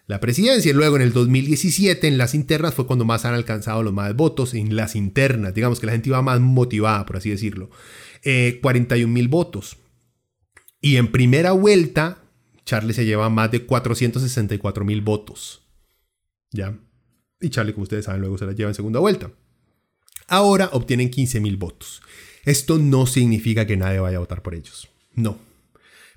la 0.08 0.20
presidencia. 0.20 0.72
Luego 0.72 0.96
en 0.96 1.02
el 1.02 1.12
2017 1.12 2.08
en 2.08 2.18
las 2.18 2.34
internas 2.34 2.74
fue 2.74 2.86
cuando 2.86 3.04
más 3.04 3.24
han 3.24 3.34
alcanzado 3.34 3.84
los 3.84 3.92
más 3.92 4.16
votos 4.16 4.54
en 4.54 4.74
las 4.74 4.96
internas. 4.96 5.54
Digamos 5.54 5.78
que 5.78 5.86
la 5.86 5.92
gente 5.92 6.08
iba 6.08 6.20
más 6.22 6.40
motivada, 6.40 7.06
por 7.06 7.18
así 7.18 7.30
decirlo. 7.30 7.70
41 8.22 8.92
eh, 8.92 9.06
mil 9.06 9.28
votos. 9.28 9.76
Y 10.80 10.96
en 10.96 11.10
primera 11.10 11.52
vuelta, 11.52 12.22
Charlie 12.64 12.94
se 12.94 13.04
lleva 13.04 13.28
más 13.28 13.50
de 13.50 13.64
464 13.64 14.84
mil 14.84 15.00
votos. 15.00 15.62
¿Ya? 16.50 16.78
Y 17.40 17.50
Charlie, 17.50 17.72
como 17.72 17.84
ustedes 17.84 18.04
saben, 18.04 18.20
luego 18.20 18.38
se 18.38 18.46
la 18.46 18.52
lleva 18.52 18.70
en 18.70 18.74
segunda 18.74 19.00
vuelta. 19.00 19.30
Ahora 20.28 20.70
obtienen 20.72 21.10
15 21.10 21.40
mil 21.40 21.56
votos. 21.56 22.02
Esto 22.44 22.78
no 22.78 23.06
significa 23.06 23.66
que 23.66 23.76
nadie 23.76 24.00
vaya 24.00 24.16
a 24.18 24.20
votar 24.20 24.42
por 24.42 24.54
ellos. 24.54 24.88
No 25.14 25.48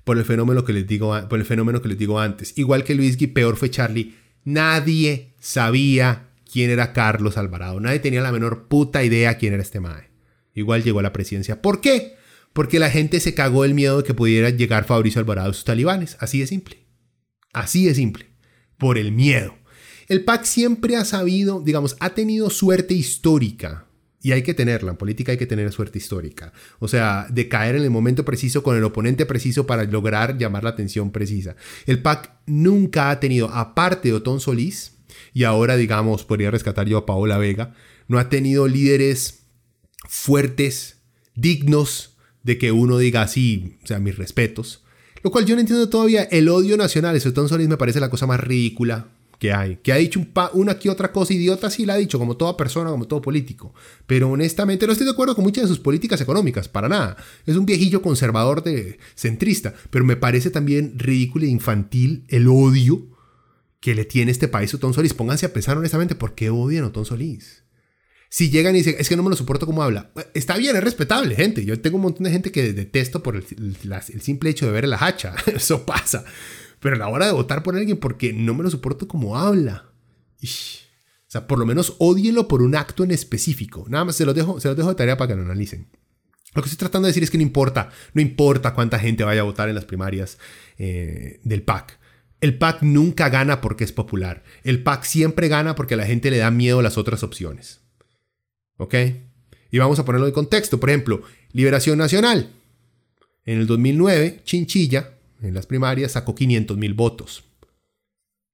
por 0.04 0.18
el 0.18 0.24
fenómeno 0.24 0.64
que 0.64 0.72
les 0.72 0.86
digo, 0.86 1.16
por 1.28 1.38
el 1.38 1.44
fenómeno 1.44 1.80
que 1.80 1.88
les 1.88 1.98
digo 1.98 2.18
antes. 2.18 2.56
Igual 2.56 2.84
que 2.84 2.94
Luis 2.94 3.16
Gui, 3.16 3.28
peor 3.28 3.56
fue 3.56 3.70
Charlie. 3.70 4.14
Nadie 4.44 5.34
sabía 5.38 6.28
quién 6.50 6.70
era 6.70 6.92
Carlos 6.92 7.36
Alvarado. 7.36 7.80
Nadie 7.80 8.00
tenía 8.00 8.20
la 8.20 8.32
menor 8.32 8.66
puta 8.68 9.04
idea 9.04 9.38
quién 9.38 9.54
era 9.54 9.62
este 9.62 9.80
mae. 9.80 10.08
Igual 10.54 10.82
llegó 10.82 10.98
a 10.98 11.02
la 11.02 11.12
presidencia. 11.12 11.62
¿Por 11.62 11.80
qué? 11.80 12.16
Porque 12.52 12.78
la 12.78 12.90
gente 12.90 13.20
se 13.20 13.34
cagó 13.34 13.64
el 13.64 13.74
miedo 13.74 13.98
de 13.98 14.04
que 14.04 14.14
pudiera 14.14 14.50
llegar 14.50 14.84
Fabricio 14.84 15.20
Alvarado 15.20 15.50
y 15.50 15.54
sus 15.54 15.64
talibanes. 15.64 16.16
Así 16.20 16.40
de 16.40 16.46
simple. 16.46 16.86
Así 17.52 17.84
de 17.86 17.94
simple. 17.94 18.26
Por 18.78 18.98
el 18.98 19.12
miedo. 19.12 19.54
El 20.08 20.24
PAC 20.24 20.44
siempre 20.44 20.96
ha 20.96 21.04
sabido, 21.04 21.62
digamos, 21.62 21.96
ha 22.00 22.10
tenido 22.10 22.50
suerte 22.50 22.94
histórica 22.94 23.86
y 24.22 24.32
hay 24.32 24.42
que 24.42 24.54
tenerla, 24.54 24.92
en 24.92 24.96
política 24.96 25.32
hay 25.32 25.38
que 25.38 25.46
tener 25.46 25.72
suerte 25.72 25.98
histórica. 25.98 26.52
O 26.78 26.86
sea, 26.86 27.26
de 27.28 27.48
caer 27.48 27.74
en 27.74 27.82
el 27.82 27.90
momento 27.90 28.24
preciso 28.24 28.62
con 28.62 28.76
el 28.76 28.84
oponente 28.84 29.26
preciso 29.26 29.66
para 29.66 29.84
lograr 29.84 30.38
llamar 30.38 30.62
la 30.62 30.70
atención 30.70 31.10
precisa. 31.10 31.56
El 31.86 32.02
PAC 32.02 32.32
nunca 32.46 33.10
ha 33.10 33.18
tenido, 33.18 33.48
aparte 33.50 34.08
de 34.08 34.14
Otón 34.14 34.38
Solís, 34.38 34.98
y 35.34 35.42
ahora 35.44 35.76
digamos, 35.76 36.24
podría 36.24 36.52
rescatar 36.52 36.86
yo 36.86 36.98
a 36.98 37.06
Paola 37.06 37.36
Vega, 37.36 37.74
no 38.06 38.18
ha 38.18 38.28
tenido 38.28 38.68
líderes 38.68 39.46
fuertes, 40.08 41.02
dignos 41.34 42.11
de 42.42 42.58
que 42.58 42.72
uno 42.72 42.98
diga 42.98 43.22
así, 43.22 43.76
o 43.82 43.86
sea, 43.86 43.98
mis 43.98 44.16
respetos. 44.16 44.82
Lo 45.22 45.30
cual 45.30 45.46
yo 45.46 45.54
no 45.54 45.60
entiendo 45.60 45.88
todavía 45.88 46.24
el 46.24 46.48
odio 46.48 46.76
nacional. 46.76 47.14
Eso 47.16 47.28
Otón 47.28 47.48
Solís 47.48 47.68
me 47.68 47.76
parece 47.76 48.00
la 48.00 48.10
cosa 48.10 48.26
más 48.26 48.40
ridícula 48.40 49.08
que 49.38 49.52
hay. 49.52 49.76
Que 49.82 49.92
ha 49.92 49.96
dicho 49.96 50.18
un 50.18 50.32
una 50.54 50.78
que 50.78 50.90
otra 50.90 51.12
cosa 51.12 51.32
idiota, 51.32 51.70
sí 51.70 51.86
la 51.86 51.94
ha 51.94 51.96
dicho, 51.96 52.18
como 52.18 52.36
toda 52.36 52.56
persona, 52.56 52.90
como 52.90 53.06
todo 53.06 53.22
político. 53.22 53.74
Pero 54.06 54.30
honestamente 54.30 54.86
no 54.86 54.92
estoy 54.92 55.04
de 55.04 55.12
acuerdo 55.12 55.34
con 55.34 55.44
muchas 55.44 55.64
de 55.64 55.68
sus 55.68 55.78
políticas 55.78 56.20
económicas, 56.20 56.68
para 56.68 56.88
nada. 56.88 57.16
Es 57.46 57.56
un 57.56 57.66
viejillo 57.66 58.02
conservador 58.02 58.62
de 58.62 58.98
centrista, 59.14 59.74
pero 59.90 60.04
me 60.04 60.16
parece 60.16 60.50
también 60.50 60.94
ridículo 60.96 61.44
e 61.44 61.48
infantil 61.48 62.24
el 62.28 62.48
odio 62.48 63.06
que 63.80 63.94
le 63.94 64.04
tiene 64.04 64.30
este 64.30 64.48
país 64.48 64.72
a 64.72 64.76
Otón 64.76 64.94
Solís. 64.94 65.14
Pónganse 65.14 65.46
a 65.46 65.52
pensar 65.52 65.76
honestamente, 65.76 66.14
¿por 66.14 66.34
qué 66.34 66.50
odian 66.50 66.84
a 66.84 66.88
Otón 66.88 67.04
Solís? 67.04 67.61
Si 68.32 68.48
llegan 68.48 68.74
y 68.74 68.78
dicen, 68.78 68.96
es 68.98 69.10
que 69.10 69.16
no 69.16 69.22
me 69.22 69.28
lo 69.28 69.36
soporto 69.36 69.66
como 69.66 69.82
habla. 69.82 70.10
Está 70.32 70.56
bien, 70.56 70.74
es 70.74 70.82
respetable, 70.82 71.36
gente. 71.36 71.66
Yo 71.66 71.78
tengo 71.82 71.96
un 71.96 72.04
montón 72.04 72.24
de 72.24 72.30
gente 72.30 72.50
que 72.50 72.72
detesto 72.72 73.22
por 73.22 73.36
el, 73.36 74.22
simple 74.22 74.48
hecho 74.48 74.64
de 74.64 74.72
ver 74.72 74.88
la 74.88 74.96
hacha. 74.96 75.34
Eso 75.54 75.84
pasa. 75.84 76.24
Pero 76.80 76.96
a 76.96 76.98
la 76.98 77.08
hora 77.08 77.26
de 77.26 77.32
votar 77.32 77.62
por 77.62 77.76
alguien, 77.76 77.98
porque 77.98 78.32
no 78.32 78.54
me 78.54 78.62
lo 78.62 78.70
soporto 78.70 79.06
como 79.06 79.36
habla. 79.36 79.92
O 80.42 80.46
sea, 81.26 81.46
por 81.46 81.58
lo 81.58 81.66
menos 81.66 81.96
odielo 81.98 82.48
por 82.48 82.62
un 82.62 82.74
acto 82.74 83.04
en 83.04 83.10
específico. 83.10 83.84
Nada 83.90 84.06
más 84.06 84.16
se 84.16 84.24
los 84.24 84.34
dejo, 84.34 84.58
se 84.58 84.68
los 84.68 84.78
dejo 84.78 84.88
de 84.88 84.94
tarea 84.94 85.18
para 85.18 85.28
que 85.28 85.36
lo 85.36 85.42
analicen. 85.42 85.90
Lo 86.54 86.62
que 86.62 86.70
estoy 86.70 86.78
tratando 86.78 87.04
de 87.04 87.10
decir 87.10 87.22
es 87.22 87.30
que 87.30 87.36
no 87.36 87.42
importa, 87.42 87.90
no 88.14 88.22
importa 88.22 88.72
cuánta 88.72 88.98
gente 88.98 89.24
vaya 89.24 89.42
a 89.42 89.44
votar 89.44 89.68
en 89.68 89.74
las 89.74 89.84
primarias 89.84 90.38
eh, 90.78 91.38
del 91.44 91.64
PAC. 91.64 91.98
El 92.40 92.56
PAC 92.56 92.80
nunca 92.80 93.28
gana 93.28 93.60
porque 93.60 93.84
es 93.84 93.92
popular. 93.92 94.42
El 94.64 94.82
PAC 94.82 95.04
siempre 95.04 95.48
gana 95.48 95.74
porque 95.74 95.94
a 95.94 95.98
la 95.98 96.06
gente 96.06 96.30
le 96.30 96.38
da 96.38 96.50
miedo 96.50 96.80
las 96.80 96.96
otras 96.96 97.22
opciones. 97.22 97.81
¿Ok? 98.76 98.94
Y 99.70 99.78
vamos 99.78 99.98
a 99.98 100.04
ponerlo 100.04 100.26
en 100.26 100.32
contexto. 100.32 100.78
Por 100.78 100.90
ejemplo, 100.90 101.22
Liberación 101.52 101.98
Nacional. 101.98 102.50
En 103.44 103.58
el 103.58 103.66
2009, 103.66 104.40
Chinchilla 104.44 105.14
en 105.42 105.54
las 105.54 105.66
primarias 105.66 106.12
sacó 106.12 106.34
500 106.34 106.76
mil 106.78 106.94
votos. 106.94 107.44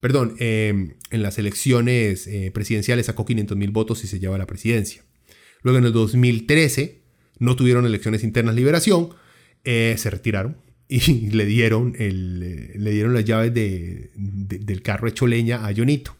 Perdón, 0.00 0.37
em, 0.38 0.94
en 1.11 1.22
las 1.22 1.38
elecciones 1.38 2.26
eh, 2.26 2.50
presidenciales 2.52 3.07
sacó 3.07 3.26
500 3.26 3.57
mil 3.57 3.70
votos 3.70 4.04
y 4.04 4.07
se 4.07 4.20
lleva 4.20 4.38
la 4.38 4.46
presidencia. 4.46 5.02
Luego 5.62 5.78
en 5.78 5.85
el 5.87 5.92
2013 5.92 7.02
no 7.40 7.57
tuvieron 7.57 7.85
elecciones 7.85 8.22
internas 8.22 8.54
liberación, 8.54 9.11
eh, 9.64 9.94
se 9.98 10.11
retiraron 10.11 10.57
y 10.88 11.31
le 11.31 11.46
dieron, 11.46 11.94
eh, 11.98 12.12
le 12.76 12.90
dieron 12.90 13.12
las 13.12 13.24
llaves 13.24 13.52
del 13.54 14.83
carro 14.83 15.09
hecho 15.09 15.26
leña 15.26 15.66
a 15.66 15.74
Jonito, 15.74 16.16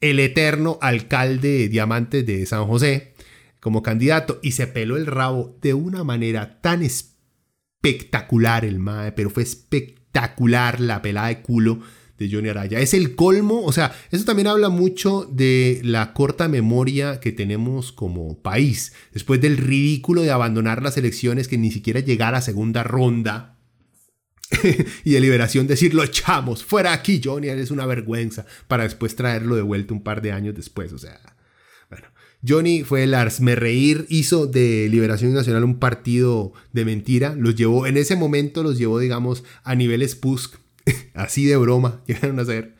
el 0.00 0.20
eterno 0.20 0.78
alcalde 0.82 1.48
de 1.48 1.68
Diamantes 1.68 2.24
de 2.26 2.44
San 2.44 2.66
José, 2.66 3.14
como 3.60 3.82
candidato 3.82 4.38
y 4.42 4.52
se 4.52 4.66
peló 4.66 4.96
el 4.96 5.06
rabo 5.06 5.58
de 5.60 5.74
una 5.74 6.04
manera 6.04 6.60
tan 6.60 6.82
espectacular 6.82 8.64
el 8.64 8.78
MAE, 8.78 9.12
pero 9.12 9.30
fue 9.30 9.42
espectacular 9.42 10.80
la 10.80 11.02
pelada 11.02 11.28
de 11.28 11.42
culo 11.42 11.80
de 12.18 12.30
Johnny 12.30 12.48
Araya. 12.48 12.80
Es 12.80 12.94
el 12.94 13.14
colmo, 13.14 13.62
o 13.64 13.72
sea, 13.72 13.94
eso 14.10 14.24
también 14.24 14.48
habla 14.48 14.68
mucho 14.68 15.28
de 15.30 15.80
la 15.84 16.12
corta 16.12 16.48
memoria 16.48 17.20
que 17.20 17.32
tenemos 17.32 17.92
como 17.92 18.40
país. 18.40 18.92
Después 19.12 19.40
del 19.40 19.56
ridículo 19.58 20.22
de 20.22 20.30
abandonar 20.30 20.82
las 20.82 20.96
elecciones 20.96 21.48
que 21.48 21.58
ni 21.58 21.70
siquiera 21.70 22.00
llegar 22.00 22.34
a 22.34 22.40
segunda 22.40 22.82
ronda. 22.82 23.58
y 25.04 25.10
de 25.10 25.20
liberación 25.20 25.66
decir, 25.66 25.92
lo 25.92 26.04
echamos, 26.04 26.64
fuera 26.64 26.92
aquí 26.92 27.20
Johnny, 27.22 27.48
es 27.48 27.72
una 27.72 27.84
vergüenza, 27.84 28.46
para 28.68 28.84
después 28.84 29.16
traerlo 29.16 29.56
de 29.56 29.62
vuelta 29.62 29.92
un 29.92 30.04
par 30.04 30.22
de 30.22 30.30
años 30.30 30.54
después, 30.54 30.92
o 30.92 30.98
sea, 30.98 31.20
Johnny 32.46 32.82
fue 32.82 33.02
el 33.02 33.14
me 33.40 33.54
reír, 33.54 34.06
hizo 34.08 34.46
de 34.46 34.88
Liberación 34.90 35.34
Nacional 35.34 35.64
un 35.64 35.78
partido 35.78 36.52
de 36.72 36.84
mentira, 36.84 37.34
los 37.34 37.54
llevó, 37.54 37.86
en 37.86 37.96
ese 37.96 38.16
momento 38.16 38.62
los 38.62 38.78
llevó, 38.78 38.98
digamos, 38.98 39.44
a 39.64 39.74
niveles 39.74 40.14
PUSC, 40.14 40.58
así 41.14 41.44
de 41.46 41.56
broma, 41.56 42.02
llegaron 42.06 42.38
a 42.40 42.44
ser. 42.44 42.74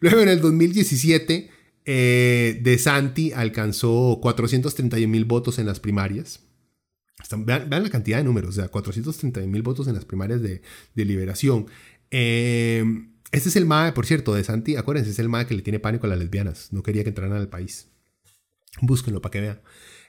Luego 0.00 0.20
en 0.20 0.28
el 0.28 0.40
2017 0.40 1.50
Eh, 1.86 2.60
de 2.62 2.78
Santi 2.78 3.32
alcanzó 3.32 4.18
431 4.22 5.10
mil 5.10 5.24
votos 5.24 5.58
en 5.58 5.66
las 5.66 5.80
primarias. 5.80 6.40
Vean, 7.38 7.68
la 7.70 7.90
cantidad 7.90 8.18
de 8.18 8.24
números, 8.24 8.50
o 8.50 8.52
sea, 8.60 8.68
431 8.68 9.50
mil 9.50 9.62
votos 9.62 9.86
en 9.88 9.94
las 9.94 10.04
primarias 10.04 10.40
de, 10.42 10.62
liberación. 10.94 11.66
Eh, 12.10 12.84
este 13.32 13.48
es 13.48 13.56
el 13.56 13.66
MAE, 13.66 13.92
por 13.92 14.06
cierto, 14.06 14.34
de 14.34 14.44
Santi, 14.44 14.76
acuérdense, 14.76 15.10
es 15.10 15.18
el 15.18 15.28
MAE 15.28 15.46
que 15.46 15.54
le 15.54 15.62
tiene 15.62 15.80
pánico 15.80 16.06
a 16.06 16.10
las 16.10 16.18
lesbianas. 16.18 16.72
No 16.72 16.82
quería 16.82 17.02
que 17.02 17.10
entraran 17.10 17.36
al 17.36 17.48
país. 17.48 17.88
Búsquenlo 18.80 19.20
para 19.20 19.30
que 19.30 19.40
vean. 19.40 19.60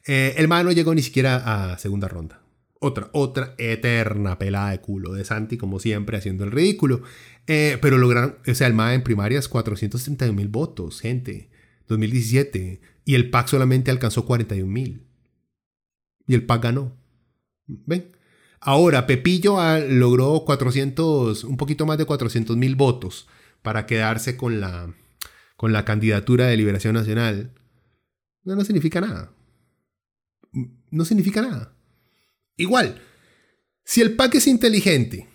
Eh, 0.06 0.36
el 0.38 0.48
MAE 0.48 0.64
no 0.64 0.72
llegó 0.72 0.94
ni 0.94 1.02
siquiera 1.02 1.72
a 1.74 1.78
segunda 1.78 2.08
ronda. 2.08 2.42
Otra, 2.80 3.10
otra 3.14 3.56
eterna 3.58 4.38
pelada 4.38 4.72
de 4.72 4.82
culo 4.82 5.14
de 5.14 5.26
Santi, 5.26 5.58
como 5.58 5.80
siempre, 5.80 6.18
haciendo 6.18 6.44
el 6.44 6.52
ridículo. 6.52 7.02
Eh, 7.48 7.78
pero 7.82 7.98
lograron, 7.98 8.38
o 8.46 8.54
sea, 8.54 8.68
el 8.68 8.74
MAE 8.74 8.96
en 8.96 9.04
primarias 9.04 9.48
431 9.48 10.34
mil 10.34 10.48
votos, 10.48 11.02
gente. 11.02 11.50
2017. 11.88 12.82
Y 13.06 13.16
el 13.16 13.30
PAC 13.30 13.48
solamente 13.48 13.92
alcanzó 13.92 14.26
41 14.26 14.72
mil. 14.72 15.08
Y 16.28 16.34
el 16.34 16.46
PAC 16.46 16.64
ganó. 16.64 16.98
¿Ven? 17.68 18.16
Ahora, 18.60 19.06
Pepillo 19.06 19.58
logró 19.90 20.44
400, 20.44 21.44
un 21.44 21.58
poquito 21.58 21.86
más 21.86 21.98
de 22.00 22.06
400 22.06 22.58
mil 22.58 22.76
votos 22.76 23.28
para 23.62 23.86
quedarse 23.86 24.38
con 24.38 24.60
la, 24.60 24.94
con 25.56 25.72
la 25.72 25.86
candidatura 25.86 26.48
de 26.48 26.58
Liberación 26.58 26.96
Nacional. 26.96 27.52
No, 28.46 28.56
no 28.56 28.64
significa 28.64 29.02
nada. 29.02 29.34
No 30.92 31.04
significa 31.04 31.42
nada. 31.42 31.76
Igual, 32.56 33.02
si 33.84 34.02
el 34.02 34.16
PAC 34.16 34.36
es 34.36 34.48
inteligente 34.48 35.28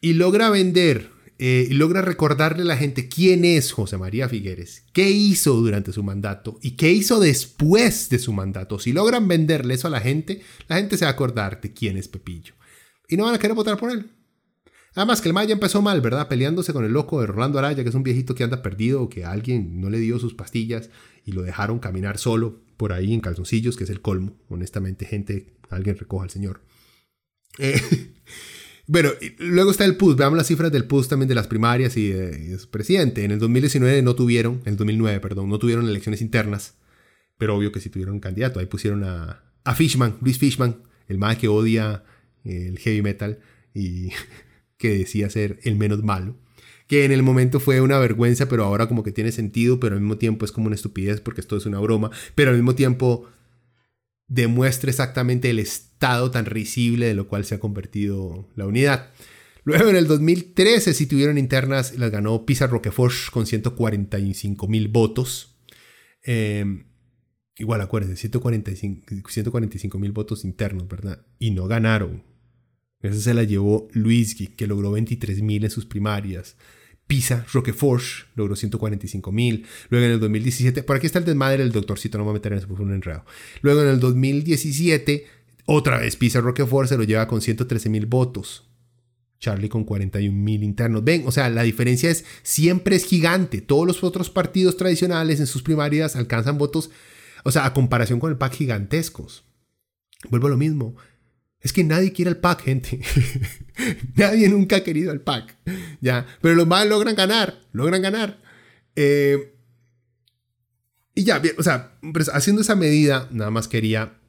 y 0.00 0.14
logra 0.14 0.50
vender 0.50 1.12
eh, 1.38 1.66
y 1.70 1.74
logra 1.74 2.00
recordarle 2.00 2.62
a 2.62 2.66
la 2.66 2.76
gente 2.76 3.08
quién 3.08 3.44
es 3.44 3.72
José 3.72 3.96
María 3.98 4.28
Figueres, 4.28 4.84
qué 4.92 5.10
hizo 5.10 5.54
durante 5.54 5.92
su 5.92 6.02
mandato 6.02 6.58
y 6.62 6.72
qué 6.72 6.90
hizo 6.90 7.20
después 7.20 8.08
de 8.08 8.18
su 8.18 8.32
mandato. 8.32 8.78
Si 8.78 8.92
logran 8.92 9.28
venderle 9.28 9.74
eso 9.74 9.88
a 9.88 9.90
la 9.90 10.00
gente, 10.00 10.42
la 10.68 10.76
gente 10.76 10.96
se 10.96 11.04
va 11.04 11.10
a 11.10 11.14
acordar 11.14 11.60
de 11.60 11.72
quién 11.72 11.96
es 11.96 12.08
Pepillo. 12.08 12.54
Y 13.08 13.16
no 13.16 13.24
van 13.24 13.34
a 13.34 13.38
querer 13.38 13.54
votar 13.54 13.76
por 13.76 13.90
él. 13.90 14.10
Además 14.94 15.20
que 15.20 15.28
el 15.28 15.34
Maya 15.34 15.52
empezó 15.52 15.82
mal, 15.82 16.00
¿verdad? 16.00 16.28
Peleándose 16.28 16.72
con 16.72 16.84
el 16.84 16.92
loco 16.92 17.20
de 17.20 17.26
Rolando 17.26 17.58
Araya, 17.58 17.82
que 17.82 17.88
es 17.88 17.94
un 17.94 18.02
viejito 18.02 18.34
que 18.34 18.44
anda 18.44 18.62
perdido 18.62 19.08
que 19.08 19.24
alguien 19.24 19.80
no 19.80 19.90
le 19.90 19.98
dio 19.98 20.18
sus 20.18 20.34
pastillas 20.34 20.90
y 21.24 21.32
lo 21.32 21.42
dejaron 21.42 21.78
caminar 21.78 22.18
solo 22.18 22.60
por 22.76 22.92
ahí 22.92 23.12
en 23.12 23.20
calzoncillos, 23.20 23.76
que 23.76 23.84
es 23.84 23.90
el 23.90 24.00
colmo. 24.00 24.36
Honestamente, 24.48 25.04
gente, 25.04 25.54
alguien 25.70 25.96
recoja 25.96 26.24
al 26.24 26.30
señor. 26.30 26.60
Eh, 27.58 27.80
Bueno, 28.86 29.10
luego 29.38 29.70
está 29.70 29.84
el 29.84 29.96
PUS. 29.96 30.16
Veamos 30.16 30.36
las 30.36 30.46
cifras 30.46 30.70
del 30.70 30.84
PUS 30.84 31.08
también 31.08 31.28
de 31.28 31.34
las 31.34 31.46
primarias 31.46 31.96
y 31.96 32.10
de, 32.10 32.58
su 32.58 32.68
presidente. 32.68 33.24
En 33.24 33.30
el 33.30 33.38
2019 33.38 34.02
no 34.02 34.14
tuvieron, 34.14 34.60
en 34.64 34.72
el 34.72 34.76
2009, 34.76 35.20
perdón, 35.20 35.48
no 35.48 35.58
tuvieron 35.58 35.88
elecciones 35.88 36.20
internas. 36.20 36.74
Pero 37.38 37.56
obvio 37.56 37.72
que 37.72 37.80
sí 37.80 37.88
tuvieron 37.88 38.20
candidato. 38.20 38.60
Ahí 38.60 38.66
pusieron 38.66 39.04
a, 39.04 39.42
a 39.64 39.74
Fishman, 39.74 40.18
Luis 40.20 40.38
Fishman, 40.38 40.82
el 41.08 41.18
más 41.18 41.38
que 41.38 41.48
odia 41.48 42.04
el 42.44 42.78
heavy 42.78 43.00
metal 43.00 43.38
y 43.72 44.10
que 44.84 44.98
decía 44.98 45.30
ser 45.30 45.60
el 45.62 45.76
menos 45.76 46.02
malo. 46.02 46.36
Que 46.86 47.06
en 47.06 47.12
el 47.12 47.22
momento 47.22 47.58
fue 47.58 47.80
una 47.80 47.98
vergüenza, 47.98 48.50
pero 48.50 48.64
ahora 48.64 48.86
como 48.86 49.02
que 49.02 49.12
tiene 49.12 49.32
sentido, 49.32 49.80
pero 49.80 49.94
al 49.94 50.02
mismo 50.02 50.18
tiempo 50.18 50.44
es 50.44 50.52
como 50.52 50.66
una 50.66 50.74
estupidez 50.74 51.22
porque 51.22 51.40
esto 51.40 51.56
es 51.56 51.64
una 51.64 51.80
broma. 51.80 52.10
Pero 52.34 52.50
al 52.50 52.56
mismo 52.56 52.74
tiempo 52.74 53.26
demuestra 54.28 54.90
exactamente 54.90 55.48
el 55.48 55.58
estado 55.58 56.30
tan 56.30 56.44
risible 56.44 57.06
de 57.06 57.14
lo 57.14 57.28
cual 57.28 57.46
se 57.46 57.54
ha 57.54 57.60
convertido 57.60 58.50
la 58.56 58.66
unidad. 58.66 59.10
Luego 59.64 59.88
en 59.88 59.96
el 59.96 60.06
2013 60.06 60.92
si 60.92 61.06
tuvieron 61.06 61.38
internas, 61.38 61.96
las 61.96 62.10
ganó 62.10 62.44
Pisa 62.44 62.66
Roquefort 62.66 63.30
con 63.32 63.46
145 63.46 64.68
mil 64.68 64.88
votos. 64.88 65.56
Em, 66.22 66.88
igual 67.56 67.80
acuérdense, 67.80 68.16
145 68.16 69.98
mil 69.98 70.12
votos 70.12 70.44
internos, 70.44 70.86
¿verdad? 70.88 71.24
Y 71.38 71.52
no 71.52 71.66
ganaron. 71.68 72.33
Esa 73.04 73.20
se 73.20 73.34
la 73.34 73.44
llevó 73.44 73.88
Luis 73.92 74.34
que 74.34 74.66
logró 74.66 74.90
23 74.92 75.42
mil 75.42 75.64
en 75.64 75.70
sus 75.70 75.84
primarias. 75.84 76.56
Pisa, 77.06 77.44
Roquefort, 77.52 78.02
logró 78.34 78.56
145 78.56 79.30
mil. 79.30 79.66
Luego 79.90 80.06
en 80.06 80.12
el 80.12 80.20
2017, 80.20 80.82
por 80.82 80.96
aquí 80.96 81.06
está 81.06 81.18
el 81.18 81.26
desmadre 81.26 81.62
del 81.62 81.72
doctorcito, 81.72 82.16
no 82.16 82.24
me 82.24 82.30
voy 82.30 82.36
a 82.36 82.40
meter 82.40 82.52
en 82.52 82.58
eso, 82.58 82.68
un 82.70 82.94
enredo. 82.94 83.24
Luego 83.60 83.82
en 83.82 83.88
el 83.88 84.00
2017, 84.00 85.26
otra 85.66 85.98
vez 85.98 86.16
Pisa, 86.16 86.40
Roquefort 86.40 86.88
se 86.88 86.96
lo 86.96 87.04
lleva 87.04 87.28
con 87.28 87.42
113 87.42 87.90
mil 87.90 88.06
votos. 88.06 88.70
Charlie 89.38 89.68
con 89.68 89.84
41 89.84 90.34
mil 90.34 90.62
internos. 90.62 91.04
Ven, 91.04 91.24
o 91.26 91.32
sea, 91.32 91.50
la 91.50 91.62
diferencia 91.62 92.10
es 92.10 92.24
siempre 92.42 92.96
es 92.96 93.04
gigante. 93.04 93.60
Todos 93.60 93.86
los 93.86 94.02
otros 94.02 94.30
partidos 94.30 94.78
tradicionales 94.78 95.40
en 95.40 95.46
sus 95.46 95.62
primarias 95.62 96.16
alcanzan 96.16 96.56
votos, 96.56 96.90
o 97.44 97.50
sea, 97.50 97.66
a 97.66 97.74
comparación 97.74 98.18
con 98.18 98.30
el 98.30 98.38
PAC 98.38 98.54
gigantescos. 98.54 99.44
Vuelvo 100.30 100.46
a 100.46 100.50
lo 100.50 100.56
mismo. 100.56 100.96
Es 101.64 101.72
que 101.72 101.82
nadie 101.82 102.12
quiere 102.12 102.30
el 102.30 102.36
PAC, 102.36 102.62
gente. 102.62 103.00
nadie 104.16 104.50
nunca 104.50 104.76
ha 104.76 104.84
querido 104.84 105.12
el 105.12 105.22
PAC. 105.22 105.56
¿ya? 106.02 106.26
Pero 106.42 106.54
los 106.54 106.66
más 106.66 106.86
logran 106.86 107.16
ganar, 107.16 107.58
logran 107.72 108.02
ganar. 108.02 108.38
Eh, 108.94 109.56
y 111.14 111.24
ya, 111.24 111.40
o 111.56 111.62
sea, 111.62 111.98
pues, 112.12 112.28
haciendo 112.28 112.60
esa 112.60 112.76
medida, 112.76 113.28
nada 113.32 113.50
más 113.50 113.66
quería 113.66 114.20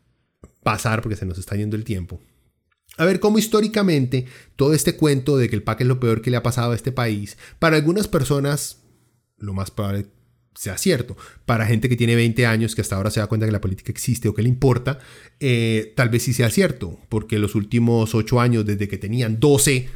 pasar 0.63 1.01
porque 1.01 1.17
se 1.17 1.25
nos 1.25 1.37
está 1.37 1.57
yendo 1.57 1.75
el 1.75 1.83
tiempo. 1.83 2.21
A 2.97 3.03
ver 3.03 3.19
cómo 3.19 3.37
históricamente 3.37 4.25
todo 4.55 4.73
este 4.73 4.95
cuento 4.95 5.37
de 5.37 5.49
que 5.49 5.57
el 5.57 5.63
PAC 5.63 5.81
es 5.81 5.87
lo 5.87 5.99
peor 5.99 6.21
que 6.21 6.31
le 6.31 6.37
ha 6.37 6.43
pasado 6.43 6.71
a 6.71 6.75
este 6.75 6.93
país, 6.93 7.37
para 7.59 7.75
algunas 7.75 8.07
personas, 8.07 8.81
lo 9.37 9.53
más 9.53 9.71
probable 9.71 10.07
sea 10.55 10.77
cierto. 10.77 11.15
Para 11.45 11.65
gente 11.65 11.89
que 11.89 11.95
tiene 11.95 12.15
20 12.15 12.45
años, 12.45 12.75
que 12.75 12.81
hasta 12.81 12.95
ahora 12.95 13.11
se 13.11 13.19
da 13.19 13.27
cuenta 13.27 13.45
que 13.45 13.51
la 13.51 13.61
política 13.61 13.91
existe 13.91 14.27
o 14.27 14.33
que 14.33 14.41
le 14.41 14.49
importa, 14.49 14.99
eh, 15.39 15.93
tal 15.95 16.09
vez 16.09 16.23
sí 16.23 16.33
sea 16.33 16.49
cierto, 16.49 16.99
porque 17.09 17.37
los 17.37 17.55
últimos 17.55 18.15
8 18.15 18.39
años, 18.39 18.65
desde 18.65 18.87
que 18.87 18.97
tenían 18.97 19.39
12, 19.39 19.89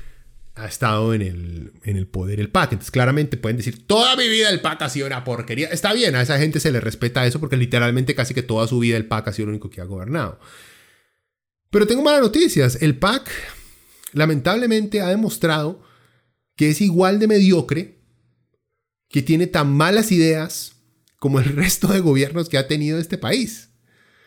ha 0.56 0.68
estado 0.68 1.14
en 1.14 1.22
el, 1.22 1.74
en 1.84 1.96
el 1.96 2.08
poder 2.08 2.40
el 2.40 2.50
PAC. 2.50 2.74
Entonces, 2.74 2.92
claramente 2.92 3.38
pueden 3.38 3.58
decir, 3.58 3.88
toda 3.88 4.16
mi 4.18 4.28
vida 4.28 4.50
el 4.50 4.60
PAC 4.60 4.82
ha 4.82 4.90
sido 4.90 5.08
una 5.08 5.24
porquería. 5.24 5.70
Está 5.70 5.94
bien, 5.94 6.16
a 6.16 6.22
esa 6.22 6.38
gente 6.38 6.60
se 6.60 6.72
le 6.72 6.82
respeta 6.82 7.26
eso 7.26 7.40
porque 7.40 7.58
literalmente 7.58 8.14
casi 8.14 8.34
que 8.34 8.44
toda 8.44 8.68
su 8.68 8.80
vida 8.80 8.98
el 8.98 9.06
PAC 9.06 9.30
ha 9.30 9.34
sido 9.34 9.48
lo 9.48 9.52
único 9.52 9.70
que 9.70 9.82
ha 9.82 9.86
gobernado. 9.86 10.40
Pero 11.70 11.88
tengo 11.88 12.04
malas 12.04 12.22
noticias. 12.22 12.82
El 12.82 12.98
PAC, 12.98 13.30
lamentablemente, 14.12 15.02
ha 15.02 15.08
demostrado 15.08 15.82
que 16.56 16.72
es 16.72 16.82
igual 16.82 17.20
de 17.20 17.28
mediocre 17.28 17.99
que 19.10 19.22
tiene 19.22 19.48
tan 19.48 19.72
malas 19.74 20.12
ideas 20.12 20.74
como 21.18 21.40
el 21.40 21.46
resto 21.56 21.88
de 21.88 22.00
gobiernos 22.00 22.50
que 22.50 22.58
ha 22.58 22.68
tenido 22.68 23.00
este 23.00 23.18
país. 23.18 23.70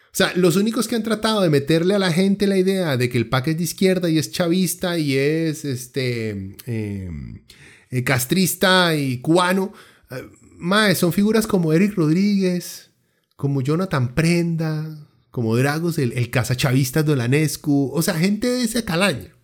O 0.06 0.14
sea, 0.14 0.32
los 0.36 0.56
únicos 0.56 0.88
que 0.88 0.96
han 0.96 1.02
tratado 1.02 1.40
de 1.40 1.48
meterle 1.48 1.94
a 1.94 1.98
la 1.98 2.12
gente 2.12 2.46
la 2.46 2.58
idea 2.58 2.98
de 2.98 3.08
que 3.08 3.16
el 3.16 3.30
PAC 3.30 3.48
es 3.48 3.56
de 3.56 3.64
izquierda 3.64 4.10
y 4.10 4.18
es 4.18 4.30
chavista 4.30 4.98
y 4.98 5.16
es 5.16 5.64
este, 5.64 6.28
em, 6.66 7.44
eh, 7.90 8.04
castrista 8.04 8.94
y 8.94 9.22
cubano, 9.22 9.72
eh, 10.10 10.94
son 10.94 11.14
figuras 11.14 11.46
como 11.46 11.72
Eric 11.72 11.94
Rodríguez, 11.94 12.90
como 13.36 13.62
Jonathan 13.62 14.14
Prenda, 14.14 15.08
como 15.30 15.56
Dragos, 15.56 15.98
el, 15.98 16.12
el 16.12 16.28
cazachavista 16.28 17.02
de 17.02 17.12
Olanescu, 17.12 17.90
o 17.94 18.02
sea, 18.02 18.14
gente 18.14 18.48
de 18.48 18.64
ese 18.64 18.84
calaña. 18.84 19.34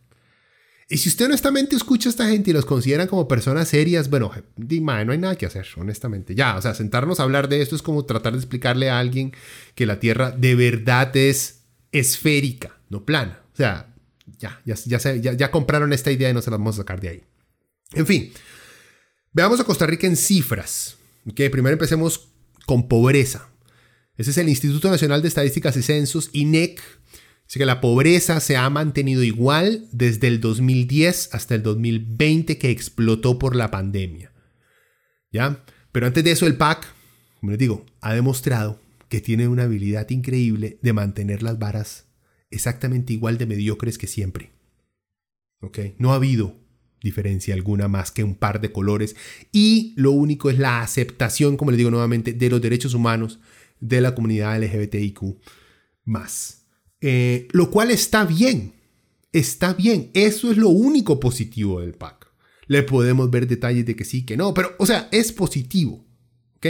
Y 0.90 0.96
si 0.96 1.10
usted 1.10 1.26
honestamente 1.26 1.76
escucha 1.76 2.08
a 2.08 2.10
esta 2.10 2.28
gente 2.28 2.50
y 2.50 2.54
los 2.54 2.64
consideran 2.64 3.08
como 3.08 3.28
personas 3.28 3.68
serias, 3.68 4.08
bueno, 4.08 4.32
dime, 4.56 5.04
no 5.04 5.12
hay 5.12 5.18
nada 5.18 5.36
que 5.36 5.44
hacer, 5.44 5.66
honestamente. 5.76 6.34
Ya, 6.34 6.56
o 6.56 6.62
sea, 6.62 6.74
sentarnos 6.74 7.20
a 7.20 7.24
hablar 7.24 7.50
de 7.50 7.60
esto 7.60 7.76
es 7.76 7.82
como 7.82 8.06
tratar 8.06 8.32
de 8.32 8.38
explicarle 8.38 8.88
a 8.88 8.98
alguien 8.98 9.34
que 9.74 9.84
la 9.84 10.00
Tierra 10.00 10.30
de 10.30 10.54
verdad 10.54 11.14
es 11.14 11.60
esférica, 11.92 12.78
no 12.88 13.04
plana. 13.04 13.42
O 13.52 13.56
sea, 13.56 13.94
ya, 14.38 14.62
ya, 14.64 14.76
ya, 14.76 15.32
ya, 15.34 15.50
compraron 15.50 15.92
esta 15.92 16.10
idea 16.10 16.30
y 16.30 16.34
no 16.34 16.40
se 16.40 16.50
la 16.50 16.56
vamos 16.56 16.76
a 16.76 16.78
sacar 16.78 17.00
de 17.00 17.08
ahí. 17.08 17.24
En 17.92 18.06
fin, 18.06 18.32
veamos 19.32 19.60
a 19.60 19.64
Costa 19.64 19.86
Rica 19.86 20.06
en 20.06 20.16
cifras. 20.16 20.96
Okay, 21.30 21.50
primero 21.50 21.74
empecemos 21.74 22.28
con 22.64 22.88
pobreza. 22.88 23.50
Ese 24.16 24.30
es 24.30 24.38
el 24.38 24.48
Instituto 24.48 24.90
Nacional 24.90 25.20
de 25.20 25.28
Estadísticas 25.28 25.76
y 25.76 25.82
Censos, 25.82 26.30
INEC, 26.32 26.80
Así 27.48 27.58
que 27.58 27.64
la 27.64 27.80
pobreza 27.80 28.40
se 28.40 28.58
ha 28.58 28.68
mantenido 28.68 29.22
igual 29.22 29.88
desde 29.90 30.28
el 30.28 30.38
2010 30.38 31.30
hasta 31.32 31.54
el 31.54 31.62
2020 31.62 32.58
que 32.58 32.70
explotó 32.70 33.38
por 33.38 33.56
la 33.56 33.70
pandemia. 33.70 34.32
¿Ya? 35.32 35.64
Pero 35.90 36.06
antes 36.06 36.22
de 36.22 36.32
eso 36.32 36.46
el 36.46 36.58
PAC, 36.58 36.86
como 37.40 37.52
les 37.52 37.58
digo, 37.58 37.86
ha 38.02 38.12
demostrado 38.12 38.82
que 39.08 39.22
tiene 39.22 39.48
una 39.48 39.62
habilidad 39.62 40.10
increíble 40.10 40.78
de 40.82 40.92
mantener 40.92 41.42
las 41.42 41.58
varas 41.58 42.06
exactamente 42.50 43.14
igual 43.14 43.38
de 43.38 43.46
mediocres 43.46 43.96
que 43.96 44.06
siempre. 44.06 44.50
¿Ok? 45.60 45.78
No 45.96 46.12
ha 46.12 46.16
habido 46.16 46.54
diferencia 47.00 47.54
alguna 47.54 47.88
más 47.88 48.10
que 48.10 48.24
un 48.24 48.34
par 48.34 48.60
de 48.60 48.72
colores 48.72 49.16
y 49.52 49.94
lo 49.96 50.10
único 50.10 50.50
es 50.50 50.58
la 50.58 50.82
aceptación, 50.82 51.56
como 51.56 51.70
les 51.70 51.78
digo 51.78 51.90
nuevamente, 51.90 52.34
de 52.34 52.50
los 52.50 52.60
derechos 52.60 52.92
humanos 52.92 53.40
de 53.80 54.02
la 54.02 54.14
comunidad 54.14 54.62
LGBTIQ 54.62 55.38
más. 56.04 56.57
Eh, 57.00 57.48
lo 57.52 57.70
cual 57.70 57.90
está 57.90 58.24
bien, 58.24 58.74
está 59.32 59.74
bien, 59.74 60.10
eso 60.14 60.50
es 60.50 60.56
lo 60.56 60.68
único 60.68 61.20
positivo 61.20 61.80
del 61.80 61.94
pack. 61.94 62.28
Le 62.66 62.82
podemos 62.82 63.30
ver 63.30 63.46
detalles 63.46 63.86
de 63.86 63.96
que 63.96 64.04
sí, 64.04 64.24
que 64.24 64.36
no, 64.36 64.52
pero, 64.52 64.74
o 64.78 64.86
sea, 64.86 65.08
es 65.10 65.32
positivo, 65.32 66.04
¿ok? 66.56 66.66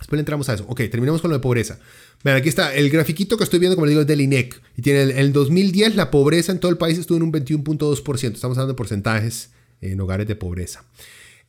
Después 0.00 0.16
le 0.16 0.20
entramos 0.20 0.48
a 0.48 0.54
eso. 0.54 0.64
Ok, 0.66 0.80
terminamos 0.90 1.20
con 1.20 1.30
lo 1.30 1.36
de 1.36 1.42
pobreza. 1.42 1.78
Vean, 2.24 2.38
aquí 2.38 2.48
está 2.48 2.74
el 2.74 2.88
grafiquito 2.88 3.36
que 3.36 3.44
estoy 3.44 3.58
viendo, 3.58 3.76
como 3.76 3.84
les 3.84 3.92
digo, 3.92 4.00
es 4.00 4.06
del 4.06 4.22
INEC. 4.22 4.60
Y 4.78 4.82
tiene 4.82 5.02
el, 5.02 5.10
el 5.10 5.32
2010 5.32 5.94
la 5.94 6.10
pobreza 6.10 6.52
en 6.52 6.58
todo 6.58 6.70
el 6.70 6.78
país 6.78 6.98
estuvo 6.98 7.18
en 7.18 7.24
un 7.24 7.32
21.2%. 7.32 8.32
Estamos 8.32 8.56
hablando 8.56 8.72
de 8.72 8.76
porcentajes 8.78 9.50
en 9.82 10.00
hogares 10.00 10.26
de 10.26 10.36
pobreza. 10.36 10.84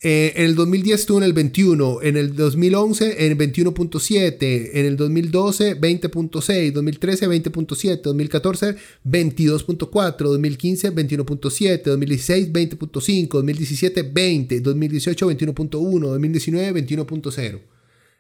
Eh, 0.04 0.34
en 0.36 0.45
el 0.45 0.56
2010 0.56 1.02
estuvo 1.02 1.20
en 1.20 1.26
el 1.26 1.34
21, 1.34 2.02
en 2.02 2.18
el 2.18 2.36
2011 2.36 3.24
en 3.24 3.32
el 3.34 3.38
21.7, 3.38 4.70
en 4.74 4.86
el 4.88 4.97
2012 4.97 5.80
20.6, 5.80 6.72
2013 6.72 7.30
20.7, 7.30 8.02
2014 8.02 8.76
22.4, 9.06 10.18
2015 10.18 10.91
21.7, 10.91 11.84
2016 11.84 12.52
20.5, 12.52 13.28
2017 13.30 14.02
20, 14.02 14.62
2018 14.62 15.32
21.1, 15.32 15.99
2019 15.99 16.84
21.0. 16.84 17.62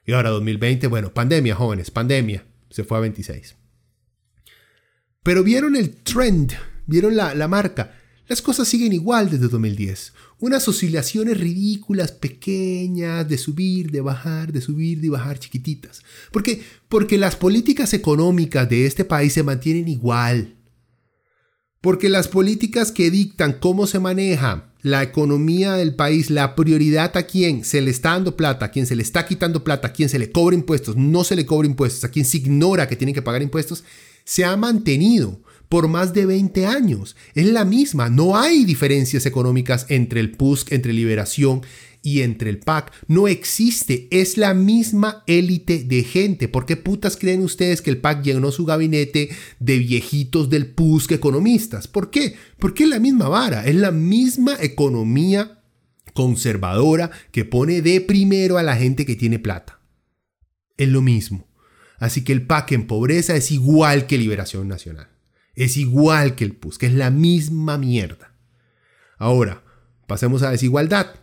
Y 0.05 0.11
ahora 0.11 0.29
2020, 0.29 0.85
bueno, 0.85 1.11
pandemia, 1.11 1.55
jóvenes, 1.55 1.89
pandemia, 1.89 2.45
se 2.69 2.83
fue 2.83 2.99
a 2.99 3.01
26. 3.01 3.55
Pero 5.23 5.43
vieron 5.43 5.75
el 5.75 5.95
trend, 5.95 6.53
vieron 6.85 7.15
la, 7.15 7.33
la 7.33 7.47
marca. 7.47 8.00
Las 8.31 8.41
cosas 8.41 8.69
siguen 8.69 8.93
igual 8.93 9.29
desde 9.29 9.49
2010. 9.49 10.13
Unas 10.39 10.65
oscilaciones 10.65 11.37
ridículas, 11.37 12.13
pequeñas, 12.13 13.27
de 13.27 13.37
subir, 13.37 13.91
de 13.91 13.99
bajar, 13.99 14.53
de 14.53 14.61
subir, 14.61 15.01
de 15.01 15.09
bajar, 15.09 15.37
chiquititas. 15.37 16.01
¿Por 16.31 16.41
qué? 16.41 16.63
Porque 16.87 17.17
las 17.17 17.35
políticas 17.35 17.93
económicas 17.93 18.69
de 18.69 18.85
este 18.85 19.03
país 19.03 19.33
se 19.33 19.43
mantienen 19.43 19.89
igual. 19.89 20.55
Porque 21.81 22.07
las 22.07 22.29
políticas 22.29 22.93
que 22.93 23.11
dictan 23.11 23.59
cómo 23.59 23.85
se 23.85 23.99
maneja 23.99 24.71
la 24.81 25.03
economía 25.03 25.73
del 25.73 25.95
país, 25.95 26.29
la 26.29 26.55
prioridad 26.55 27.17
a 27.17 27.23
quién 27.23 27.65
se 27.65 27.81
le 27.81 27.91
está 27.91 28.11
dando 28.11 28.37
plata, 28.37 28.67
a 28.67 28.71
quién 28.71 28.87
se 28.87 28.95
le 28.95 29.03
está 29.03 29.25
quitando 29.25 29.65
plata, 29.65 29.89
a 29.89 29.91
quién 29.91 30.07
se 30.07 30.19
le 30.19 30.31
cobra 30.31 30.55
impuestos, 30.55 30.95
no 30.95 31.25
se 31.25 31.35
le 31.35 31.45
cobra 31.45 31.67
impuestos, 31.67 32.05
a 32.05 32.11
quién 32.11 32.23
se 32.23 32.37
ignora 32.37 32.87
que 32.87 32.95
tienen 32.95 33.13
que 33.13 33.21
pagar 33.21 33.41
impuestos, 33.41 33.83
se 34.23 34.45
ha 34.45 34.55
mantenido 34.55 35.41
por 35.71 35.87
más 35.87 36.13
de 36.13 36.25
20 36.25 36.65
años. 36.65 37.15
Es 37.33 37.45
la 37.45 37.63
misma, 37.63 38.09
no 38.09 38.35
hay 38.35 38.65
diferencias 38.65 39.25
económicas 39.25 39.85
entre 39.87 40.19
el 40.19 40.31
PUSC, 40.31 40.73
entre 40.73 40.91
Liberación 40.91 41.61
y 42.01 42.23
entre 42.23 42.49
el 42.49 42.59
PAC. 42.59 42.91
No 43.07 43.29
existe, 43.29 44.09
es 44.11 44.37
la 44.37 44.53
misma 44.53 45.23
élite 45.27 45.85
de 45.85 46.03
gente. 46.03 46.49
¿Por 46.49 46.65
qué 46.65 46.75
putas 46.75 47.15
creen 47.15 47.41
ustedes 47.41 47.81
que 47.81 47.89
el 47.89 47.99
PAC 47.99 48.21
llenó 48.21 48.51
su 48.51 48.65
gabinete 48.65 49.29
de 49.61 49.79
viejitos 49.79 50.49
del 50.49 50.67
PUSC 50.67 51.13
economistas? 51.13 51.87
¿Por 51.87 52.11
qué? 52.11 52.35
Porque 52.59 52.83
es 52.83 52.89
la 52.89 52.99
misma 52.99 53.29
vara, 53.29 53.65
es 53.65 53.75
la 53.75 53.91
misma 53.91 54.57
economía 54.59 55.61
conservadora 56.13 57.11
que 57.31 57.45
pone 57.45 57.81
de 57.81 58.01
primero 58.01 58.57
a 58.57 58.63
la 58.63 58.75
gente 58.75 59.05
que 59.05 59.15
tiene 59.15 59.39
plata. 59.39 59.79
Es 60.75 60.89
lo 60.89 61.01
mismo. 61.01 61.47
Así 61.97 62.25
que 62.25 62.33
el 62.33 62.45
PAC 62.45 62.73
en 62.73 62.87
pobreza 62.87 63.37
es 63.37 63.53
igual 63.53 64.05
que 64.05 64.17
Liberación 64.17 64.67
Nacional. 64.67 65.10
Es 65.55 65.77
igual 65.77 66.35
que 66.35 66.43
el 66.43 66.55
PUS, 66.55 66.77
que 66.77 66.87
es 66.87 66.93
la 66.93 67.09
misma 67.09 67.77
mierda. 67.77 68.33
Ahora, 69.17 69.63
pasemos 70.07 70.43
a 70.43 70.51
desigualdad. 70.51 71.15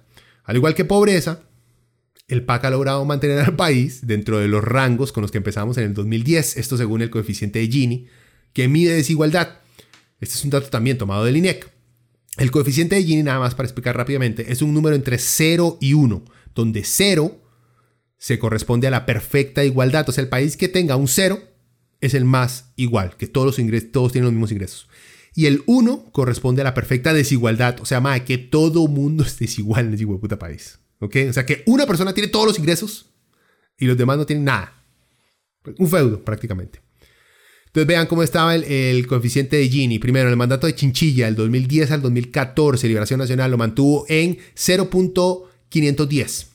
Al 0.44 0.56
igual 0.56 0.74
que 0.74 0.84
pobreza, 0.84 1.42
el 2.28 2.44
PAC 2.44 2.66
ha 2.66 2.70
logrado 2.70 3.04
mantener 3.04 3.40
al 3.40 3.56
país 3.56 4.06
dentro 4.06 4.38
de 4.38 4.48
los 4.48 4.62
rangos 4.62 5.12
con 5.12 5.22
los 5.22 5.30
que 5.30 5.38
empezamos 5.38 5.78
en 5.78 5.84
el 5.84 5.94
2010, 5.94 6.58
esto 6.58 6.76
según 6.76 7.02
el 7.02 7.10
coeficiente 7.10 7.58
de 7.58 7.68
Gini, 7.68 8.06
que 8.52 8.68
mide 8.68 8.94
desigualdad. 8.94 9.60
Este 10.20 10.34
es 10.34 10.44
un 10.44 10.50
dato 10.50 10.68
también 10.68 10.98
tomado 10.98 11.24
del 11.24 11.36
INEC. 11.36 11.70
El 12.36 12.50
coeficiente 12.50 12.96
de 12.96 13.02
Gini, 13.02 13.22
nada 13.22 13.40
más 13.40 13.54
para 13.54 13.66
explicar 13.66 13.96
rápidamente, 13.96 14.52
es 14.52 14.62
un 14.62 14.74
número 14.74 14.94
entre 14.94 15.18
0 15.18 15.78
y 15.80 15.94
1, 15.94 16.24
donde 16.54 16.84
0 16.84 17.42
se 18.18 18.38
corresponde 18.38 18.86
a 18.86 18.90
la 18.90 19.06
perfecta 19.06 19.64
igualdad. 19.64 20.08
O 20.08 20.12
sea, 20.12 20.22
el 20.22 20.28
país 20.28 20.56
que 20.56 20.68
tenga 20.68 20.96
un 20.96 21.08
0 21.08 21.40
es 22.00 22.14
el 22.14 22.24
más 22.24 22.72
igual, 22.76 23.16
que 23.16 23.26
todos, 23.26 23.46
los 23.46 23.58
ingresos, 23.58 23.92
todos 23.92 24.12
tienen 24.12 24.26
los 24.26 24.32
mismos 24.32 24.52
ingresos. 24.52 24.88
Y 25.34 25.46
el 25.46 25.62
1 25.66 26.10
corresponde 26.12 26.62
a 26.62 26.64
la 26.64 26.74
perfecta 26.74 27.12
desigualdad, 27.12 27.80
o 27.80 27.84
sea, 27.84 28.02
que 28.24 28.38
todo 28.38 28.88
mundo 28.88 29.24
es 29.26 29.38
desigual 29.38 29.86
en 29.86 29.94
ese 29.94 30.06
puta 30.06 30.38
país. 30.38 30.78
O 31.00 31.08
sea, 31.32 31.46
que 31.46 31.62
una 31.66 31.86
persona 31.86 32.12
tiene 32.12 32.28
todos 32.28 32.46
los 32.46 32.58
ingresos 32.58 33.10
y 33.78 33.86
los 33.86 33.96
demás 33.96 34.18
no 34.18 34.26
tienen 34.26 34.44
nada. 34.44 34.84
Un 35.78 35.88
feudo, 35.88 36.24
prácticamente. 36.24 36.80
Entonces 37.66 37.86
vean 37.86 38.06
cómo 38.06 38.22
estaba 38.22 38.54
el, 38.54 39.06
coeficiente 39.06 39.56
de 39.56 39.68
Gini. 39.68 39.98
Primero, 39.98 40.28
el 40.28 40.36
mandato 40.36 40.66
de 40.66 40.74
Chinchilla, 40.74 41.26
del 41.26 41.36
2010 41.36 41.90
al 41.92 42.02
2014, 42.02 42.88
Liberación 42.88 43.20
Nacional 43.20 43.50
lo 43.50 43.58
mantuvo 43.58 44.06
en 44.08 44.38
0.510. 44.56 46.46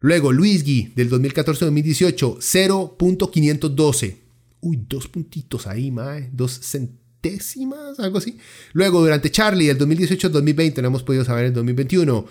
Luego, 0.00 0.32
Luis 0.32 0.64
Gui, 0.64 0.92
del 0.94 1.08
2014 1.08 1.64
al 1.64 1.70
2018, 1.70 2.38
0.512 2.38 4.27
uy, 4.60 4.84
dos 4.88 5.08
puntitos 5.08 5.66
ahí, 5.66 5.90
mae, 5.90 6.30
dos 6.32 6.60
centésimas, 6.60 7.98
algo 7.98 8.18
así. 8.18 8.38
Luego, 8.72 9.00
durante 9.00 9.30
Charlie, 9.30 9.66
del 9.66 9.78
2018 9.78 10.26
al 10.28 10.32
2020, 10.32 10.82
no 10.82 10.88
hemos 10.88 11.02
podido 11.02 11.24
saber 11.24 11.46
el 11.46 11.52
2021, 11.52 12.26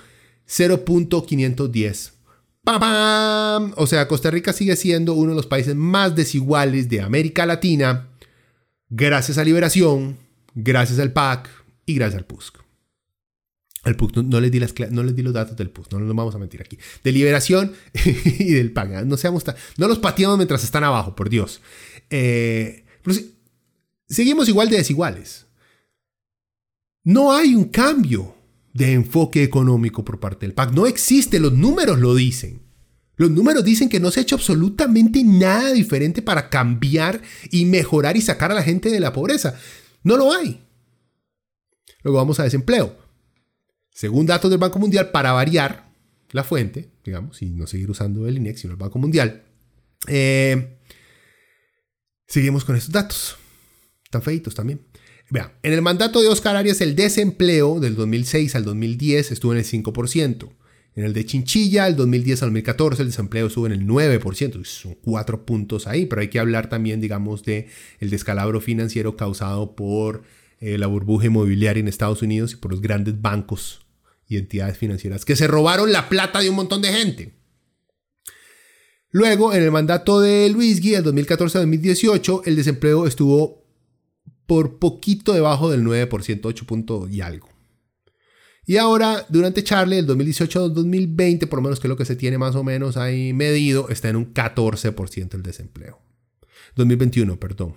0.510. 0.47 2.11
¡Pam! 2.63 3.73
O 3.78 3.88
sea, 3.88 4.07
Costa 4.07 4.30
Rica 4.30 4.51
sigue 4.51 4.75
siendo 4.75 5.13
uno 5.13 5.32
de 5.32 5.38
los 5.38 5.47
países 5.47 5.75
más 5.75 6.15
desiguales 6.15 6.89
de 6.89 7.01
América 7.01 7.45
Latina, 7.45 8.09
gracias 8.89 9.38
a 9.38 9.43
Liberación, 9.43 10.17
gracias 10.53 10.99
al 10.99 11.13
PAC 11.13 11.49
y 11.86 11.95
gracias 11.95 12.19
al 12.19 12.25
PUSC. 12.25 12.67
El 13.88 13.95
PUC, 13.95 14.17
no, 14.17 14.41
les 14.41 14.51
di 14.51 14.59
las, 14.59 14.73
no 14.91 15.01
les 15.01 15.15
di 15.15 15.21
los 15.21 15.34
datos 15.34 15.55
del 15.55 15.69
PUC, 15.69 15.93
no 15.93 15.99
nos 15.99 16.13
vamos 16.13 16.36
a 16.36 16.38
mentir 16.38 16.59
aquí. 16.59 16.78
De 17.05 17.11
liberación 17.13 17.71
y 18.03 18.51
del 18.51 18.73
PAC. 18.73 19.05
No, 19.05 19.15
seamos 19.15 19.45
no 19.78 19.88
los 19.88 19.99
pateamos 19.99 20.38
mientras 20.38 20.63
están 20.65 20.84
abajo, 20.84 21.15
por 21.15 21.30
Dios. 21.30 21.61
Eh, 22.10 22.86
seguimos 24.08 24.47
igual 24.47 24.70
de 24.70 24.78
desiguales. 24.78 25.47
No 27.03 27.32
hay 27.34 27.55
un 27.55 27.66
cambio 27.66 28.36
de 28.74 28.93
enfoque 28.93 29.43
económico 29.43 30.03
por 30.03 30.20
parte 30.20 30.45
del 30.45 30.53
PAC. 30.53 30.74
No 30.74 30.88
existe, 30.88 31.39
los 31.39 31.53
números 31.53 31.99
lo 31.99 32.14
dicen. 32.14 32.62
Los 33.16 33.32
números 33.32 33.64
dicen 33.64 33.89
que 33.89 33.99
no 33.99 34.12
se 34.12 34.20
ha 34.20 34.24
hecho 34.24 34.36
absolutamente 34.36 35.24
nada 35.24 35.72
diferente 35.72 36.22
para 36.22 36.49
cambiar 36.49 37.22
y 37.49 37.66
mejorar 37.66 38.16
y 38.16 38.22
sacar 38.22 38.51
a 38.51 38.55
la 38.55 38.62
gente 38.62 38.89
de 38.89 38.99
la 38.99 39.12
pobreza. 39.12 39.60
No 40.03 40.18
lo 40.18 40.32
hay. 40.32 40.62
Luego 42.03 42.20
vamos 42.20 42.39
a 42.39 42.43
desempleo. 42.43 42.95
Según 43.89 44.28
datos 44.28 44.51
del 44.51 44.60
Banco 44.60 44.78
Mundial, 44.78 45.10
para 45.10 45.32
variar 45.32 45.91
la 46.32 46.43
fuente, 46.43 46.91
digamos, 47.03 47.41
y 47.41 47.49
no 47.49 47.66
seguir 47.66 47.89
usando 47.89 48.28
el 48.28 48.38
INEX, 48.38 48.62
sino 48.62 48.74
el 48.74 48.80
Banco 48.80 48.99
Mundial, 48.99 49.43
eh, 50.08 50.76
Seguimos 52.28 52.65
con 52.65 52.75
estos 52.75 52.91
datos. 52.91 53.38
Tan 54.09 54.21
feitos 54.21 54.53
también. 54.53 54.82
Vean, 55.30 55.51
en 55.63 55.73
el 55.73 55.82
mandato 55.82 56.21
de 56.21 56.30
Oscar 56.30 56.55
Arias 56.55 56.80
el 56.82 56.95
desempleo 56.95 57.80
del 57.80 57.95
2006 57.95 58.55
al 58.55 58.63
2010 58.63 59.32
estuvo 59.32 59.53
en 59.53 59.59
el 59.59 59.65
5%. 59.65 60.49
En 60.95 61.03
el 61.03 61.13
de 61.13 61.25
Chinchilla, 61.25 61.86
del 61.86 61.95
2010 61.95 62.41
al 62.41 62.47
2014, 62.49 63.03
el 63.03 63.09
desempleo 63.09 63.47
estuvo 63.47 63.67
en 63.67 63.73
el 63.73 63.86
9%. 63.86 64.65
Son 64.65 64.95
cuatro 64.95 65.45
puntos 65.45 65.86
ahí, 65.86 66.07
pero 66.07 66.21
hay 66.21 66.30
que 66.30 66.39
hablar 66.39 66.69
también, 66.69 66.99
digamos, 67.01 67.43
de 67.43 67.67
el 67.99 68.09
descalabro 68.09 68.61
financiero 68.61 69.15
causado 69.15 69.75
por 69.75 70.23
eh, 70.59 70.78
la 70.80 70.88
burbuja 70.88 71.28
inmobiliaria 71.28 71.82
en 71.82 71.88
Estados 71.88 72.23
Unidos 72.23 72.53
y 72.53 72.55
por 72.55 72.71
los 72.71 72.82
grandes 72.82 73.21
bancos 73.21 73.86
y 74.28 74.38
entidades 74.38 74.78
financieras 74.78 75.23
que 75.23 75.36
se 75.36 75.47
robaron 75.47 75.91
la 75.91 76.09
plata 76.09 76.39
de 76.39 76.49
un 76.49 76.55
montón 76.55 76.82
de 76.82 76.91
gente. 76.91 77.36
Luego, 79.12 79.53
en 79.53 79.64
el 79.64 79.72
mandato 79.72 80.20
de 80.20 80.49
Luis 80.49 80.82
Gui, 80.82 80.91
del 80.91 81.05
2014-2018, 81.05 82.41
el 82.45 82.55
desempleo 82.55 83.08
estuvo 83.08 83.64
por 84.45 84.80
poquito 84.80 85.34
debajo 85.34 85.70
del 85.70 85.84
9%, 85.84 86.39
8 86.43 86.66
puntos 86.66 87.10
y 87.12 87.22
algo. 87.22 87.49
Y 88.66 88.76
ahora, 88.76 89.26
durante 89.30 89.64
Charlie, 89.64 89.95
del 89.95 90.08
2018-2020, 90.08 91.47
por 91.47 91.60
lo 91.60 91.64
menos 91.64 91.80
que 91.80 91.88
es 91.88 91.89
lo 91.89 91.95
que 91.95 92.03
se 92.03 92.18
tiene 92.18 92.38
más 92.38 92.53
o 92.55 92.66
menos 92.66 92.97
ahí 92.97 93.32
medido, 93.32 93.88
está 93.89 94.10
en 94.10 94.18
un 94.18 94.34
14% 94.34 95.36
el 95.36 95.43
desempleo. 95.43 96.01
2021, 96.76 97.39
perdón. 97.39 97.76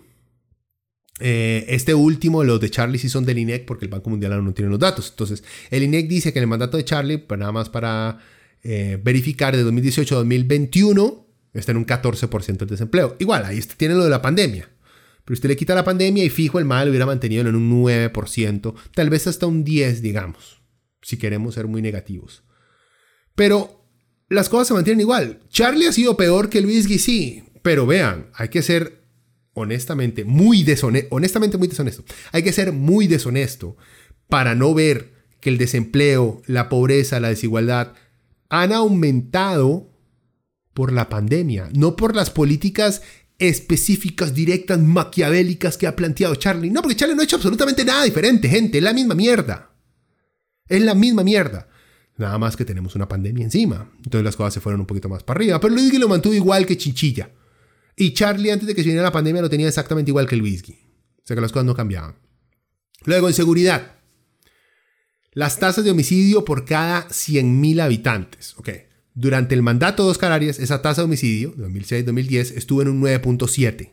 Eh, 1.21 1.65
este 1.69 1.95
último, 1.95 2.43
los 2.43 2.61
de 2.61 2.71
Charlie 2.71 2.99
sí 2.99 3.09
son 3.09 3.25
del 3.25 3.39
INEC 3.39 3.67
porque 3.67 3.85
el 3.85 3.91
Banco 3.91 4.11
Mundial 4.11 4.45
no 4.45 4.53
tiene 4.53 4.71
los 4.71 4.81
datos. 4.81 5.11
Entonces, 5.11 5.45
el 5.71 5.85
INEC 5.85 6.09
dice 6.09 6.33
que 6.33 6.41
en 6.41 6.45
el 6.45 6.49
mandato 6.49 6.77
de 6.77 6.85
Charlie, 6.85 7.19
pues 7.19 7.39
nada 7.39 7.53
más 7.53 7.69
para 7.69 8.19
eh, 8.63 8.99
verificar 9.03 9.57
de 9.57 9.63
2018 9.63 10.15
a 10.15 10.19
2021 10.19 11.27
está 11.53 11.73
en 11.73 11.79
un 11.79 11.87
14% 11.87 12.63
el 12.63 12.69
desempleo. 12.69 13.17
Igual, 13.19 13.45
ahí 13.45 13.61
tiene 13.77 13.95
lo 13.95 14.05
de 14.05 14.11
la 14.11 14.23
pandemia. 14.23 14.69
Pero 15.25 15.35
usted 15.35 15.49
le 15.49 15.57
quita 15.57 15.75
la 15.75 15.85
pandemia 15.85 16.25
y 16.25 16.31
fijo 16.31 16.59
el 16.59 16.65
mal 16.65 16.89
hubiera 16.89 17.07
mantenido 17.07 17.47
en 17.47 17.55
un 17.55 17.85
9%, 17.85 18.75
tal 18.95 19.11
vez 19.11 19.27
hasta 19.27 19.47
un 19.47 19.65
10%, 19.65 20.01
digamos, 20.01 20.63
si 21.03 21.19
queremos 21.19 21.55
ser 21.55 21.67
muy 21.67 21.83
negativos. 21.83 22.43
Pero 23.35 23.87
las 24.29 24.49
cosas 24.49 24.69
se 24.69 24.75
mantienen 24.75 25.01
igual. 25.01 25.41
Charlie 25.49 25.87
ha 25.87 25.93
sido 25.93 26.17
peor 26.17 26.51
que 26.51 26.61
Luis 26.61 26.87
Guisí, 26.87 27.45
pero 27.63 27.87
vean, 27.87 28.31
hay 28.35 28.49
que 28.49 28.63
ser 28.63 29.03
honestamente 29.53 30.25
muy 30.25 30.63
deshonesto, 30.63 31.15
honestamente 31.15 31.59
muy 31.59 31.69
deshonesto. 31.69 32.05
Hay 32.33 32.43
que 32.43 32.53
ser 32.53 32.73
muy 32.73 33.07
deshonesto 33.07 33.77
para 34.29 34.55
no 34.55 34.75
ver 34.75 35.13
que 35.41 35.51
el 35.51 35.59
desempleo, 35.59 36.43
la 36.47 36.69
pobreza, 36.69 37.21
la 37.21 37.29
desigualdad 37.29 37.95
han 38.51 38.73
aumentado 38.73 39.91
por 40.75 40.93
la 40.93 41.09
pandemia, 41.09 41.71
no 41.73 41.97
por 41.97 42.15
las 42.15 42.31
políticas 42.31 43.03
específicas, 43.39 44.35
directas, 44.35 44.79
maquiavélicas 44.79 45.79
que 45.79 45.87
ha 45.87 45.97
planteado 45.97 46.35
Charlie. 46.35 46.71
No, 46.71 46.83
porque 46.83 46.97
Charlie 46.97 47.15
no 47.15 47.23
ha 47.23 47.25
hecho 47.25 47.37
absolutamente 47.37 47.85
nada 47.85 48.05
diferente, 48.05 48.49
gente. 48.49 48.79
Es 48.79 48.85
la 48.85 48.93
misma 48.93 49.15
mierda. 49.15 49.73
Es 50.69 50.83
la 50.83 50.95
misma 50.95 51.25
mierda. 51.25 51.69
Nada 52.19 52.37
más 52.37 52.57
que 52.57 52.67
tenemos 52.67 52.95
una 52.95 53.09
pandemia 53.09 53.45
encima. 53.45 53.91
Entonces 53.97 54.25
las 54.25 54.37
cosas 54.37 54.55
se 54.55 54.61
fueron 54.61 54.81
un 54.81 54.87
poquito 54.87 55.09
más 55.09 55.23
para 55.23 55.39
arriba. 55.39 55.59
Pero 55.59 55.75
Luis 55.75 55.99
lo 55.99 56.09
mantuvo 56.09 56.35
igual 56.35 56.67
que 56.67 56.77
Chinchilla. 56.77 57.31
Y 57.97 58.13
Charlie, 58.13 58.51
antes 58.51 58.67
de 58.67 58.75
que 58.75 58.83
se 58.83 58.89
viniera 58.89 59.09
la 59.09 59.13
pandemia, 59.13 59.43
lo 59.43 59.51
tenía 59.51 59.69
exactamente 59.69 60.11
igual 60.11 60.27
que 60.27 60.37
Luis 60.37 60.63
O 60.63 61.23
sea 61.25 61.35
que 61.35 61.41
las 61.41 61.53
cosas 61.53 61.67
no 61.67 61.75
cambiaban. 61.75 62.17
Luego, 63.05 63.29
en 63.29 63.35
seguridad. 63.35 64.00
Las 65.33 65.59
tasas 65.59 65.85
de 65.85 65.91
homicidio 65.91 66.45
por 66.45 66.65
cada 66.65 67.09
100.000 67.09 67.81
habitantes. 67.81 68.55
Ok. 68.59 68.71
Durante 69.15 69.55
el 69.55 69.63
mandato 69.63 70.05
de 70.05 70.11
Oscar 70.11 70.33
Arias, 70.33 70.59
esa 70.59 70.83
tasa 70.83 71.03
de 71.03 71.07
homicidio, 71.07 71.55
2006-2010, 71.57 72.57
estuvo 72.57 72.83
en 72.83 72.89
un 72.89 73.03
9.7. 73.03 73.91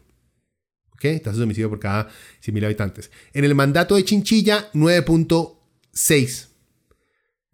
¿Ok? 0.94 1.22
Tasas 1.24 1.38
de 1.38 1.44
homicidio 1.44 1.70
por 1.70 1.80
cada 1.80 2.08
100.000 2.44 2.66
habitantes. 2.66 3.12
En 3.34 3.44
el 3.44 3.56
mandato 3.56 3.96
de 3.96 4.04
Chinchilla, 4.04 4.72
9.6 4.74 6.48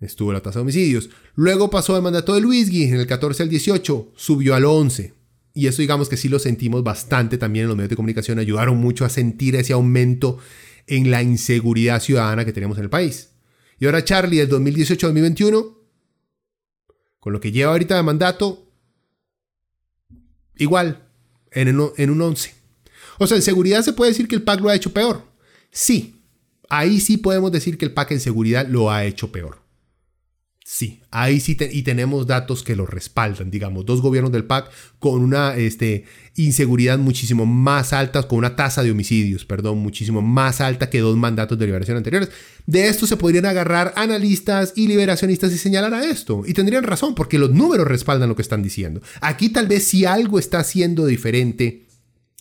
estuvo 0.05 0.33
la 0.33 0.41
tasa 0.41 0.59
de 0.59 0.63
homicidios. 0.63 1.09
Luego 1.35 1.69
pasó 1.69 1.95
al 1.95 2.01
mandato 2.01 2.35
de 2.35 2.41
Luisgui, 2.41 2.83
en 2.83 2.95
el 2.95 3.07
14 3.07 3.43
al 3.43 3.49
18, 3.49 4.13
subió 4.15 4.55
al 4.55 4.65
11. 4.65 5.13
Y 5.53 5.67
eso 5.67 5.81
digamos 5.81 6.09
que 6.09 6.17
sí 6.17 6.29
lo 6.29 6.39
sentimos 6.39 6.83
bastante 6.83 7.37
también 7.37 7.63
en 7.63 7.69
los 7.69 7.77
medios 7.77 7.91
de 7.91 7.95
comunicación, 7.95 8.39
ayudaron 8.39 8.77
mucho 8.77 9.05
a 9.05 9.09
sentir 9.09 9.55
ese 9.55 9.73
aumento 9.73 10.39
en 10.87 11.11
la 11.11 11.21
inseguridad 11.21 12.01
ciudadana 12.01 12.43
que 12.45 12.53
tenemos 12.53 12.77
en 12.77 12.85
el 12.85 12.89
país. 12.89 13.29
Y 13.83 13.85
ahora 13.85 14.05
Charlie, 14.05 14.37
del 14.37 14.47
2018 14.47 15.07
al 15.07 15.13
2021, 15.13 15.77
con 17.19 17.33
lo 17.33 17.41
que 17.41 17.51
lleva 17.51 17.73
ahorita 17.73 17.97
de 17.97 18.03
mandato, 18.03 18.71
igual, 20.55 21.05
en, 21.51 21.67
en 21.97 22.09
un 22.09 22.21
11. 22.21 22.55
O 23.19 23.27
sea, 23.27 23.35
en 23.35 23.43
seguridad 23.43 23.81
se 23.81 23.91
puede 23.91 24.11
decir 24.11 24.29
que 24.29 24.35
el 24.35 24.43
PAC 24.43 24.61
lo 24.61 24.69
ha 24.69 24.75
hecho 24.75 24.93
peor. 24.93 25.25
Sí, 25.69 26.23
ahí 26.69 27.01
sí 27.01 27.17
podemos 27.17 27.51
decir 27.51 27.77
que 27.77 27.83
el 27.83 27.91
PAC 27.91 28.11
en 28.11 28.21
seguridad 28.21 28.65
lo 28.65 28.89
ha 28.89 29.03
hecho 29.03 29.33
peor. 29.33 29.61
Sí, 30.65 31.01
ahí 31.11 31.41
sí 31.41 31.57
y 31.59 31.81
tenemos 31.81 32.25
datos 32.25 32.63
que 32.63 32.77
lo 32.77 32.85
respaldan, 32.85 33.51
digamos, 33.51 33.85
dos 33.85 34.01
gobiernos 34.01 34.31
del 34.31 34.45
PAC 34.45 34.71
con 34.97 35.21
una 35.21 35.57
este, 35.57 36.05
inseguridad 36.35 36.97
muchísimo 36.97 37.45
más 37.45 37.91
alta, 37.91 38.23
con 38.23 38.37
una 38.37 38.55
tasa 38.55 38.81
de 38.81 38.89
homicidios, 38.89 39.43
perdón, 39.43 39.79
muchísimo 39.79 40.21
más 40.21 40.61
alta 40.61 40.89
que 40.89 41.01
dos 41.01 41.17
mandatos 41.17 41.59
de 41.59 41.65
liberación 41.65 41.97
anteriores. 41.97 42.31
De 42.65 42.87
esto 42.87 43.05
se 43.05 43.17
podrían 43.17 43.45
agarrar 43.45 43.93
analistas 43.97 44.71
y 44.77 44.87
liberacionistas 44.87 45.51
y 45.51 45.57
señalar 45.57 45.93
a 45.93 46.05
esto. 46.05 46.43
Y 46.45 46.53
tendrían 46.53 46.85
razón, 46.85 47.13
porque 47.13 47.37
los 47.37 47.51
números 47.51 47.85
respaldan 47.85 48.29
lo 48.29 48.37
que 48.37 48.41
están 48.41 48.63
diciendo. 48.63 49.01
Aquí 49.19 49.49
tal 49.49 49.67
vez 49.67 49.85
si 49.85 50.05
algo 50.05 50.39
está 50.39 50.59
haciendo 50.59 51.05
diferente 51.05 51.87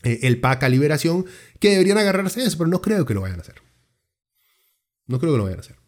eh, 0.04 0.20
el 0.22 0.38
PAC 0.38 0.62
a 0.62 0.68
liberación, 0.68 1.26
que 1.58 1.70
deberían 1.70 1.98
agarrarse 1.98 2.40
a 2.40 2.44
eso, 2.44 2.56
pero 2.56 2.70
no 2.70 2.80
creo 2.80 3.04
que 3.04 3.14
lo 3.14 3.22
vayan 3.22 3.40
a 3.40 3.42
hacer. 3.42 3.56
No 5.08 5.18
creo 5.18 5.32
que 5.32 5.38
lo 5.38 5.44
vayan 5.44 5.58
a 5.58 5.62
hacer. 5.62 5.82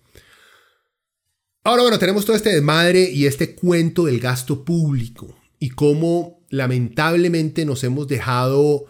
Ahora, 1.67 1.81
bueno, 1.81 1.99
tenemos 1.99 2.27
todo 2.27 2.37
este 2.37 2.53
desmadre 2.53 3.11
y 3.11 3.25
este 3.25 3.55
cuento 3.55 4.05
del 4.05 4.21
gasto 4.21 4.67
público 4.67 5.35
y 5.59 5.71
cómo 5.71 6.45
lamentablemente 6.51 7.65
nos 7.65 7.83
hemos 7.85 8.07
dejado 8.07 8.85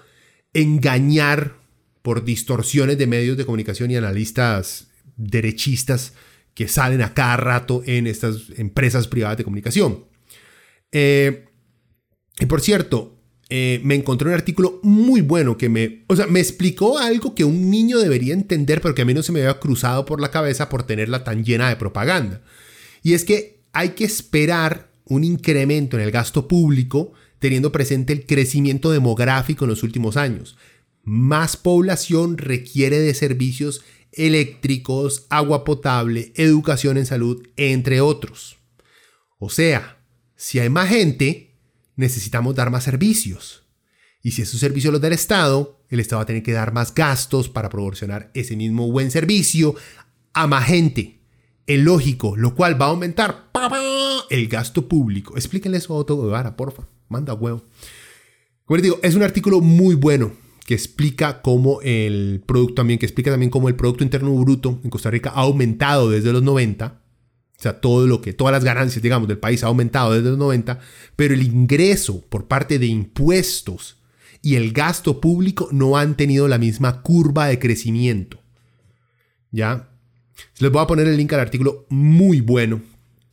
engañar 0.53 1.57
por 2.03 2.25
distorsiones 2.25 2.99
de 2.99 3.07
medios 3.07 3.37
de 3.37 3.47
comunicación 3.47 3.93
y 3.93 3.97
analistas 3.97 4.89
derechistas 5.16 6.14
que 6.55 6.66
salen 6.66 7.01
a 7.03 7.14
cada 7.14 7.37
rato 7.37 7.83
en 7.87 8.09
estas 8.09 8.51
empresas 8.57 9.07
privadas 9.07 9.39
de 9.39 9.45
comunicación. 9.45 10.07
Eh, 10.91 11.45
y 12.41 12.47
por 12.47 12.61
cierto, 12.61 13.20
eh, 13.51 13.81
me 13.85 13.95
encontré 13.95 14.27
un 14.27 14.35
artículo 14.35 14.81
muy 14.83 15.20
bueno 15.20 15.57
que 15.57 15.68
me, 15.68 16.03
o 16.09 16.16
sea, 16.16 16.27
me 16.27 16.41
explicó 16.41 16.99
algo 16.99 17.37
que 17.37 17.45
un 17.45 17.70
niño 17.70 18.01
debería 18.01 18.35
entender, 18.35 18.81
pero 18.81 18.97
que 18.97 19.03
a 19.03 19.05
mí 19.05 19.14
no 19.14 19.22
se 19.22 19.31
me 19.31 19.43
había 19.43 19.61
cruzado 19.61 20.05
por 20.05 20.20
la 20.20 20.33
cabeza 20.33 20.68
por 20.68 20.83
tenerla 20.83 21.22
tan 21.22 21.45
llena 21.45 21.68
de 21.68 21.77
propaganda. 21.77 22.43
Y 23.05 23.13
es 23.13 23.25
que 23.25 23.61
hay 23.73 23.91
que 23.91 24.05
esperar 24.05 24.91
un 25.05 25.25
incremento 25.25 25.97
en 25.97 26.03
el 26.03 26.11
gasto 26.11 26.49
público 26.49 27.13
teniendo 27.39 27.71
presente 27.71 28.15
el 28.15 28.25
crecimiento 28.25 28.91
demográfico 28.91 29.67
en 29.67 29.71
los 29.71 29.83
últimos 29.83 30.17
años. 30.17 30.57
Más 31.03 31.59
población 31.59 32.39
requiere 32.39 32.99
de 32.99 33.13
servicios 33.13 33.83
eléctricos, 34.11 35.27
agua 35.29 35.65
potable, 35.65 36.33
educación 36.37 36.97
en 36.97 37.05
salud, 37.05 37.47
entre 37.57 38.01
otros. 38.01 38.57
O 39.39 39.51
sea, 39.51 39.99
si 40.35 40.59
hay 40.61 40.71
más 40.71 40.89
gente, 40.89 41.59
necesitamos 41.97 42.55
dar 42.55 42.71
más 42.71 42.85
servicios. 42.85 43.67
Y 44.23 44.31
si 44.31 44.41
esos 44.41 44.61
servicios 44.61 44.93
los 44.93 45.03
da 45.03 45.09
el 45.09 45.13
Estado, 45.13 45.85
el 45.91 46.01
Estado 46.01 46.21
va 46.21 46.23
a 46.23 46.27
tener 46.27 46.43
que 46.43 46.53
dar 46.53 46.73
más 46.73 46.95
gastos 46.95 47.51
para 47.51 47.69
proporcionar 47.69 48.31
ese 48.33 48.57
mismo 48.57 48.91
buen 48.91 49.11
servicio 49.11 49.75
a 50.33 50.47
más 50.47 50.65
gente 50.65 51.24
el 51.67 51.83
lógico, 51.83 52.37
lo 52.37 52.55
cual 52.55 52.81
va 52.81 52.87
a 52.87 52.91
aumentar 52.91 53.51
el 54.31 54.49
gasto 54.49 54.89
público. 54.89 55.37
Explíquenle 55.37 55.79
eso 55.79 55.95
a 55.95 55.99
Otto 55.99 56.21
Guevara, 56.21 56.57
porfa. 56.57 56.85
Manda 57.09 57.35
huevo. 57.35 57.65
Como 58.65 58.77
les 58.77 58.83
digo, 58.83 58.99
es 59.03 59.15
un 59.15 59.23
artículo 59.23 59.61
muy 59.61 59.95
bueno 59.95 60.33
que 60.65 60.75
explica 60.75 61.43
cómo 61.43 61.81
el 61.83 62.43
producto 62.47 62.77
también, 62.77 62.99
que 62.99 63.07
explica 63.07 63.31
también 63.31 63.51
cómo 63.51 63.69
el 63.69 63.77
Producto 63.77 64.03
Interno 64.03 64.35
Bruto 64.35 64.81
en 64.83 64.91
Costa 64.91 65.11
Rica 65.11 65.31
ha 65.31 65.43
aumentado 65.43 66.11
desde 66.11 66.33
los 66.33 66.43
90. 66.43 67.01
O 67.57 67.62
sea, 67.62 67.81
todo 67.81 68.07
lo 68.07 68.21
que, 68.21 68.33
todas 68.33 68.53
las 68.53 68.65
ganancias, 68.65 69.03
digamos, 69.03 69.29
del 69.29 69.39
país 69.39 69.62
ha 69.62 69.69
aumentado 69.69 70.12
desde 70.12 70.31
los 70.31 70.39
90, 70.39 70.81
pero 71.17 71.35
el 71.35 71.43
ingreso 71.43 72.23
por 72.29 72.49
parte 72.49 72.79
de 72.79 72.87
impuestos 72.87 73.99
y 74.43 74.57
el 74.57 74.73
gasto 74.73 75.21
público 75.21 75.69
no 75.71 75.97
han 75.97 76.17
tenido 76.17 76.49
la 76.49 76.59
misma 76.59 77.03
curva 77.03 77.47
de 77.47 77.59
crecimiento. 77.59 78.41
¿Ya? 79.51 79.93
Les 80.59 80.70
voy 80.70 80.82
a 80.82 80.87
poner 80.87 81.07
el 81.07 81.16
link 81.16 81.32
al 81.32 81.41
artículo 81.41 81.87
muy 81.89 82.41
bueno 82.41 82.82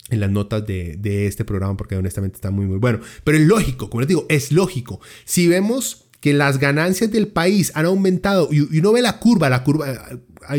en 0.09 0.19
las 0.19 0.29
notas 0.29 0.65
de, 0.67 1.25
este 1.25 1.45
programa 1.45 1.77
porque 1.77 1.95
honestamente 1.95 2.35
está 2.35 2.51
muy 2.51 2.65
muy 2.65 2.77
bueno. 2.77 2.99
Pero 3.23 3.37
es 3.37 3.45
lógico, 3.45 3.89
como 3.89 4.01
les 4.01 4.09
digo, 4.09 4.25
es 4.29 4.51
lógico. 4.51 4.99
Si 5.25 5.47
vemos 5.47 6.05
que 6.19 6.33
las 6.33 6.59
ganancias 6.59 7.11
del 7.11 7.27
país 7.27 7.71
han 7.73 7.85
aumentado 7.85 8.49
y, 8.51 8.77
uno 8.77 8.91
ve 8.91 9.01
la 9.01 9.17
curva, 9.19 9.49
la 9.49 9.63
curva, 9.63 9.87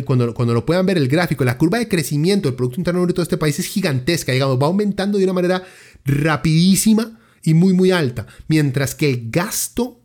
cuando, 0.05 0.34
cuando 0.34 0.55
lo 0.55 0.66
puedan 0.66 0.86
ver 0.86 0.97
el 0.97 1.09
gráfico, 1.09 1.45
la 1.45 1.59
curva 1.59 1.78
de 1.78 1.88
crecimiento 1.88 2.49
del 2.49 2.57
Producto 2.57 2.80
Interno 2.80 3.03
Bruto 3.03 3.20
de 3.20 3.24
este 3.24 3.36
país 3.36 3.59
es 3.59 3.66
gigantesca, 3.66 4.32
digamos, 4.32 4.61
va 4.61 4.66
aumentando 4.66 5.18
de 5.18 5.24
una 5.24 5.32
manera 5.32 5.62
rapidísima 6.05 7.20
y 7.45 7.55
muy 7.55 7.74
muy 7.74 7.90
alta, 7.90 8.26
mientras 8.49 8.95
que 8.95 9.11
el 9.11 9.30
gasto 9.30 10.01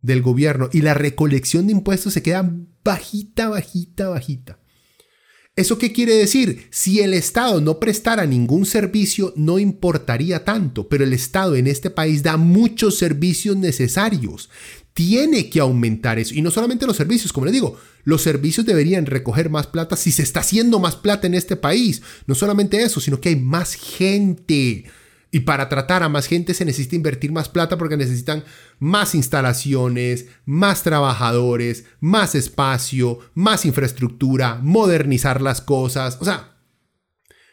del 0.00 0.22
gobierno 0.22 0.68
y 0.72 0.80
la 0.82 0.94
recolección 0.94 1.66
de 1.66 1.72
impuestos 1.72 2.14
se 2.14 2.22
quedan 2.22 2.68
bajita, 2.84 3.48
bajita, 3.48 4.08
bajita. 4.08 4.57
¿Eso 5.58 5.76
qué 5.76 5.90
quiere 5.90 6.14
decir? 6.14 6.68
Si 6.70 7.00
el 7.00 7.12
Estado 7.12 7.60
no 7.60 7.80
prestara 7.80 8.26
ningún 8.26 8.64
servicio, 8.64 9.32
no 9.34 9.58
importaría 9.58 10.44
tanto, 10.44 10.88
pero 10.88 11.02
el 11.02 11.12
Estado 11.12 11.56
en 11.56 11.66
este 11.66 11.90
país 11.90 12.22
da 12.22 12.36
muchos 12.36 12.96
servicios 12.96 13.56
necesarios. 13.56 14.50
Tiene 14.94 15.50
que 15.50 15.58
aumentar 15.58 16.20
eso. 16.20 16.32
Y 16.32 16.42
no 16.42 16.52
solamente 16.52 16.86
los 16.86 16.96
servicios, 16.96 17.32
como 17.32 17.46
le 17.46 17.50
digo, 17.50 17.76
los 18.04 18.22
servicios 18.22 18.66
deberían 18.66 19.04
recoger 19.04 19.50
más 19.50 19.66
plata 19.66 19.96
si 19.96 20.12
se 20.12 20.22
está 20.22 20.40
haciendo 20.40 20.78
más 20.78 20.94
plata 20.94 21.26
en 21.26 21.34
este 21.34 21.56
país. 21.56 22.02
No 22.28 22.36
solamente 22.36 22.80
eso, 22.80 23.00
sino 23.00 23.20
que 23.20 23.30
hay 23.30 23.36
más 23.36 23.74
gente. 23.74 24.84
Y 25.30 25.40
para 25.40 25.68
tratar 25.68 26.02
a 26.02 26.08
más 26.08 26.26
gente 26.26 26.54
se 26.54 26.64
necesita 26.64 26.96
invertir 26.96 27.32
más 27.32 27.48
plata 27.48 27.76
porque 27.76 27.98
necesitan 27.98 28.44
más 28.78 29.14
instalaciones, 29.14 30.26
más 30.46 30.82
trabajadores, 30.82 31.84
más 32.00 32.34
espacio, 32.34 33.18
más 33.34 33.66
infraestructura, 33.66 34.58
modernizar 34.62 35.42
las 35.42 35.60
cosas. 35.60 36.16
O 36.20 36.24
sea, 36.24 36.56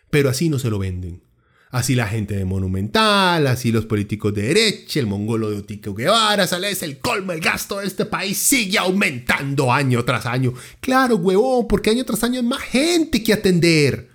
pero 0.09 0.29
así 0.29 0.49
no 0.49 0.59
se 0.59 0.69
lo 0.69 0.79
venden. 0.79 1.25
Así 1.71 1.93
la 1.93 2.07
gente 2.07 2.37
de 2.37 2.45
Monumental, 2.45 3.47
así 3.47 3.73
los 3.73 3.85
políticos 3.85 4.33
de 4.33 4.43
derecha, 4.43 5.01
el 5.01 5.07
mongolo 5.07 5.49
de 5.49 5.57
Otique 5.57 5.91
Guevara, 5.91 6.47
sale 6.47 6.71
es 6.71 6.83
el 6.83 6.99
colmo, 6.99 7.33
el 7.33 7.41
gasto 7.41 7.79
de 7.79 7.87
este 7.87 8.05
país 8.05 8.37
sigue 8.37 8.77
aumentando 8.77 9.73
año 9.73 10.05
tras 10.05 10.25
año. 10.25 10.53
Claro, 10.79 11.17
huevón, 11.17 11.67
porque 11.67 11.89
año 11.89 12.05
tras 12.05 12.23
año 12.23 12.39
hay 12.39 12.45
más 12.45 12.61
gente 12.61 13.21
que 13.21 13.33
atender. 13.33 14.14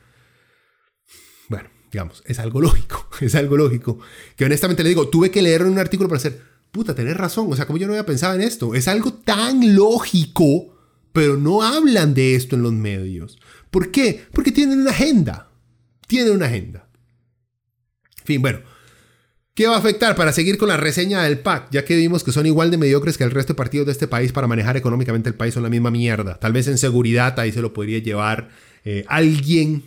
Digamos, 1.91 2.22
es 2.26 2.38
algo 2.38 2.61
lógico, 2.61 3.09
es 3.20 3.34
algo 3.34 3.57
lógico. 3.57 3.99
Que 4.36 4.45
honestamente 4.45 4.82
le 4.82 4.91
digo, 4.91 5.09
tuve 5.09 5.30
que 5.30 5.43
leer 5.43 5.64
un 5.64 5.78
artículo 5.78 6.09
para 6.09 6.18
hacer, 6.18 6.41
puta, 6.70 6.95
tenés 6.95 7.16
razón, 7.16 7.47
o 7.51 7.57
sea, 7.57 7.66
como 7.66 7.78
yo 7.78 7.86
no 7.86 7.93
había 7.93 8.07
pensado 8.07 8.34
en 8.34 8.43
esto, 8.43 8.74
es 8.74 8.88
algo 8.88 9.12
tan 9.12 9.74
lógico, 9.74 10.76
pero 11.12 11.36
no 11.36 11.62
hablan 11.62 12.14
de 12.14 12.34
esto 12.34 12.57
en 12.57 12.62
los 12.62 12.72
medios. 12.72 13.38
¿Por 13.70 13.91
qué? 13.91 14.24
Porque 14.32 14.53
tienen 14.53 14.80
una 14.80 14.91
agenda, 14.91 15.51
tienen 16.07 16.32
una 16.34 16.47
agenda. 16.47 16.88
En 18.20 18.26
fin, 18.26 18.43
bueno, 18.43 18.61
¿Qué 19.61 19.66
va 19.66 19.74
a 19.74 19.78
afectar 19.78 20.16
para 20.16 20.32
seguir 20.32 20.57
con 20.57 20.68
la 20.68 20.78
reseña 20.78 21.22
del 21.22 21.41
PAC? 21.41 21.68
Ya 21.70 21.84
que 21.84 21.95
vimos 21.95 22.24
que 22.24 22.32
son 22.32 22.47
igual 22.47 22.70
de 22.70 22.78
mediocres 22.78 23.18
que 23.18 23.24
el 23.24 23.30
resto 23.30 23.53
de 23.53 23.59
partidos 23.59 23.84
de 23.84 23.93
este 23.93 24.09
país 24.09 24.32
para 24.32 24.47
manejar 24.47 24.78
económicamente 24.78 25.28
el 25.28 25.34
país, 25.34 25.53
son 25.53 25.64
la 25.64 25.68
misma 25.68 25.91
mierda. 25.91 26.38
Tal 26.38 26.55
vez 26.55 26.66
en 26.66 26.78
seguridad 26.78 27.38
ahí 27.38 27.53
se 27.53 27.61
lo 27.61 27.74
podría 27.74 27.99
llevar 27.99 28.49
eh, 28.86 29.05
alguien 29.07 29.82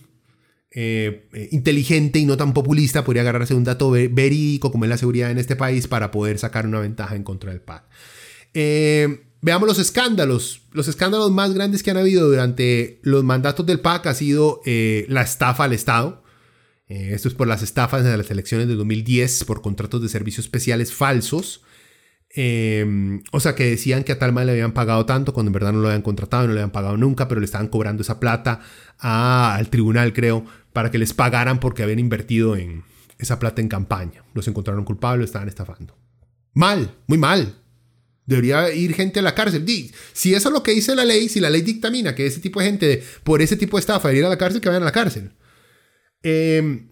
eh, 0.76 1.28
eh, 1.34 1.50
inteligente 1.52 2.18
y 2.18 2.26
no 2.26 2.36
tan 2.36 2.52
populista 2.52 3.04
podría 3.04 3.22
agarrarse 3.22 3.54
un 3.54 3.64
dato 3.64 3.92
verídico 3.92 4.72
como 4.72 4.86
es 4.86 4.90
la 4.90 4.98
seguridad 4.98 5.30
en 5.30 5.38
este 5.38 5.56
país 5.56 5.88
para 5.88 6.10
poder 6.10 6.40
sacar 6.40 6.66
una 6.66 6.80
ventaja 6.80 7.16
en 7.16 7.24
contra 7.24 7.52
del 7.52 7.62
PAC. 7.62 7.84
Eh, 8.56 9.22
veamos 9.42 9.68
los 9.68 9.78
escándalos. 9.78 10.64
Los 10.72 10.88
escándalos 10.88 11.30
más 11.30 11.54
grandes 11.54 11.84
que 11.84 11.92
han 11.92 11.98
habido 11.98 12.28
durante 12.28 13.00
los 13.04 13.24
mandatos 13.24 13.68
del 13.68 13.82
PAC 13.82 14.08
ha 14.08 14.16
sido 14.16 14.62
la 14.66 15.22
estafa 15.22 15.66
al 15.66 15.74
Estado. 15.74 16.24
esto 16.88 17.28
es 17.28 17.36
por 17.36 17.48
las 17.48 17.62
estafas 17.62 18.04
de 18.04 18.18
las 18.18 18.32
elecciones 18.32 18.68
de 18.68 18.74
2010 18.74 19.44
por 19.44 19.62
contratos 19.62 20.02
de 20.02 20.10
servicios 20.10 20.48
especiales 20.48 20.92
falsos. 20.92 21.62
o 22.36 23.40
sea, 23.40 23.54
que 23.54 23.66
decían 23.66 24.04
que 24.04 24.14
a 24.14 24.18
Talma 24.18 24.44
le 24.44 24.54
habían 24.54 24.74
pagado 24.74 25.06
tanto 25.06 25.36
cuando 25.36 25.50
en 25.50 25.54
verdad 25.54 25.72
no 25.72 25.82
lo 25.82 25.90
habían 25.90 26.02
contratado, 26.02 26.48
no 26.48 26.54
le 26.54 26.62
habían 26.62 26.72
pagado 26.72 26.98
nunca, 26.98 27.28
pero 27.28 27.42
le 27.42 27.46
estaban 27.46 27.68
cobrando 27.68 28.02
esa 28.02 28.20
plata 28.20 28.62
al 28.98 29.70
tribunal, 29.70 30.14
creo, 30.14 30.46
para 30.74 30.92
que 30.92 30.98
les 30.98 31.14
pagaran 31.14 31.60
porque 31.60 31.84
habían 31.84 32.00
invertido 32.00 32.56
en 32.56 32.84
esa 33.20 33.40
plata 33.40 33.62
en 33.62 33.70
campaña. 33.70 34.24
Los 34.34 34.48
encontraron 34.48 34.84
culpables, 34.84 35.26
estaban 35.26 35.48
estafando. 35.48 35.98
Mal, 36.54 36.96
muy 37.08 37.18
mal. 37.18 37.56
Debería 38.26 38.74
ir 38.74 38.94
gente 38.94 39.20
a 39.20 39.24
la 39.24 39.36
cárcel. 39.36 39.66
Si 40.14 40.34
eso 40.34 40.50
es 40.50 40.54
lo 40.54 40.64
que 40.64 40.72
dice 40.72 40.96
la 40.96 41.06
ley, 41.06 41.30
si 41.30 41.40
la 41.40 41.50
ley 41.50 41.62
dictamina 41.62 42.16
que 42.16 42.26
ese 42.26 42.40
tipo 42.40 42.60
de 42.60 42.66
gente, 42.66 43.04
por 43.24 43.42
ese 43.42 43.58
tipo 43.58 43.78
de 43.78 43.82
estafa, 43.82 44.08
debería 44.08 44.22
ir 44.22 44.26
a 44.28 44.30
la 44.30 44.38
cárcel, 44.38 44.62
que 44.62 44.70
vayan 44.70 44.84
a 44.84 44.86
la 44.86 44.92
cárcel. 44.92 45.34
Em, 46.22 46.90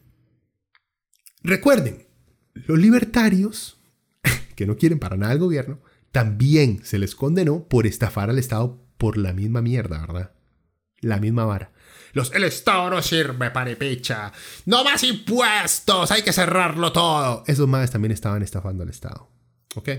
recuerden, 1.41 2.05
los 2.53 2.77
libertarios, 2.77 3.79
que 4.55 4.67
no 4.67 4.75
quieren 4.75 4.99
para 4.99 5.15
nada 5.15 5.34
el 5.34 5.39
gobierno, 5.39 5.79
también 6.11 6.82
se 6.84 6.99
les 6.99 7.15
condenó 7.15 7.67
por 7.67 7.88
estafar 7.88 8.29
al 8.29 8.38
Estado 8.38 8.86
por 8.97 9.17
la 9.17 9.34
misma 9.34 9.61
mierda, 9.61 10.01
¿verdad? 10.01 10.34
La 10.99 11.19
misma 11.19 11.45
vara. 11.45 11.71
Los, 12.14 12.34
el 12.34 12.43
Estado 12.43 12.89
no 12.89 13.01
sirve 13.01 13.51
para 13.51 13.76
pecha. 13.76 14.32
No 14.66 14.84
más 14.84 15.03
impuestos, 15.03 16.12
hay 16.12 16.22
que 16.22 16.34
cerrarlo 16.34 16.91
todo. 16.91 17.43
Esos 17.47 17.68
madres 17.68 17.91
también 17.91 18.12
estaban 18.12 18.41
estafando 18.41 18.84
al 18.84 18.89
Estado. 18.89 19.30
¿Ok? 19.76 19.89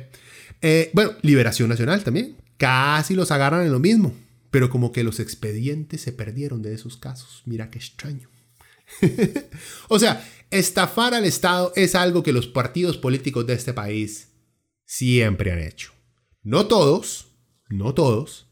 Eh, 0.61 0.91
bueno, 0.93 1.13
Liberación 1.23 1.69
Nacional 1.69 2.05
también. 2.05 2.37
Casi 2.57 3.15
los 3.15 3.31
agarran 3.31 3.65
en 3.65 3.73
lo 3.73 3.79
mismo. 3.79 4.15
Pero 4.51 4.69
como 4.69 4.93
que 4.93 5.05
los 5.05 5.19
expedientes 5.19 6.03
se 6.03 6.13
perdieron 6.13 6.63
de 6.63 6.75
esos 6.75 6.97
casos. 6.97 7.43
Mira 7.47 7.71
qué 7.71 7.79
extraño. 7.79 8.29
o 9.89 9.99
sea, 9.99 10.29
estafar 10.51 11.15
al 11.15 11.25
Estado 11.25 11.73
es 11.77 11.95
algo 11.95 12.23
que 12.23 12.33
los 12.33 12.47
partidos 12.47 12.99
políticos 12.99 13.47
de 13.47 13.55
este 13.55 13.73
país 13.73 14.29
siempre 14.85 15.53
han 15.53 15.61
hecho. 15.61 15.93
No 16.43 16.67
todos, 16.67 17.29
no 17.69 17.95
todos, 17.95 18.47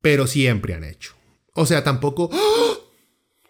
pero 0.00 0.26
siempre 0.26 0.74
han 0.74 0.84
hecho. 0.84 1.13
O 1.54 1.66
sea, 1.66 1.82
tampoco... 1.82 2.30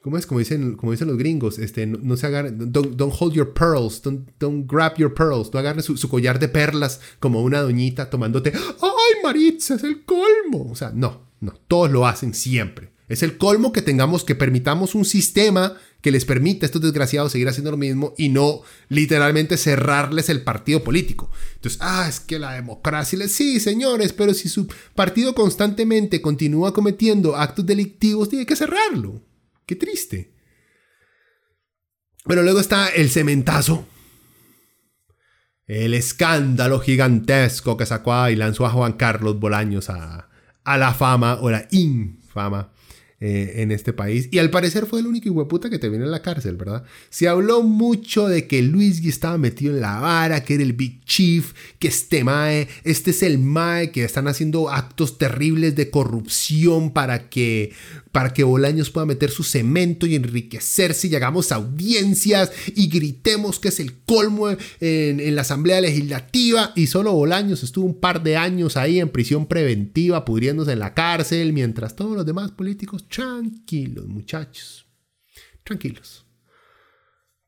¿Cómo 0.03 0.19
es? 0.19 0.27
Como 0.27 0.39
dicen, 0.39 0.77
como 0.77 0.93
dicen 0.93 1.09
los 1.09 1.17
gringos, 1.17 1.59
este, 1.59 1.87
no, 1.87 2.15
se 2.19 2.27
agarren, 2.27 2.71
don't, 2.71 3.01
hold 3.19 3.33
your 3.33 3.55
pearls, 3.55 4.03
don't, 4.03 4.29
don't, 4.39 4.71
grab 4.71 4.99
your 4.99 5.15
pearls, 5.15 5.51
no 5.51 5.59
agarres 5.59 5.87
su, 5.87 6.09
collar 6.11 6.39
de 6.39 6.49
perlas 6.49 7.01
como 7.21 7.43
una 7.43 7.63
doñita 7.63 8.11
tomándote, 8.11 8.53
¡ay, 8.55 9.23
Maritza, 9.23 9.77
es 9.77 9.83
el 9.83 10.05
colmo! 10.05 10.71
O 10.71 10.75
sea, 10.75 10.93
no, 10.95 11.31
no, 11.41 11.55
todos 11.69 11.91
lo 11.91 12.07
hacen 12.07 12.35
siempre. 12.35 12.93
Es 13.09 13.23
el 13.23 13.39
colmo 13.39 13.73
que 13.73 13.81
tengamos, 13.81 14.25
que 14.25 14.35
permitamos 14.35 14.95
un 14.95 15.07
sistema 15.07 15.79
que 16.05 16.11
les 16.11 16.27
permita 16.27 16.67
a 16.67 16.69
estos 16.69 16.83
desgraciados 16.83 17.33
seguir 17.33 17.49
haciendo 17.49 17.71
lo 17.71 17.79
mismo 17.79 18.13
y 18.19 18.29
no 18.29 18.61
literalmente 18.91 19.57
cerrarles 19.57 20.29
el 20.29 20.43
partido 20.43 20.85
político. 20.85 21.31
Entonces, 21.55 21.81
ah, 21.81 22.05
es 22.07 22.21
que 22.21 22.39
la 22.39 22.53
democracia, 22.53 23.27
sí, 23.27 23.59
señores, 23.59 24.13
pero 24.13 24.35
si 24.35 24.51
su 24.51 24.69
partido 24.95 25.35
constantemente 25.35 26.21
continúa 26.21 26.75
cometiendo 26.75 27.37
actos 27.37 27.65
delictivos, 27.65 28.29
tiene 28.29 28.45
que 28.45 28.55
cerrarlo. 28.55 29.23
Qué 29.65 29.77
triste. 29.77 30.35
Bueno, 32.27 32.43
luego 32.43 32.61
está 32.61 32.89
el 32.89 33.09
cementazo. 33.09 33.87
El 35.67 35.95
escándalo 35.95 36.81
gigantesco 36.81 37.79
que 37.79 37.87
sacó 37.87 38.29
y 38.29 38.37
lanzó 38.37 38.67
a 38.67 38.71
Juan 38.71 38.93
Carlos 38.93 39.41
Bolaños 39.41 39.89
a, 39.89 40.29
a 40.65 40.77
la 40.77 40.93
fama 40.93 41.39
o 41.41 41.51
la 41.51 41.67
infama 41.71 42.74
eh, 43.21 43.63
en 43.63 43.71
este 43.71 43.93
país. 43.93 44.29
Y 44.33 44.39
al 44.39 44.51
parecer 44.51 44.87
fue 44.87 45.01
el 45.01 45.07
único 45.07 45.31
hueputa 45.31 45.71
que 45.71 45.79
terminó 45.79 46.05
en 46.05 46.11
la 46.11 46.21
cárcel, 46.21 46.57
¿verdad? 46.57 46.85
Se 47.11 47.29
habló 47.29 47.63
mucho 47.63 48.29
de 48.29 48.47
que 48.47 48.61
Luis 48.61 49.05
estaba 49.05 49.39
metido 49.39 49.73
en 49.73 49.81
la 49.81 50.01
vara, 50.01 50.43
que 50.43 50.55
era 50.55 50.65
el 50.65 50.73
Big 50.73 51.05
Chief, 51.05 51.53
que 51.79 51.89
este 51.89 52.25
Mae, 52.25 52.69
este 52.83 53.13
es 53.13 53.23
el 53.23 53.39
Mae, 53.39 53.93
que 53.93 54.05
están 54.05 54.27
haciendo 54.27 54.69
actos 54.69 55.17
terribles 55.17 55.77
de 55.77 55.91
corrupción 55.91 56.93
para 56.93 57.29
que, 57.29 57.73
para 58.15 58.33
que 58.33 58.45
Bolaños 58.45 58.91
pueda 58.91 59.07
meter 59.07 59.29
su 59.29 59.43
cemento 59.43 60.07
y 60.07 60.15
enriquecerse 60.15 61.09
y 61.09 61.17
hagamos 61.17 61.51
audiencias 61.51 62.53
y 62.77 62.87
gritemos 62.87 63.59
que 63.59 63.71
es 63.71 63.81
el 63.81 64.03
colmo 64.05 64.51
en, 64.79 65.35
la 65.35 65.41
Asamblea 65.41 65.81
Legislativa. 65.81 66.73
Y 66.77 66.87
solo 66.87 67.13
Bolaños 67.13 67.65
estuvo 67.65 67.85
un 67.85 67.99
par 67.99 68.23
de 68.23 68.37
años 68.37 68.77
ahí 68.77 69.01
en 69.01 69.09
prisión 69.09 69.47
preventiva, 69.47 70.25
pudriéndose 70.25 70.71
en 70.71 70.79
la 70.79 70.95
cárcel, 70.95 71.53
mientras 71.53 71.97
todos 71.97 72.17
los 72.17 72.25
demás 72.25 72.53
políticos 72.53 73.09
Tranquilos, 73.09 74.07
muchachos. 74.07 74.87
Tranquilos. 75.65 76.25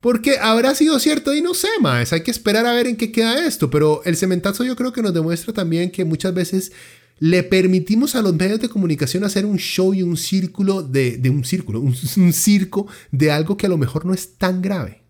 Porque 0.00 0.38
habrá 0.40 0.74
sido 0.74 0.98
cierto 0.98 1.32
y 1.32 1.42
no 1.42 1.54
sé 1.54 1.68
más. 1.80 2.12
Hay 2.12 2.24
que 2.24 2.32
esperar 2.32 2.66
a 2.66 2.72
ver 2.72 2.88
en 2.88 2.96
qué 2.96 3.12
queda 3.12 3.46
esto. 3.46 3.70
Pero 3.70 4.02
el 4.04 4.16
cementazo 4.16 4.64
yo 4.64 4.74
creo 4.74 4.92
que 4.92 5.02
nos 5.02 5.14
demuestra 5.14 5.52
también 5.52 5.92
que 5.92 6.04
muchas 6.04 6.34
veces 6.34 6.72
le 7.18 7.42
permitimos 7.42 8.14
a 8.14 8.22
los 8.22 8.34
medios 8.34 8.60
de 8.60 8.68
comunicación 8.68 9.24
hacer 9.24 9.46
un 9.46 9.56
show 9.56 9.94
y 9.94 10.02
un 10.02 10.16
círculo 10.16 10.82
de, 10.82 11.20
un 11.30 11.44
círculo, 11.44 11.80
un, 11.80 11.94
circo 12.32 12.86
de 13.10 13.30
algo 13.30 13.56
que 13.56 13.66
a 13.66 13.70
lo 13.70 13.78
mejor 13.78 14.04
no 14.04 14.12
es 14.12 14.36
tan 14.36 14.60
grave. 14.60 15.02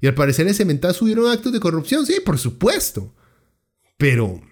Y 0.00 0.06
al 0.06 0.14
parecer 0.14 0.46
el 0.46 0.54
cementazo 0.54 1.04
hubieron 1.04 1.30
actos 1.30 1.52
de 1.52 1.60
corrupción, 1.60 2.04
sí, 2.04 2.20
por 2.24 2.38
supuesto. 2.38 3.14
Pero 3.96 4.42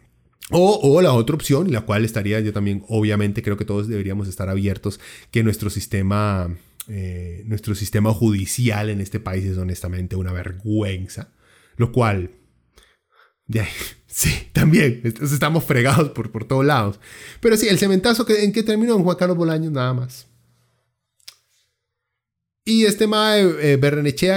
o, 0.51 1.01
la 1.03 1.13
otra 1.13 1.37
opción, 1.37 1.73
la 1.73 1.83
cual 1.83 2.05
estaría 2.05 2.41
yo 2.41 2.53
también, 2.53 2.85
obviamente 2.89 3.43
creo 3.43 3.57
que 3.57 3.65
todos 3.65 3.89
deberíamos 3.89 4.29
estar 4.29 4.49
abiertos, 4.49 5.01
que 5.31 5.43
nuestro 5.43 5.71
sistema, 5.71 6.55
eh, 6.89 7.43
nuestro 7.47 7.75
sistema 7.75 8.13
judicial 8.13 8.91
en 8.91 9.01
este 9.01 9.21
país 9.21 9.45
es 9.45 9.57
honestamente 9.57 10.17
una 10.17 10.33
vergüenza, 10.33 11.33
lo 11.77 11.93
cual, 11.93 12.31
sí, 14.07 14.31
también, 14.65 15.01
estamos 15.05 15.65
fregados 15.65 16.11
por, 16.11 16.31
por 16.31 16.45
todos 16.45 16.65
lados. 16.65 16.99
Pero 17.41 17.57
sí, 17.57 17.69
el 17.69 17.79
cementazo 17.79 18.25
que, 18.25 18.45
en 18.45 18.53
que 18.53 18.63
terminó 18.63 18.99
Juan 18.99 19.17
Carlos 19.17 19.37
Bolaños 19.37 19.73
nada 19.73 19.93
más. 19.93 20.27
Y 22.65 22.87
este 22.87 23.07
Mae 23.07 23.43
eh, 23.61 23.79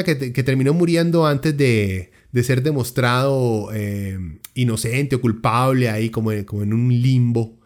que, 0.05 0.33
que 0.33 0.43
terminó 0.43 0.73
muriendo 0.73 1.25
antes 1.25 1.55
de, 1.55 2.11
de 2.31 2.43
ser 2.43 2.61
demostrado 2.61 3.69
eh, 3.73 4.19
inocente 4.53 5.15
o 5.15 5.21
culpable 5.21 5.89
ahí 5.89 6.09
como, 6.09 6.31
como 6.45 6.63
en 6.63 6.73
un 6.73 6.89
limbo, 6.89 7.57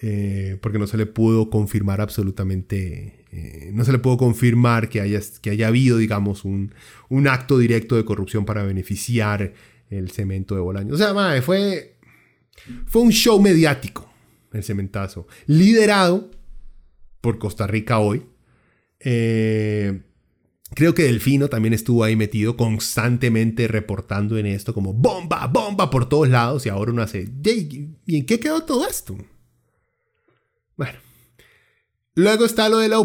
eh, 0.00 0.58
porque 0.60 0.78
no 0.78 0.86
se 0.86 0.98
le 0.98 1.06
pudo 1.06 1.48
confirmar 1.48 2.02
absolutamente, 2.02 3.24
eh, 3.32 3.70
no 3.72 3.84
se 3.84 3.92
le 3.92 3.98
pudo 3.98 4.18
confirmar 4.18 4.90
que 4.90 5.00
haya, 5.00 5.20
que 5.40 5.50
haya 5.50 5.68
habido, 5.68 5.96
digamos, 5.96 6.44
un, 6.44 6.74
un, 7.08 7.26
acto 7.26 7.56
directo 7.58 7.96
de 7.96 8.04
corrupción 8.04 8.44
para 8.44 8.62
beneficiar 8.64 9.54
el 9.88 10.10
cemento 10.10 10.54
de 10.54 10.60
Bolaño. 10.60 10.94
O 10.94 10.98
sea, 10.98 11.14
fue, 11.42 11.93
fue 12.86 13.02
un 13.02 13.10
show 13.10 13.40
mediático, 13.40 14.10
el 14.52 14.62
cementazo, 14.62 15.26
liderado 15.46 16.30
por 17.20 17.38
Costa 17.38 17.66
Rica 17.66 17.98
hoy. 17.98 18.24
Eh, 19.00 20.00
Creo 20.74 20.92
que 20.92 21.04
Delfino 21.04 21.48
también 21.48 21.72
estuvo 21.72 22.02
ahí 22.02 22.16
metido 22.16 22.56
constantemente 22.56 23.68
reportando 23.68 24.36
en 24.38 24.46
esto 24.46 24.74
como 24.74 24.92
bomba, 24.92 25.46
bomba 25.46 25.88
por 25.88 26.08
todos 26.08 26.28
lados 26.28 26.66
y 26.66 26.68
ahora 26.68 26.90
uno 26.90 27.02
hace, 27.02 27.28
¿y 28.06 28.16
en 28.16 28.26
qué 28.26 28.40
quedó 28.40 28.64
todo 28.64 28.86
esto? 28.86 29.16
Bueno. 30.76 30.98
Luego 32.16 32.44
está 32.44 32.68
lo 32.68 32.78
de 32.78 32.88
la 32.88 32.98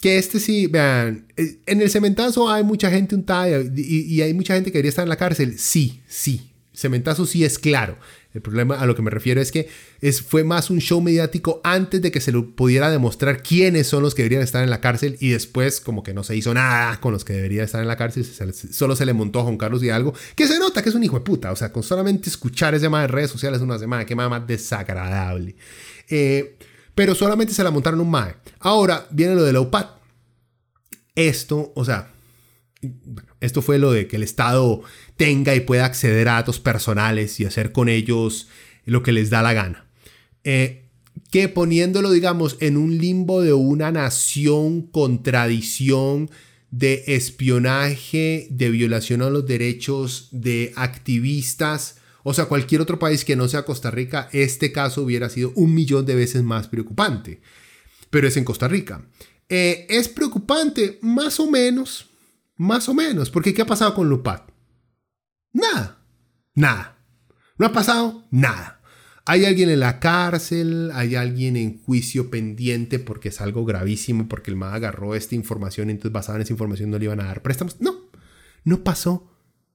que 0.00 0.18
este 0.18 0.40
sí, 0.40 0.66
vean, 0.66 1.28
en 1.36 1.82
el 1.82 1.90
cementazo 1.90 2.50
hay 2.50 2.64
mucha 2.64 2.90
gente 2.90 3.14
untada 3.14 3.48
y, 3.74 4.14
y 4.14 4.22
hay 4.22 4.34
mucha 4.34 4.54
gente 4.54 4.70
que 4.70 4.78
debería 4.78 4.90
estar 4.90 5.04
en 5.04 5.10
la 5.10 5.16
cárcel. 5.16 5.58
Sí, 5.58 6.02
sí, 6.06 6.52
cementazo 6.72 7.26
sí 7.26 7.44
es 7.44 7.58
claro. 7.58 7.98
El 8.32 8.42
problema 8.42 8.76
a 8.76 8.86
lo 8.86 8.94
que 8.94 9.02
me 9.02 9.10
refiero 9.10 9.40
es 9.40 9.50
que 9.50 9.68
es, 10.00 10.22
fue 10.22 10.44
más 10.44 10.70
un 10.70 10.78
show 10.78 11.00
mediático 11.00 11.60
antes 11.64 12.00
de 12.00 12.12
que 12.12 12.20
se 12.20 12.30
lo 12.30 12.50
pudiera 12.54 12.88
demostrar 12.90 13.42
quiénes 13.42 13.88
son 13.88 14.02
los 14.02 14.14
que 14.14 14.22
deberían 14.22 14.42
estar 14.42 14.62
en 14.62 14.70
la 14.70 14.80
cárcel 14.80 15.16
y 15.18 15.30
después 15.30 15.80
como 15.80 16.04
que 16.04 16.14
no 16.14 16.22
se 16.22 16.36
hizo 16.36 16.54
nada 16.54 17.00
con 17.00 17.12
los 17.12 17.24
que 17.24 17.32
deberían 17.32 17.64
estar 17.64 17.82
en 17.82 17.88
la 17.88 17.96
cárcel, 17.96 18.24
solo 18.24 18.94
se 18.94 19.04
le 19.04 19.14
montó 19.14 19.40
a 19.40 19.42
Juan 19.42 19.56
Carlos 19.56 19.82
y 19.82 19.90
algo 19.90 20.14
que 20.36 20.46
se 20.46 20.60
nota 20.60 20.80
que 20.82 20.90
es 20.90 20.94
un 20.94 21.02
hijo 21.02 21.18
de 21.18 21.24
puta, 21.24 21.50
o 21.50 21.56
sea, 21.56 21.72
con 21.72 21.82
solamente 21.82 22.28
escuchar 22.28 22.74
ese 22.74 22.84
tema 22.84 23.00
de 23.00 23.08
redes 23.08 23.30
sociales 23.30 23.60
una 23.60 23.78
semana, 23.78 24.04
que 24.04 24.14
más 24.14 24.46
desagradable. 24.46 25.56
Eh, 26.08 26.56
pero 26.94 27.14
solamente 27.14 27.54
se 27.54 27.64
la 27.64 27.70
montaron 27.70 28.00
un 28.00 28.10
MAE. 28.10 28.36
Ahora 28.58 29.06
viene 29.10 29.34
lo 29.34 29.42
de 29.42 29.52
la 29.52 29.60
UPAD. 29.60 29.86
Esto, 31.14 31.72
o 31.74 31.84
sea, 31.84 32.12
esto 33.40 33.62
fue 33.62 33.78
lo 33.78 33.92
de 33.92 34.06
que 34.06 34.16
el 34.16 34.22
Estado 34.22 34.82
tenga 35.20 35.54
y 35.54 35.60
pueda 35.60 35.84
acceder 35.84 36.30
a 36.30 36.36
datos 36.36 36.60
personales 36.60 37.40
y 37.40 37.44
hacer 37.44 37.72
con 37.72 37.90
ellos 37.90 38.48
lo 38.86 39.02
que 39.02 39.12
les 39.12 39.28
da 39.28 39.42
la 39.42 39.52
gana. 39.52 39.84
Eh, 40.44 40.86
que 41.30 41.50
poniéndolo, 41.50 42.10
digamos, 42.10 42.56
en 42.60 42.78
un 42.78 42.96
limbo 42.96 43.42
de 43.42 43.52
una 43.52 43.92
nación 43.92 44.80
con 44.80 45.22
tradición 45.22 46.30
de 46.70 47.04
espionaje, 47.06 48.48
de 48.50 48.70
violación 48.70 49.20
a 49.20 49.28
los 49.28 49.44
derechos 49.44 50.28
de 50.30 50.72
activistas, 50.74 51.96
o 52.22 52.32
sea, 52.32 52.46
cualquier 52.46 52.80
otro 52.80 52.98
país 52.98 53.26
que 53.26 53.36
no 53.36 53.46
sea 53.46 53.66
Costa 53.66 53.90
Rica, 53.90 54.30
este 54.32 54.72
caso 54.72 55.02
hubiera 55.02 55.28
sido 55.28 55.52
un 55.54 55.74
millón 55.74 56.06
de 56.06 56.14
veces 56.14 56.42
más 56.42 56.66
preocupante. 56.68 57.42
Pero 58.08 58.26
es 58.26 58.38
en 58.38 58.44
Costa 58.44 58.68
Rica. 58.68 59.04
Eh, 59.50 59.86
es 59.90 60.08
preocupante, 60.08 60.98
más 61.02 61.38
o 61.40 61.50
menos, 61.50 62.06
más 62.56 62.88
o 62.88 62.94
menos, 62.94 63.28
porque 63.28 63.52
¿qué 63.52 63.60
ha 63.60 63.66
pasado 63.66 63.92
con 63.92 64.08
Lupat? 64.08 64.49
Nada, 65.52 66.02
nada. 66.54 66.98
No 67.58 67.66
ha 67.66 67.72
pasado 67.72 68.24
nada. 68.30 68.80
Hay 69.26 69.44
alguien 69.44 69.68
en 69.68 69.80
la 69.80 70.00
cárcel, 70.00 70.90
hay 70.94 71.14
alguien 71.14 71.56
en 71.56 71.82
juicio 71.82 72.30
pendiente 72.30 72.98
porque 72.98 73.28
es 73.28 73.40
algo 73.40 73.64
gravísimo, 73.64 74.28
porque 74.28 74.50
el 74.50 74.56
MAD 74.56 74.74
agarró 74.74 75.14
esta 75.14 75.34
información 75.34 75.90
entonces 75.90 76.12
basada 76.12 76.36
en 76.36 76.42
esa 76.42 76.52
información 76.52 76.90
no 76.90 76.98
le 76.98 77.04
iban 77.04 77.20
a 77.20 77.26
dar 77.26 77.42
préstamos. 77.42 77.80
No, 77.80 78.10
no 78.64 78.82
pasó 78.82 79.30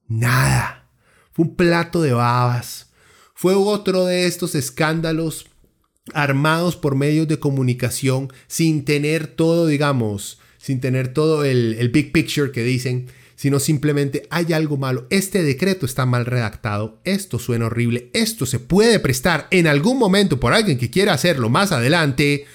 nada. 0.07 0.89
Fue 1.31 1.45
un 1.45 1.55
plato 1.55 2.01
de 2.01 2.13
babas. 2.13 2.91
Fue 3.33 3.53
otro 3.53 4.05
de 4.05 4.25
estos 4.25 4.55
escándalos 4.55 5.47
armados 6.13 6.75
por 6.75 6.95
medios 6.95 7.27
de 7.27 7.39
comunicación 7.39 8.31
sin 8.47 8.85
tener 8.85 9.27
todo, 9.27 9.67
digamos, 9.67 10.39
sin 10.57 10.79
tener 10.79 11.13
todo 11.13 11.45
el 11.45 11.89
big 11.89 12.11
picture 12.11 12.51
que 12.51 12.63
dicen 12.63 13.07
sino 13.35 13.59
simplemente 13.59 14.27
hay 14.29 14.53
algo 14.53 14.77
malo. 14.77 15.07
Este 15.09 15.43
decreto 15.43 15.85
está 15.85 16.05
mal 16.05 16.25
redactado, 16.25 17.01
esto 17.03 17.39
suena 17.39 17.67
horrible, 17.67 18.09
esto 18.13 18.45
se 18.45 18.59
puede 18.59 18.99
prestar 18.99 19.47
en 19.51 19.67
algún 19.67 19.99
momento 19.99 20.39
por 20.39 20.53
alguien 20.53 20.77
que 20.77 20.89
quiera 20.89 21.13
hacerlo 21.13 21.49
más 21.49 21.71
adelante 21.71 22.45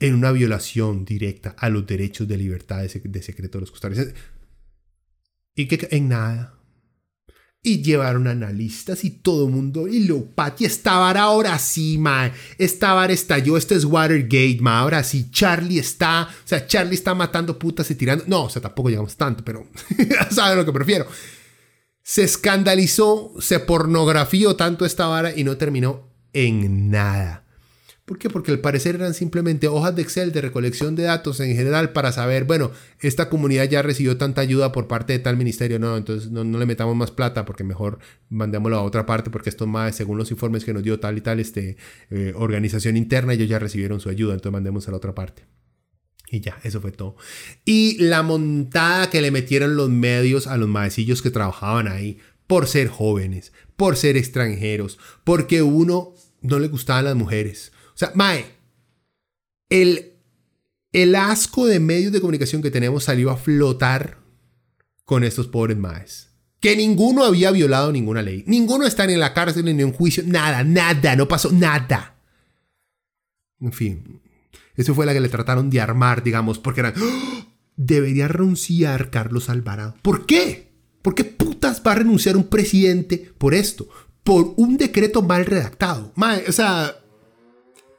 en 0.00 0.14
una 0.14 0.32
violación 0.32 1.04
directa 1.04 1.54
a 1.58 1.68
los 1.68 1.86
derechos 1.86 2.26
de 2.26 2.38
libertad 2.38 2.82
de, 2.82 3.22
secreto 3.22 3.58
de 3.58 3.60
los 3.60 3.70
costarricenses. 3.70 4.14
Y 5.54 5.66
que 5.66 5.88
en 5.90 6.08
nada. 6.08 6.59
Y 7.62 7.82
llevaron 7.82 8.26
analistas 8.26 9.04
y 9.04 9.10
todo 9.10 9.46
el 9.46 9.52
mundo. 9.52 9.86
Y 9.86 10.04
lo 10.04 10.24
pati 10.24 10.64
estaba 10.64 11.10
ahora 11.10 11.58
sí, 11.58 11.98
ma. 11.98 12.32
Esta 12.56 12.94
vara 12.94 13.12
estalló. 13.12 13.58
Este 13.58 13.74
es 13.74 13.84
Watergate, 13.84 14.58
ma. 14.60 14.80
Ahora 14.80 15.04
sí, 15.04 15.30
Charlie 15.30 15.78
está. 15.78 16.22
O 16.22 16.48
sea, 16.48 16.66
Charlie 16.66 16.94
está 16.94 17.14
matando 17.14 17.58
putas 17.58 17.90
y 17.90 17.96
tirando. 17.96 18.24
No, 18.26 18.44
o 18.44 18.50
sea, 18.50 18.62
tampoco 18.62 18.88
llegamos 18.88 19.16
tanto, 19.16 19.44
pero. 19.44 19.66
¿Saben 20.30 20.56
lo 20.56 20.64
que 20.64 20.72
prefiero? 20.72 21.06
Se 22.02 22.22
escandalizó, 22.22 23.34
se 23.40 23.60
pornografió 23.60 24.56
tanto 24.56 24.86
esta 24.86 25.06
vara 25.06 25.36
y 25.36 25.44
no 25.44 25.58
terminó 25.58 26.08
en 26.32 26.90
nada. 26.90 27.44
¿Por 28.10 28.18
qué? 28.18 28.28
Porque 28.28 28.50
al 28.50 28.58
parecer 28.58 28.96
eran 28.96 29.14
simplemente 29.14 29.68
hojas 29.68 29.94
de 29.94 30.02
Excel 30.02 30.32
de 30.32 30.40
recolección 30.40 30.96
de 30.96 31.04
datos 31.04 31.38
en 31.38 31.54
general 31.54 31.92
para 31.92 32.10
saber, 32.10 32.42
bueno, 32.42 32.72
esta 32.98 33.28
comunidad 33.28 33.70
ya 33.70 33.82
recibió 33.82 34.16
tanta 34.16 34.40
ayuda 34.40 34.72
por 34.72 34.88
parte 34.88 35.12
de 35.12 35.20
tal 35.20 35.36
ministerio, 35.36 35.78
no, 35.78 35.96
entonces 35.96 36.28
no, 36.28 36.42
le 36.42 36.66
metamos 36.66 36.96
más 36.96 37.12
plata 37.12 37.44
porque 37.44 37.62
mejor 37.62 38.00
mandémoslo 38.28 38.78
a 38.78 38.82
otra 38.82 39.06
parte 39.06 39.30
porque 39.30 39.48
esto 39.48 39.68
más, 39.68 39.94
según 39.94 40.18
los 40.18 40.32
informes 40.32 40.64
que 40.64 40.74
nos 40.74 40.82
dio 40.82 40.98
tal 40.98 41.18
y 41.18 41.20
tal 41.20 41.38
este, 41.38 41.76
eh, 42.10 42.32
organización 42.34 42.96
interna, 42.96 43.34
ellos 43.34 43.48
ya 43.48 43.60
recibieron 43.60 44.00
su 44.00 44.08
ayuda, 44.08 44.32
entonces 44.32 44.54
mandemos 44.54 44.88
a 44.88 44.90
la 44.90 44.96
otra 44.96 45.14
parte. 45.14 45.44
Y 46.32 46.40
ya, 46.40 46.58
eso 46.64 46.80
fue 46.80 46.90
todo. 46.90 47.14
Y 47.64 47.96
la 48.02 48.24
montada 48.24 49.08
que 49.08 49.20
le 49.20 49.30
metieron 49.30 49.76
los 49.76 49.88
medios 49.88 50.48
a 50.48 50.56
los 50.56 50.68
maecillos 50.68 51.22
que 51.22 51.30
trabajaban 51.30 51.86
ahí 51.86 52.18
por 52.48 52.66
ser 52.66 52.88
jóvenes, 52.88 53.52
por 53.76 53.96
ser 53.96 54.16
extranjeros, 54.16 54.98
porque 55.22 55.62
uno 55.62 56.12
no 56.40 56.58
le 56.58 56.66
gustaban 56.66 57.04
las 57.04 57.14
mujeres 57.14 57.70
sea, 58.00 58.12
Mae, 58.14 58.46
el, 59.68 60.14
el 60.92 61.14
asco 61.14 61.66
de 61.66 61.80
medios 61.80 62.12
de 62.12 62.20
comunicación 62.20 62.62
que 62.62 62.70
tenemos 62.70 63.04
salió 63.04 63.30
a 63.30 63.36
flotar 63.36 64.18
con 65.04 65.24
estos 65.24 65.46
pobres 65.46 65.76
Maes. 65.76 66.30
Que 66.60 66.76
ninguno 66.76 67.24
había 67.24 67.50
violado 67.50 67.90
ninguna 67.90 68.22
ley. 68.22 68.44
Ninguno 68.46 68.86
está 68.86 69.04
en 69.04 69.18
la 69.18 69.32
cárcel 69.32 69.64
ni 69.64 69.70
en 69.70 69.84
un 69.84 69.92
juicio. 69.92 70.22
Nada, 70.26 70.62
nada, 70.62 71.16
no 71.16 71.26
pasó 71.26 71.50
nada. 71.52 72.16
En 73.60 73.72
fin, 73.72 74.20
eso 74.76 74.94
fue 74.94 75.06
la 75.06 75.12
que 75.12 75.20
le 75.20 75.28
trataron 75.28 75.70
de 75.70 75.80
armar, 75.80 76.22
digamos, 76.22 76.58
porque 76.58 76.80
eran... 76.80 76.94
¡Oh! 77.00 77.46
Debería 77.76 78.28
renunciar 78.28 79.10
Carlos 79.10 79.48
Alvarado. 79.48 79.94
¿Por 80.02 80.26
qué? 80.26 80.70
¿Por 81.00 81.14
qué 81.14 81.24
putas 81.24 81.82
va 81.86 81.92
a 81.92 81.96
renunciar 81.96 82.36
un 82.36 82.44
presidente 82.48 83.32
por 83.38 83.54
esto? 83.54 83.88
Por 84.22 84.52
un 84.56 84.76
decreto 84.76 85.22
mal 85.22 85.46
redactado. 85.46 86.12
Mae, 86.14 86.44
o 86.46 86.52
sea, 86.52 86.99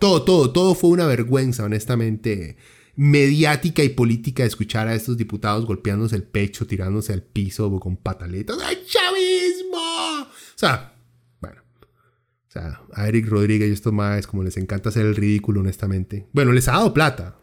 todo, 0.01 0.23
todo, 0.23 0.51
todo 0.51 0.73
fue 0.73 0.89
una 0.89 1.05
vergüenza, 1.05 1.63
honestamente, 1.63 2.57
mediática 2.95 3.83
y 3.83 3.89
política 3.89 4.43
escuchar 4.43 4.87
a 4.87 4.95
estos 4.95 5.15
diputados 5.15 5.67
golpeándose 5.67 6.15
el 6.15 6.23
pecho, 6.23 6.65
tirándose 6.65 7.13
al 7.13 7.21
piso 7.21 7.79
con 7.79 7.97
pataletas. 7.97 8.57
¡Ay, 8.65 8.77
chavismo! 8.83 10.23
O 10.23 10.57
sea, 10.57 10.95
bueno. 11.39 11.61
O 12.47 12.51
sea, 12.51 12.81
a 12.93 13.07
Eric 13.07 13.27
Rodríguez 13.27 13.69
y 13.69 13.73
estos 13.73 13.93
maes, 13.93 14.25
como 14.25 14.41
les 14.41 14.57
encanta 14.57 14.89
hacer 14.89 15.05
el 15.05 15.15
ridículo, 15.15 15.59
honestamente. 15.59 16.25
Bueno, 16.33 16.51
les 16.51 16.67
ha 16.67 16.71
dado 16.71 16.95
plata. 16.95 17.37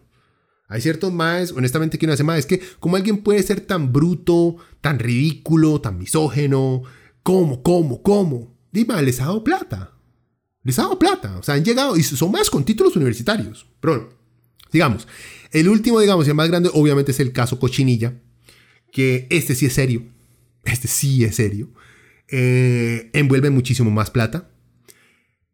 Hay 0.66 0.80
ciertos 0.80 1.12
maes, 1.12 1.52
honestamente, 1.52 1.96
que 1.96 2.08
no 2.08 2.12
hace 2.12 2.24
más. 2.24 2.40
Es 2.40 2.46
que, 2.46 2.60
¿cómo 2.80 2.96
alguien 2.96 3.18
puede 3.18 3.44
ser 3.44 3.60
tan 3.60 3.92
bruto, 3.92 4.56
tan 4.80 4.98
ridículo, 4.98 5.80
tan 5.80 5.96
misógeno? 5.96 6.82
¿Cómo, 7.22 7.62
cómo, 7.62 8.02
cómo? 8.02 8.58
Dime, 8.72 9.00
les 9.00 9.20
ha 9.20 9.26
dado 9.26 9.44
plata 9.44 9.97
les 10.68 10.98
plata. 10.98 11.38
O 11.38 11.42
sea, 11.42 11.54
han 11.54 11.64
llegado 11.64 11.96
y 11.96 12.02
son 12.02 12.30
más 12.30 12.50
con 12.50 12.64
títulos 12.64 12.94
universitarios. 12.96 13.66
Pero, 13.80 14.10
digamos, 14.70 15.08
el 15.50 15.68
último, 15.68 15.98
digamos, 15.98 16.26
y 16.26 16.30
el 16.30 16.36
más 16.36 16.48
grande, 16.48 16.70
obviamente 16.72 17.12
es 17.12 17.20
el 17.20 17.32
caso 17.32 17.58
Cochinilla, 17.58 18.14
que 18.92 19.26
este 19.30 19.54
sí 19.54 19.66
es 19.66 19.72
serio. 19.72 20.02
Este 20.64 20.86
sí 20.86 21.24
es 21.24 21.36
serio. 21.36 21.70
Eh, 22.28 23.10
envuelve 23.14 23.48
muchísimo 23.48 23.90
más 23.90 24.10
plata. 24.10 24.50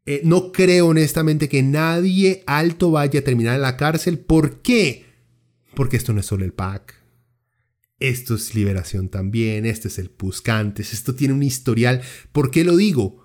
Eh, 0.07 0.21
no 0.25 0.51
creo 0.51 0.89
honestamente 0.89 1.49
que 1.49 1.62
nadie 1.62 2.43
alto 2.47 2.91
vaya 2.91 3.21
a 3.21 3.25
terminar 3.25 3.55
en 3.55 3.62
la 3.62 3.77
cárcel. 3.77 4.19
¿Por 4.19 4.62
qué? 4.62 5.07
Porque 5.77 5.97
esto 5.97 6.12
no 6.12 6.21
es 6.21 6.27
solo 6.27 6.45
el 6.45 6.53
PAC. 6.53 6.95
Esto 8.01 8.35
es 8.35 8.55
liberación 8.57 9.09
también. 9.09 9.65
Este 9.65 9.87
es 9.87 9.99
el 10.01 10.11
Puscantes. 10.11 10.93
Esto 10.93 11.15
tiene 11.15 11.35
un 11.35 11.45
historial. 11.45 12.03
¿Por 12.33 12.51
qué 12.51 12.65
lo 12.65 12.77
digo? 12.77 13.24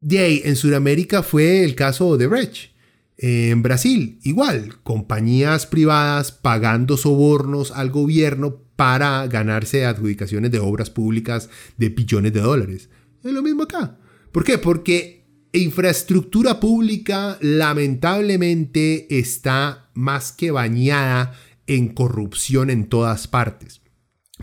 De 0.00 0.48
en 0.48 0.56
Sudamérica 0.56 1.22
fue 1.22 1.62
el 1.62 1.74
caso 1.74 2.16
de 2.16 2.26
Brecht. 2.26 2.70
En 3.18 3.62
Brasil, 3.62 4.18
igual, 4.22 4.80
compañías 4.82 5.66
privadas 5.66 6.32
pagando 6.32 6.96
sobornos 6.96 7.70
al 7.70 7.90
gobierno 7.90 8.62
para 8.76 9.26
ganarse 9.26 9.84
adjudicaciones 9.84 10.50
de 10.50 10.58
obras 10.58 10.88
públicas 10.88 11.50
de 11.76 11.90
billones 11.90 12.32
de 12.32 12.40
dólares. 12.40 12.88
Es 13.22 13.30
lo 13.30 13.42
mismo 13.42 13.64
acá. 13.64 13.98
¿Por 14.32 14.42
qué? 14.42 14.56
Porque 14.56 15.26
infraestructura 15.52 16.60
pública 16.60 17.36
lamentablemente 17.42 19.18
está 19.18 19.90
más 19.92 20.32
que 20.32 20.50
bañada 20.50 21.34
en 21.66 21.88
corrupción 21.88 22.70
en 22.70 22.88
todas 22.88 23.28
partes. 23.28 23.82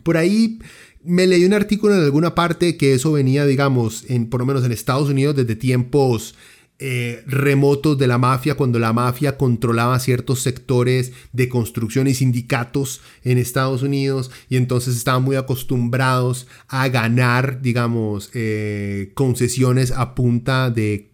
Por 0.03 0.17
ahí 0.17 0.59
me 1.07 1.25
leí 1.25 1.45
un 1.45 1.53
artículo 1.53 1.95
en 1.95 2.03
alguna 2.03 2.35
parte 2.35 2.77
que 2.77 2.93
eso 2.93 3.13
venía, 3.13 3.45
digamos, 3.45 4.03
en, 4.09 4.29
por 4.29 4.41
lo 4.41 4.45
menos 4.45 4.65
en 4.65 4.71
Estados 4.71 5.09
Unidos 5.09 5.35
desde 5.35 5.55
tiempos 5.55 6.35
eh, 6.79 7.23
remotos 7.25 7.97
de 7.97 8.05
la 8.05 8.17
mafia, 8.19 8.55
cuando 8.55 8.77
la 8.77 8.93
mafia 8.93 9.37
controlaba 9.37 9.97
ciertos 9.99 10.41
sectores 10.41 11.13
de 11.31 11.49
construcción 11.49 12.07
y 12.07 12.13
sindicatos 12.13 13.01
en 13.23 13.39
Estados 13.39 13.81
Unidos 13.81 14.29
y 14.47 14.57
entonces 14.57 14.95
estaban 14.95 15.23
muy 15.23 15.37
acostumbrados 15.37 16.45
a 16.67 16.87
ganar, 16.89 17.61
digamos, 17.61 18.29
eh, 18.33 19.11
concesiones 19.15 19.91
a 19.91 20.13
punta 20.13 20.69
de 20.69 21.09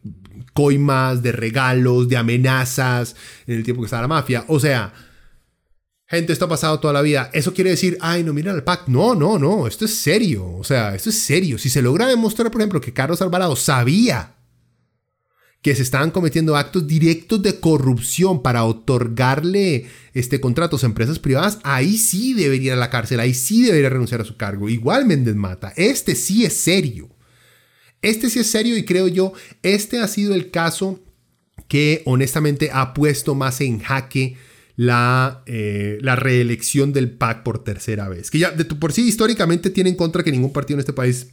coimas, 0.53 1.23
de 1.23 1.31
regalos, 1.31 2.09
de 2.09 2.17
amenazas 2.17 3.15
en 3.47 3.55
el 3.55 3.63
tiempo 3.63 3.83
que 3.83 3.85
estaba 3.85 4.01
la 4.01 4.07
mafia. 4.09 4.43
O 4.47 4.59
sea, 4.59 4.91
Gente, 6.13 6.31
esto 6.31 6.45
ha 6.45 6.49
pasado 6.49 6.79
toda 6.79 6.93
la 6.93 7.01
vida. 7.01 7.31
Eso 7.33 7.55
quiere 7.55 7.71
decir, 7.71 7.97
ay, 7.99 8.23
no, 8.23 8.33
mira 8.33 8.51
el 8.51 8.63
PAC. 8.63 8.87
No, 8.87 9.15
no, 9.15 9.39
no, 9.39 9.65
esto 9.65 9.85
es 9.85 9.95
serio. 9.95 10.45
O 10.57 10.63
sea, 10.63 10.93
esto 10.93 11.09
es 11.09 11.17
serio. 11.17 11.57
Si 11.57 11.69
se 11.69 11.81
logra 11.81 12.05
demostrar, 12.05 12.51
por 12.51 12.61
ejemplo, 12.61 12.79
que 12.79 12.93
Carlos 12.93 13.19
Alvarado 13.23 13.55
sabía 13.55 14.35
que 15.63 15.73
se 15.75 15.81
estaban 15.81 16.11
cometiendo 16.11 16.55
actos 16.55 16.85
directos 16.85 17.41
de 17.41 17.59
corrupción 17.59 18.43
para 18.43 18.63
otorgarle 18.63 19.87
este, 20.13 20.39
contratos 20.39 20.83
a 20.83 20.85
empresas 20.85 21.17
privadas, 21.17 21.57
ahí 21.63 21.97
sí 21.97 22.35
debería 22.35 22.67
ir 22.67 22.73
a 22.73 22.75
la 22.75 22.91
cárcel, 22.91 23.19
ahí 23.19 23.33
sí 23.33 23.63
debería 23.63 23.89
renunciar 23.89 24.21
a 24.21 24.25
su 24.25 24.37
cargo. 24.37 24.69
Igual 24.69 25.07
Méndez 25.07 25.35
Mata. 25.35 25.73
Este 25.75 26.13
sí 26.13 26.45
es 26.45 26.53
serio. 26.53 27.09
Este 28.03 28.29
sí 28.29 28.37
es 28.37 28.51
serio 28.51 28.77
y 28.77 28.85
creo 28.85 29.07
yo, 29.07 29.33
este 29.63 29.99
ha 29.99 30.07
sido 30.07 30.35
el 30.35 30.51
caso 30.51 30.99
que 31.67 32.03
honestamente 32.05 32.69
ha 32.71 32.93
puesto 32.93 33.33
más 33.33 33.61
en 33.61 33.79
jaque 33.79 34.37
la, 34.75 35.43
eh, 35.45 35.97
la 36.01 36.15
reelección 36.15 36.93
del 36.93 37.11
PAC 37.11 37.43
por 37.43 37.63
tercera 37.63 38.09
vez. 38.09 38.31
Que 38.31 38.39
ya 38.39 38.51
de 38.51 38.65
por 38.65 38.93
sí 38.93 39.07
históricamente 39.07 39.69
tiene 39.69 39.89
en 39.89 39.95
contra 39.95 40.23
que 40.23 40.31
ningún 40.31 40.53
partido 40.53 40.75
en 40.75 40.81
este 40.81 40.93
país 40.93 41.27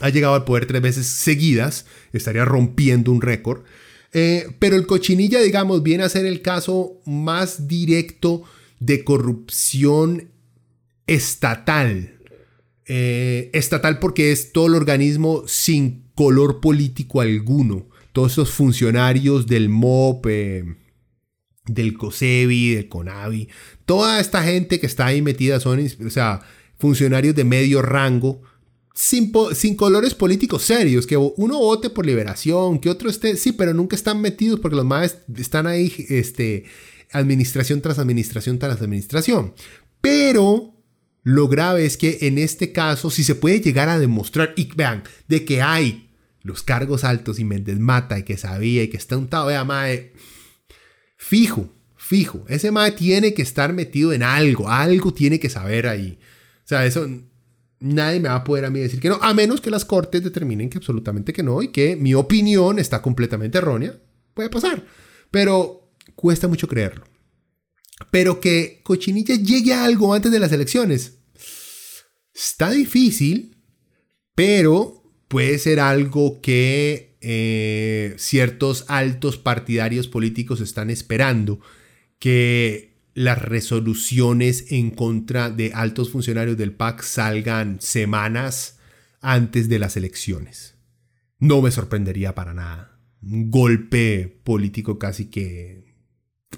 ha 0.00 0.10
llegado 0.10 0.34
al 0.34 0.44
poder 0.44 0.66
tres 0.66 0.82
veces 0.82 1.06
seguidas, 1.06 1.86
estaría 2.12 2.44
rompiendo 2.44 3.10
un 3.10 3.20
récord. 3.20 3.62
Eh, 4.12 4.46
pero 4.58 4.76
el 4.76 4.86
cochinilla, 4.86 5.40
digamos, 5.40 5.82
viene 5.82 6.04
a 6.04 6.08
ser 6.08 6.24
el 6.24 6.40
caso 6.40 7.00
más 7.04 7.68
directo 7.68 8.44
de 8.80 9.04
corrupción 9.04 10.30
estatal. 11.06 12.14
Eh, 12.86 13.50
estatal 13.52 13.98
porque 13.98 14.32
es 14.32 14.52
todo 14.52 14.68
el 14.68 14.74
organismo 14.74 15.44
sin 15.46 16.04
color 16.14 16.60
político 16.60 17.20
alguno. 17.20 17.86
Todos 18.12 18.32
esos 18.32 18.50
funcionarios 18.50 19.46
del 19.46 19.68
MOP, 19.68 20.26
del 21.68 21.96
COSEBI, 21.96 22.74
del 22.74 22.88
CONAVI, 22.88 23.48
toda 23.84 24.20
esta 24.20 24.42
gente 24.42 24.80
que 24.80 24.86
está 24.86 25.06
ahí 25.06 25.22
metida 25.22 25.60
son, 25.60 25.86
o 26.04 26.10
sea, 26.10 26.40
funcionarios 26.78 27.34
de 27.34 27.44
medio 27.44 27.82
rango, 27.82 28.42
sin, 28.94 29.32
sin, 29.54 29.76
colores 29.76 30.14
políticos 30.14 30.62
serios, 30.64 31.06
que 31.06 31.16
uno 31.16 31.58
vote 31.58 31.88
por 31.88 32.04
liberación, 32.04 32.80
que 32.80 32.90
otro 32.90 33.08
esté, 33.08 33.36
sí, 33.36 33.52
pero 33.52 33.72
nunca 33.72 33.94
están 33.94 34.20
metidos 34.20 34.58
porque 34.58 34.76
los 34.76 34.84
más 34.84 35.18
están 35.36 35.68
ahí, 35.68 35.92
este, 36.08 36.64
administración 37.12 37.80
tras 37.80 37.98
administración 37.98 38.58
tras 38.58 38.82
administración. 38.82 39.54
Pero 40.00 40.74
lo 41.22 41.48
grave 41.48 41.84
es 41.84 41.96
que 41.96 42.18
en 42.22 42.38
este 42.38 42.72
caso, 42.72 43.10
si 43.10 43.24
se 43.24 43.34
puede 43.34 43.60
llegar 43.60 43.88
a 43.88 43.98
demostrar, 43.98 44.52
y 44.56 44.68
vean, 44.74 45.04
de 45.28 45.44
que 45.44 45.62
hay 45.62 46.10
los 46.42 46.62
cargos 46.62 47.04
altos 47.04 47.38
y 47.38 47.44
Méndez 47.44 47.78
Mata 47.78 48.18
y 48.18 48.22
que 48.22 48.36
sabía 48.36 48.82
y 48.82 48.88
que 48.88 48.96
está 48.96 49.16
untado, 49.16 49.46
vea, 49.46 49.64
mae, 49.64 50.12
fijo, 51.18 51.68
fijo, 51.96 52.46
ese 52.48 52.70
mae 52.70 52.92
tiene 52.92 53.34
que 53.34 53.42
estar 53.42 53.74
metido 53.74 54.12
en 54.14 54.22
algo, 54.22 54.70
algo 54.70 55.12
tiene 55.12 55.38
que 55.38 55.50
saber 55.50 55.86
ahí. 55.86 56.18
O 56.64 56.68
sea, 56.68 56.86
eso 56.86 57.06
nadie 57.80 58.20
me 58.20 58.28
va 58.28 58.36
a 58.36 58.44
poder 58.44 58.64
a 58.64 58.70
mí 58.70 58.80
decir 58.80 59.00
que 59.00 59.08
no, 59.08 59.18
a 59.20 59.34
menos 59.34 59.60
que 59.60 59.70
las 59.70 59.84
cortes 59.84 60.22
determinen 60.22 60.70
que 60.70 60.78
absolutamente 60.78 61.32
que 61.32 61.42
no 61.42 61.62
y 61.62 61.68
que 61.68 61.96
mi 61.96 62.14
opinión 62.14 62.78
está 62.78 63.02
completamente 63.02 63.58
errónea. 63.58 63.98
Puede 64.32 64.48
pasar, 64.48 64.86
pero 65.30 65.92
cuesta 66.14 66.48
mucho 66.48 66.68
creerlo. 66.68 67.04
Pero 68.12 68.40
que 68.40 68.80
Cochinilla 68.84 69.34
llegue 69.34 69.74
a 69.74 69.84
algo 69.84 70.14
antes 70.14 70.30
de 70.30 70.38
las 70.38 70.52
elecciones. 70.52 71.18
Está 72.32 72.70
difícil, 72.70 73.56
pero 74.36 75.02
puede 75.26 75.58
ser 75.58 75.80
algo 75.80 76.40
que 76.40 77.07
eh, 77.20 78.14
ciertos 78.18 78.84
altos 78.88 79.38
partidarios 79.38 80.08
políticos 80.08 80.60
están 80.60 80.90
esperando. 80.90 81.60
Que 82.18 82.96
las 83.14 83.42
resoluciones 83.42 84.70
en 84.70 84.90
contra 84.90 85.50
de 85.50 85.72
altos 85.74 86.10
funcionarios 86.10 86.56
del 86.56 86.72
PAC 86.72 87.02
salgan 87.02 87.80
semanas 87.80 88.78
antes 89.20 89.68
de 89.68 89.78
las 89.78 89.96
elecciones. 89.96 90.76
No 91.38 91.60
me 91.62 91.70
sorprendería 91.70 92.34
para 92.34 92.54
nada. 92.54 93.00
Un 93.22 93.50
golpe 93.50 94.40
político 94.44 94.98
casi 94.98 95.26
que 95.26 95.96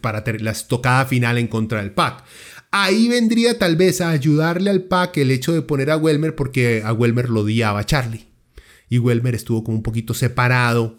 para 0.01 0.23
la 0.39 0.51
estocada 0.51 1.07
final 1.07 1.39
en 1.39 1.49
contra 1.49 1.81
del 1.81 1.93
PAC. 1.93 2.25
Ahí 2.71 3.09
vendría 3.09 3.59
tal 3.59 3.77
vez 3.77 4.01
a 4.01 4.11
ayudarle 4.11 4.71
al 4.71 4.85
PAC 4.85 5.19
el 5.19 5.31
hecho 5.31 5.53
de 5.53 5.63
poner 5.63 5.91
a 5.91 5.97
Welmer 5.97 6.35
porque 6.35 6.83
a 6.85 6.93
Welmer 6.93 7.29
lo 7.29 7.41
odiaba 7.41 7.85
Charlie. 7.85 8.30
Y 8.91 8.99
Welmer 8.99 9.35
estuvo 9.35 9.65
como 9.65 9.79
un 9.79 9.83
poquito 9.83 10.13
separado 10.13 10.99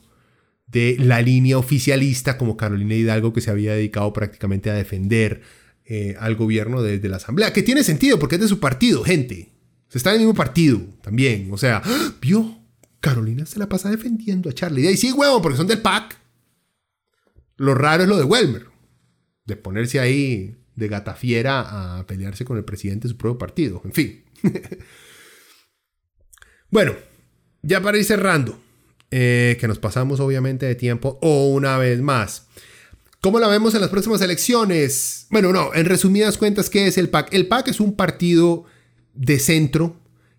de 0.65 0.95
la 0.97 1.21
línea 1.21 1.59
oficialista 1.59 2.39
como 2.39 2.57
Carolina 2.57 2.95
Hidalgo 2.95 3.33
que 3.33 3.41
se 3.41 3.51
había 3.51 3.73
dedicado 3.73 4.11
prácticamente 4.13 4.71
a 4.71 4.73
defender 4.73 5.43
eh, 5.85 6.15
al 6.19 6.35
gobierno 6.35 6.81
desde 6.81 7.07
la 7.09 7.17
asamblea. 7.17 7.53
Que 7.53 7.61
tiene 7.61 7.83
sentido 7.83 8.17
porque 8.17 8.35
es 8.35 8.41
de 8.41 8.47
su 8.47 8.59
partido, 8.59 9.03
gente. 9.03 9.51
Se 9.89 9.99
está 9.99 10.09
en 10.09 10.15
el 10.15 10.21
mismo 10.21 10.33
partido 10.33 10.81
también. 11.03 11.49
O 11.51 11.57
sea, 11.57 11.83
vio, 12.19 12.57
Carolina 12.99 13.45
se 13.45 13.59
la 13.59 13.69
pasa 13.69 13.91
defendiendo 13.91 14.49
a 14.49 14.53
Charlie. 14.53 14.85
Y 14.85 14.87
ahí 14.87 14.97
sí, 14.97 15.11
huevo, 15.11 15.41
porque 15.41 15.57
son 15.57 15.67
del 15.67 15.81
PAC. 15.83 16.17
Lo 17.57 17.75
raro 17.75 18.01
es 18.01 18.09
lo 18.09 18.17
de 18.17 18.23
Welmer 18.23 18.71
de 19.45 19.57
ponerse 19.57 19.99
ahí 19.99 20.55
de 20.75 20.87
gatafiera 20.87 21.97
a 21.97 22.07
pelearse 22.07 22.45
con 22.45 22.57
el 22.57 22.63
presidente 22.63 23.07
de 23.07 23.13
su 23.13 23.17
propio 23.17 23.37
partido. 23.37 23.81
En 23.83 23.91
fin. 23.91 24.23
bueno, 26.69 26.93
ya 27.61 27.81
para 27.81 27.97
ir 27.97 28.05
cerrando, 28.05 28.59
eh, 29.11 29.57
que 29.59 29.67
nos 29.67 29.79
pasamos 29.79 30.19
obviamente 30.19 30.65
de 30.65 30.75
tiempo, 30.75 31.19
o 31.21 31.49
una 31.49 31.77
vez 31.77 32.01
más. 32.01 32.47
¿Cómo 33.21 33.39
la 33.39 33.47
vemos 33.47 33.75
en 33.75 33.81
las 33.81 33.89
próximas 33.89 34.21
elecciones? 34.21 35.27
Bueno, 35.29 35.53
no, 35.53 35.73
en 35.75 35.85
resumidas 35.85 36.37
cuentas, 36.37 36.69
¿qué 36.69 36.87
es 36.87 36.97
el 36.97 37.09
PAC? 37.09 37.33
El 37.33 37.47
PAC 37.47 37.67
es 37.67 37.79
un 37.79 37.95
partido 37.95 38.65
de 39.13 39.37
centro 39.37 39.95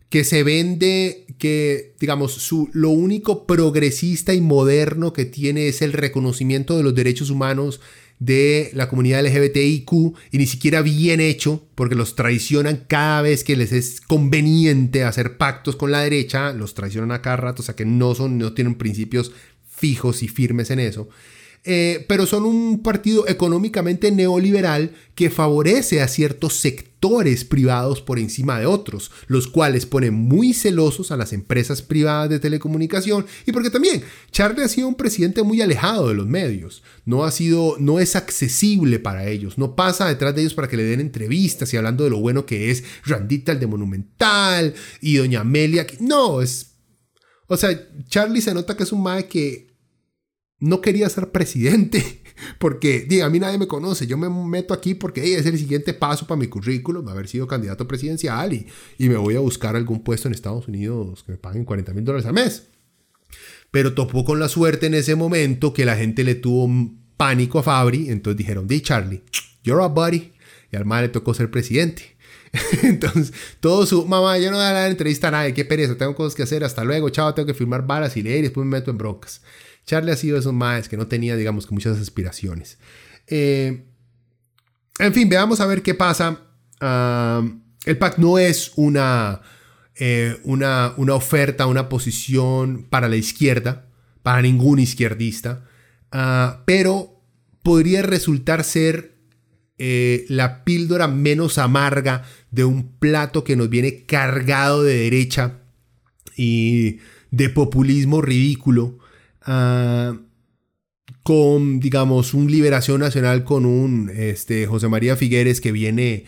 que 0.09 0.25
se 0.25 0.43
vende 0.43 1.27
que, 1.39 1.95
digamos, 1.99 2.33
su, 2.33 2.69
lo 2.73 2.91
único 2.91 3.47
progresista 3.47 4.35
y 4.35 4.41
moderno 4.41 5.13
que 5.13 5.25
tiene 5.25 5.69
es 5.69 5.81
el 5.81 5.93
reconocimiento 5.93 6.77
de 6.77 6.83
los 6.83 6.95
derechos 6.95 7.31
humanos 7.31 7.81
de 8.25 8.71
la 8.75 8.89
comunidad 8.89 9.25
LGBTIQ 9.25 9.93
y 10.31 10.39
ni 10.39 10.47
siquiera 10.47 10.81
bien 10.83 11.21
hecho, 11.21 11.67
porque 11.75 11.97
los 11.97 12.15
traicionan 12.15 12.85
cada 12.87 13.21
vez 13.23 13.43
que 13.43 13.57
les 13.57 13.73
es 13.73 14.01
conveniente 14.01 15.03
hacer 15.03 15.37
pactos 15.37 15.75
con 15.75 15.91
la 15.91 16.03
derecha, 16.03 16.53
los 16.53 16.75
traicionan 16.75 17.11
a 17.11 17.21
cada 17.21 17.37
rato, 17.37 17.63
o 17.63 17.65
sea 17.65 17.75
que 17.75 17.85
no, 17.85 18.15
son, 18.15 18.39
no 18.39 18.53
tienen 18.53 18.77
principios 18.77 19.33
fijos 19.69 20.23
y 20.23 20.29
firmes 20.29 20.71
en 20.71 20.79
eso. 20.79 21.09
Eh, 21.65 22.05
pero 22.09 22.27
son 22.27 22.45
un 22.45 22.83
partido 22.83 23.29
económicamente 23.29 24.11
neoliberal 24.11 24.95
que 25.15 25.31
favorece 25.31 26.03
a 26.03 26.09
ciertos 26.09 26.55
sectores 26.55 27.45
privados 27.45 28.01
por 28.01 28.19
encima 28.19 28.59
de 28.59 28.67
otros, 28.67 29.13
los 29.29 29.47
cuales 29.47 29.87
ponen 29.87 30.13
muy 30.13 30.55
celosos 30.55 31.13
a 31.13 31.17
las 31.17 31.33
empresas 31.33 31.81
privadas 31.81 32.31
de 32.31 32.41
telecomunicación 32.41 33.27
y 33.47 33.53
porque 33.53 33.71
también 33.71 34.03
Charlie 34.33 34.65
ha 34.65 34.69
sido 34.69 34.89
un 34.89 34.97
presidente 34.97 35.45
muy 35.45 35.61
alejado 35.61 36.09
de 36.09 36.15
los 36.15 36.27
medios, 36.27 36.83
no 37.05 37.23
ha 37.23 37.31
sido, 37.31 37.77
no 37.79 38.01
es 38.01 38.17
accesible 38.17 38.99
para 38.99 39.29
ellos, 39.29 39.57
no 39.57 39.77
pasa 39.77 40.09
detrás 40.09 40.35
de 40.35 40.41
ellos 40.41 40.55
para 40.55 40.67
que 40.67 40.77
le 40.77 40.85
den 40.85 41.01
entrevistas 41.01 41.73
y 41.73 41.77
hablando 41.77 42.03
de 42.03 42.11
lo 42.11 42.19
bueno 42.19 42.45
que 42.45 42.73
es 42.73 42.83
Randita 43.05 43.53
el 43.53 43.61
de 43.61 43.69
Monumental 43.69 44.75
y 45.01 45.17
Doña 45.17 45.43
Amelia, 45.43 45.87
no, 46.01 46.43
es, 46.43 46.73
o 47.47 47.57
sea, 47.57 47.71
Charlie 48.09 48.41
se 48.43 48.53
nota 48.53 48.77
que 48.77 48.83
es 48.83 48.91
un 48.91 49.05
mae 49.05 49.27
que 49.27 49.72
no 50.63 50.81
quería 50.81 51.09
ser 51.09 51.33
presidente, 51.33 52.23
porque 52.59 53.01
diga, 53.01 53.27
a 53.27 53.31
mí 53.31 53.41
nadie 53.41 53.59
me 53.59 53.67
conoce, 53.67 54.07
yo 54.07 54.17
me 54.17 54.31
meto 54.31 54.73
aquí 54.73 54.95
porque 54.95 55.37
es 55.37 55.45
el 55.45 55.59
siguiente 55.59 55.93
paso 55.93 56.27
para 56.27 56.39
mi 56.39 56.47
currículum, 56.47 57.07
haber 57.09 57.27
sido 57.27 57.49
candidato 57.49 57.89
presidencial 57.89 58.53
y, 58.53 58.67
y 58.97 59.09
me 59.09 59.17
voy 59.17 59.35
a 59.35 59.41
buscar 59.41 59.75
algún 59.75 60.05
puesto 60.05 60.29
en 60.29 60.35
Estados 60.35 60.69
Unidos 60.69 61.25
que 61.25 61.33
me 61.33 61.39
paguen 61.39 61.65
40 61.65 61.93
mil 61.95 62.05
dólares 62.05 62.27
al 62.27 62.35
mes. 62.35 62.69
Pero 63.73 63.95
topó 63.95 64.25
con 64.25 64.39
la 64.39 64.49
suerte 64.49 64.87
en 64.87 64.95
ese 64.95 65.17
momento 65.17 65.75
que 65.75 65.85
la 65.85 65.97
gente 65.97 66.23
le 66.23 66.37
tuvo 66.37 66.71
pánico 67.17 67.59
a 67.59 67.65
Fabri, 67.65 68.09
entonces 68.11 68.39
dijeron, 68.39 68.69
di 68.69 68.83
Charlie, 68.83 69.25
you're 69.65 69.83
a 69.83 69.89
buddy, 69.89 70.33
y 70.71 70.77
al 70.77 70.85
mal 70.85 71.03
le 71.03 71.09
tocó 71.09 71.35
ser 71.35 71.51
presidente. 71.51 72.17
Entonces, 72.83 73.33
todo 73.61 73.87
su 73.87 74.05
mamá, 74.05 74.37
yo 74.39 74.51
no 74.51 74.59
voy 74.59 74.67
a 74.67 74.73
dar 74.73 74.91
entrevista 74.91 75.29
a 75.29 75.31
nadie, 75.31 75.55
qué 75.55 75.65
pereza, 75.65 75.97
tengo 75.97 76.15
cosas 76.15 76.35
que 76.35 76.43
hacer, 76.43 76.63
hasta 76.65 76.85
luego, 76.85 77.09
chao, 77.09 77.33
tengo 77.33 77.47
que 77.47 77.55
firmar 77.55 77.87
balas 77.87 78.15
y 78.19 78.23
leer 78.23 78.43
después 78.43 78.67
me 78.67 78.79
meto 78.79 78.91
en 78.91 78.99
broncas. 78.99 79.41
Charlie 79.87 80.13
ha 80.13 80.17
sido 80.17 80.39
esos 80.39 80.53
más 80.53 80.89
que 80.89 80.97
no 80.97 81.07
tenía, 81.07 81.37
digamos, 81.37 81.67
que 81.67 81.75
muchas 81.75 81.99
aspiraciones. 81.99 82.79
Eh, 83.27 83.85
en 84.99 85.15
fin, 85.15 85.29
veamos 85.29 85.61
a 85.61 85.67
ver 85.67 85.83
qué 85.83 85.95
pasa. 85.95 86.41
el 86.81 87.99
PAC 87.99 88.19
no 88.19 88.39
es 88.39 88.73
una, 88.77 89.41
eh, 89.97 90.39
una, 90.45 90.95
una, 90.97 91.15
oferta, 91.15 91.67
una 91.67 91.89
posición 91.89 92.87
para 92.89 93.09
la 93.09 93.17
izquierda, 93.17 93.87
para 94.23 94.43
ningún 94.43 94.79
izquierdista, 94.79 95.65
ah, 96.11 96.63
pero 96.67 97.21
podría 97.63 98.03
resultar 98.03 98.65
ser 98.65 99.13
eh, 99.79 100.27
la 100.29 100.65
píldora 100.65 101.09
menos 101.09 101.59
amarga 101.59 102.25
de 102.51 102.65
un 102.65 102.99
plato 102.99 103.43
que 103.43 103.57
nos 103.57 103.69
viene 103.69 104.05
cargado 104.05 104.83
de 104.83 104.95
derecha 104.95 105.61
y 106.37 106.99
de 107.31 107.49
populismo 107.49 108.23
ridículo 108.23 108.99
Ah, 109.45 110.17
con, 111.23 111.81
digamos, 111.81 112.35
un 112.35 112.51
liberación 112.51 113.01
nacional 113.01 113.45
con 113.45 113.65
un 113.65 114.11
este, 114.15 114.67
José 114.67 114.89
María 114.89 115.17
Figueres 115.17 115.61
que 115.61 115.73
viene 115.73 116.25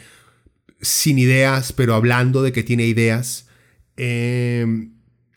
sin 0.81 1.19
ideas, 1.19 1.73
pero 1.73 1.95
hablando 1.95 2.43
de 2.43 2.53
que 2.53 2.63
tiene 2.63 2.87
ideas. 2.87 3.49
Em, 3.97 4.93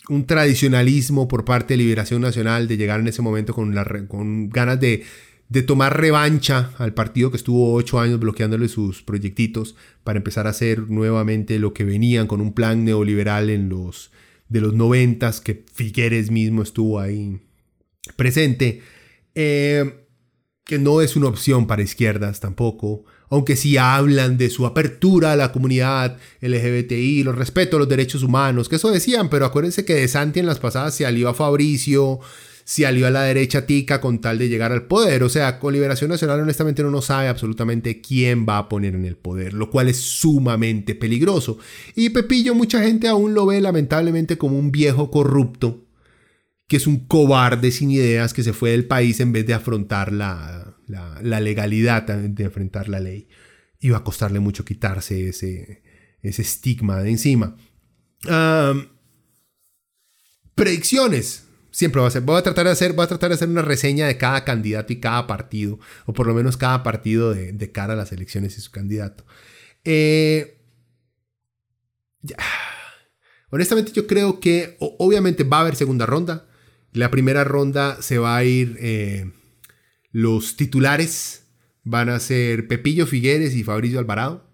un 0.10 0.26
tradicionalismo 0.26 1.28
por 1.28 1.46
parte 1.46 1.74
de 1.74 1.78
Liberación 1.80 2.22
Nacional 2.22 2.68
de 2.68 2.78
llegar 2.78 3.00
en 3.00 3.08
ese 3.08 3.22
momento 3.22 3.54
con, 3.54 3.76
la, 3.76 3.86
con 4.08 4.50
ganas 4.50 4.80
de, 4.80 5.04
de, 5.50 5.62
tomar 5.64 6.00
revancha 6.00 6.72
al 6.78 6.94
partido 6.94 7.30
que 7.32 7.38
estuvo 7.38 7.74
ocho 7.74 8.00
años 8.00 8.20
bloqueándole 8.20 8.68
sus 8.70 9.04
proyectitos 9.04 9.76
para 10.04 10.18
empezar 10.18 10.48
a 10.48 10.52
hacer 10.52 10.90
nuevamente 10.90 11.60
lo 11.60 11.74
que 11.74 11.84
venían 11.84 12.28
con 12.28 12.42
un 12.42 12.54
plan 12.54 12.86
neoliberal 12.86 13.50
en 13.50 13.70
los 13.70 14.12
de 14.50 14.62
los 14.62 14.74
noventas 14.74 15.42
que 15.42 15.66
Figueres 15.74 16.32
mismo 16.32 16.62
estuvo 16.62 17.00
ahí 17.00 17.42
presente, 18.16 18.82
eh, 19.36 20.06
que 20.64 20.80
no 20.80 21.02
es 21.02 21.16
una 21.16 21.28
opción 21.28 21.68
para 21.68 21.82
izquierdas 21.82 22.40
tampoco, 22.40 23.06
aunque 23.30 23.56
sí 23.56 23.78
hablan 23.78 24.38
de 24.38 24.50
su 24.50 24.66
apertura 24.66 25.34
a 25.34 25.36
la 25.36 25.52
comunidad 25.52 26.18
LGBTI, 26.42 27.24
los 27.24 27.36
respeto 27.36 27.78
a 27.78 27.80
los 27.80 27.90
derechos 27.90 28.24
humanos, 28.24 28.70
que 28.70 28.78
eso 28.78 28.92
decían, 28.92 29.30
pero 29.30 29.46
acuérdense 29.46 29.86
que 29.86 29.96
de 29.96 30.08
Santi 30.08 30.40
en 30.40 30.46
las 30.46 30.60
pasadas 30.60 30.96
se 30.96 31.06
alió 31.06 31.30
a 31.30 31.34
Fabricio, 31.34 32.20
se 32.68 32.86
alió 32.86 33.08
a 33.08 33.12
la 33.12 33.24
derecha 33.24 33.66
tica 33.66 34.02
con 34.02 34.20
tal 34.20 34.38
de 34.40 34.50
llegar 34.50 34.74
al 34.74 34.88
poder. 34.88 35.24
O 35.24 35.30
sea, 35.30 35.58
con 35.58 35.72
Liberación 35.72 36.10
Nacional 36.10 36.42
honestamente 36.42 36.84
no 36.84 37.02
sabe 37.02 37.30
absolutamente 37.30 38.02
quién 38.02 38.46
va 38.46 38.58
a 38.58 38.68
poner 38.68 38.94
en 38.94 39.06
el 39.06 39.16
poder, 39.16 39.54
lo 39.54 39.70
cual 39.70 39.88
es 39.88 40.02
sumamente 40.02 40.94
peligroso. 40.94 41.60
Y 41.96 42.10
Pepillo 42.10 42.54
mucha 42.56 42.84
gente 42.84 43.08
aún 43.08 43.34
lo 43.34 43.46
ve 43.46 43.62
lamentablemente 43.62 44.38
como 44.38 44.60
un 44.60 44.74
viejo 44.74 45.10
corrupto, 45.12 45.87
que 46.68 46.78
es 46.78 46.88
un 46.88 47.08
cobarde 47.08 47.72
sin 47.72 47.92
ideas 47.92 48.34
que 48.34 48.44
se 48.44 48.54
fue 48.54 48.72
del 48.72 48.86
país 48.86 49.20
en 49.20 49.32
vez 49.32 49.46
de 49.46 49.54
afrontar 49.54 50.12
la, 50.12 50.76
legalidad, 51.22 52.04
de 52.04 52.44
enfrentar 52.44 52.90
la 52.90 53.00
ley. 53.00 53.30
Iba 53.80 53.98
a 53.98 54.04
costarle 54.04 54.40
mucho 54.40 54.66
quitarse 54.66 55.30
ese, 55.30 55.84
ese 56.22 56.42
estigma 56.42 57.02
de 57.02 57.12
encima. 57.12 57.56
predicciones. 60.56 61.44
Siempre 61.72 62.02
voy 62.02 62.12
a. 62.14 62.20
Voy 62.22 62.38
a 62.38 62.44
tratar 62.44 62.66
de 62.66 62.72
hacer, 62.72 62.94
voy 62.94 63.06
a 63.06 63.08
tratar 63.08 63.30
de 63.30 63.36
hacer 63.36 63.50
una 63.50 63.62
reseña 63.62 64.08
de 64.08 64.18
cada 64.18 64.44
candidato 64.44 64.92
y 64.94 65.00
cada 65.00 65.28
partido, 65.28 65.80
o 66.06 66.14
por 66.14 66.26
lo 66.26 66.34
menos 66.34 66.58
cada 66.58 66.82
partido 66.82 67.34
de, 67.34 67.72
cara 67.72 67.94
a 67.94 67.96
las 67.96 68.12
elecciones 68.12 68.58
y 68.58 68.62
su 68.62 68.72
candidato. 68.72 69.26
Eh, 69.84 70.60
honestamente, 73.52 73.92
yo 73.92 74.08
creo 74.08 74.40
que 74.40 74.76
obviamente 74.80 75.44
va 75.44 75.58
a 75.58 75.62
haber 75.62 75.76
segunda 75.76 76.06
ronda. 76.08 76.47
La 76.98 77.12
primera 77.12 77.44
ronda 77.44 78.02
se 78.02 78.18
va 78.18 78.36
a 78.36 78.44
ir. 78.44 78.78
Eh, 78.80 79.32
los 80.12 80.58
titulares 80.58 81.46
van 81.84 82.10
a 82.10 82.20
ser 82.20 82.68
Pepillo 82.68 83.06
Figueres 83.06 83.56
y 83.56 83.64
Fabricio 83.64 84.00
Alvarado. 84.00 84.50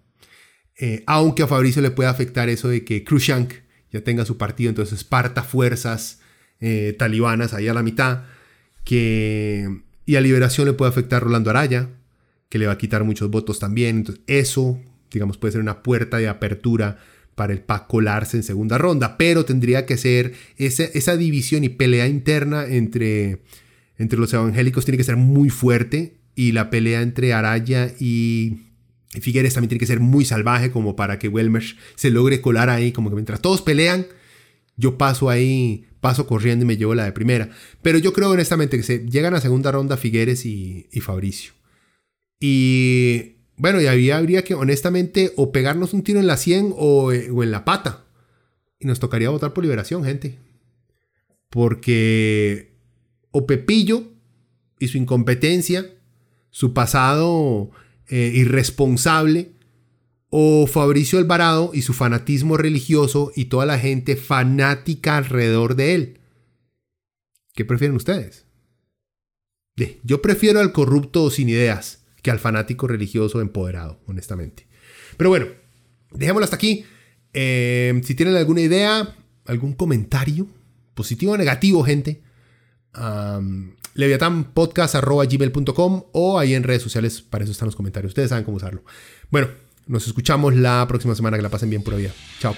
Eh, 0.78 1.02
aunque 1.06 1.42
a 1.42 1.46
Fabricio 1.46 1.80
le 1.80 1.90
pueda 1.90 2.10
afectar 2.10 2.48
eso 2.48 2.68
de 2.68 2.84
que 2.84 3.02
Khrushchev 3.02 3.62
ya 3.90 4.02
tenga 4.02 4.24
su 4.24 4.36
partido, 4.36 4.68
entonces 4.68 5.04
parta 5.04 5.42
fuerzas 5.42 6.20
eh, 6.60 6.94
talibanas 6.98 7.54
ahí 7.54 7.68
a 7.68 7.74
la 7.74 7.82
mitad, 7.82 8.24
que, 8.84 9.82
y 10.04 10.16
a 10.16 10.20
Liberación 10.20 10.66
le 10.66 10.72
puede 10.72 10.90
afectar 10.90 11.22
Rolando 11.22 11.50
Araya, 11.50 11.90
que 12.48 12.58
le 12.58 12.66
va 12.66 12.72
a 12.72 12.78
quitar 12.78 13.04
muchos 13.04 13.30
votos 13.30 13.58
también. 13.58 13.98
Entonces, 13.98 14.22
eso, 14.26 14.80
digamos, 15.10 15.38
puede 15.38 15.52
ser 15.52 15.60
una 15.60 15.82
puerta 15.82 16.18
de 16.18 16.28
apertura 16.28 16.98
para 17.34 17.52
el 17.52 17.60
PAC 17.60 17.86
colarse 17.86 18.36
en 18.36 18.42
segunda 18.42 18.78
ronda, 18.78 19.16
pero 19.16 19.44
tendría 19.44 19.86
que 19.86 19.96
ser 19.96 20.34
esa, 20.56 21.16
división 21.16 21.64
y 21.64 21.68
pelea 21.68 22.06
interna 22.06 22.66
entre, 22.66 23.42
entre 23.98 24.18
los 24.18 24.32
evangélicos 24.32 24.84
tiene 24.84 24.98
que 24.98 25.04
ser 25.04 25.16
muy 25.16 25.50
fuerte 25.50 26.16
y 26.34 26.52
la 26.52 26.70
pelea 26.70 27.02
entre 27.02 27.32
Araya 27.32 27.92
y 27.98 28.58
Figueres 29.20 29.54
también 29.54 29.68
tiene 29.68 29.80
que 29.80 29.86
ser 29.86 30.00
muy 30.00 30.24
salvaje 30.24 30.70
como 30.70 30.96
para 30.96 31.18
que 31.18 31.28
Welmer 31.28 31.62
se 31.94 32.10
logre 32.10 32.40
colar 32.40 32.70
ahí, 32.70 32.92
como 32.92 33.10
que 33.10 33.16
mientras 33.16 33.40
todos 33.40 33.62
pelean, 33.62 34.06
yo 34.76 34.98
paso 34.98 35.30
ahí 35.30 35.86
paso 36.04 36.26
corriendo 36.26 36.66
y 36.66 36.68
me 36.68 36.76
llevo 36.76 36.94
la 36.94 37.06
de 37.06 37.12
primera. 37.12 37.48
Pero 37.80 37.96
yo 37.96 38.12
creo 38.12 38.28
honestamente 38.28 38.76
que 38.76 38.82
se 38.82 39.06
llegan 39.08 39.32
a 39.32 39.40
segunda 39.40 39.72
ronda 39.72 39.96
Figueres 39.96 40.44
y, 40.44 40.86
Fabricio. 41.00 41.54
Y 42.38 43.33
bueno, 43.56 43.80
y 43.80 43.86
había, 43.86 44.16
habría 44.16 44.42
que 44.42 44.54
honestamente 44.54 45.32
o 45.36 45.52
pegarnos 45.52 45.94
un 45.94 46.02
tiro 46.02 46.20
en 46.20 46.26
la 46.26 46.36
100 46.36 46.74
o, 46.76 47.06
o 47.06 47.42
en 47.42 47.50
la 47.50 47.64
pata. 47.64 48.04
Y 48.78 48.86
nos 48.86 49.00
tocaría 49.00 49.30
votar 49.30 49.52
por 49.52 49.64
liberación, 49.64 50.04
gente. 50.04 50.38
Porque 51.50 52.72
o 53.30 53.46
Pepillo 53.46 54.04
y 54.78 54.88
su 54.88 54.98
incompetencia, 54.98 55.86
su 56.50 56.74
pasado 56.74 57.70
eh, 58.08 58.32
irresponsable, 58.34 59.52
o 60.36 60.66
Fabricio 60.66 61.20
Alvarado 61.20 61.70
y 61.72 61.82
su 61.82 61.92
fanatismo 61.92 62.56
religioso 62.56 63.30
y 63.36 63.44
toda 63.44 63.66
la 63.66 63.78
gente 63.78 64.16
fanática 64.16 65.16
alrededor 65.16 65.76
de 65.76 65.94
él. 65.94 66.20
¿Qué 67.52 67.64
prefieren 67.64 67.94
ustedes? 67.94 68.44
Yo 70.02 70.22
prefiero 70.22 70.58
al 70.58 70.72
corrupto 70.72 71.30
sin 71.30 71.48
ideas 71.48 72.03
que 72.24 72.30
al 72.30 72.38
fanático 72.38 72.86
religioso 72.88 73.42
empoderado, 73.42 74.00
honestamente. 74.06 74.66
Pero 75.18 75.28
bueno, 75.28 75.48
dejémoslo 76.10 76.44
hasta 76.44 76.56
aquí. 76.56 76.86
Em, 77.34 78.02
si 78.02 78.14
tienen 78.14 78.34
alguna 78.34 78.62
idea, 78.62 79.14
algún 79.44 79.74
comentario, 79.74 80.46
positivo 80.94 81.32
o 81.32 81.36
negativo, 81.36 81.84
gente, 81.84 82.22
um, 82.96 83.72
leviatanpodcast.gmail.com 83.92 86.04
o 86.12 86.38
ahí 86.38 86.54
en 86.54 86.62
redes 86.62 86.80
sociales, 86.80 87.20
para 87.20 87.44
eso 87.44 87.52
están 87.52 87.66
los 87.66 87.76
comentarios. 87.76 88.12
Ustedes 88.12 88.30
saben 88.30 88.44
cómo 88.44 88.56
usarlo. 88.56 88.82
Bueno, 89.30 89.48
nos 89.86 90.06
escuchamos 90.06 90.56
la 90.56 90.86
próxima 90.88 91.14
semana. 91.14 91.36
Que 91.36 91.42
la 91.42 91.50
pasen 91.50 91.68
bien, 91.68 91.82
pura 91.82 91.98
vida. 91.98 92.14
Chao. 92.40 92.56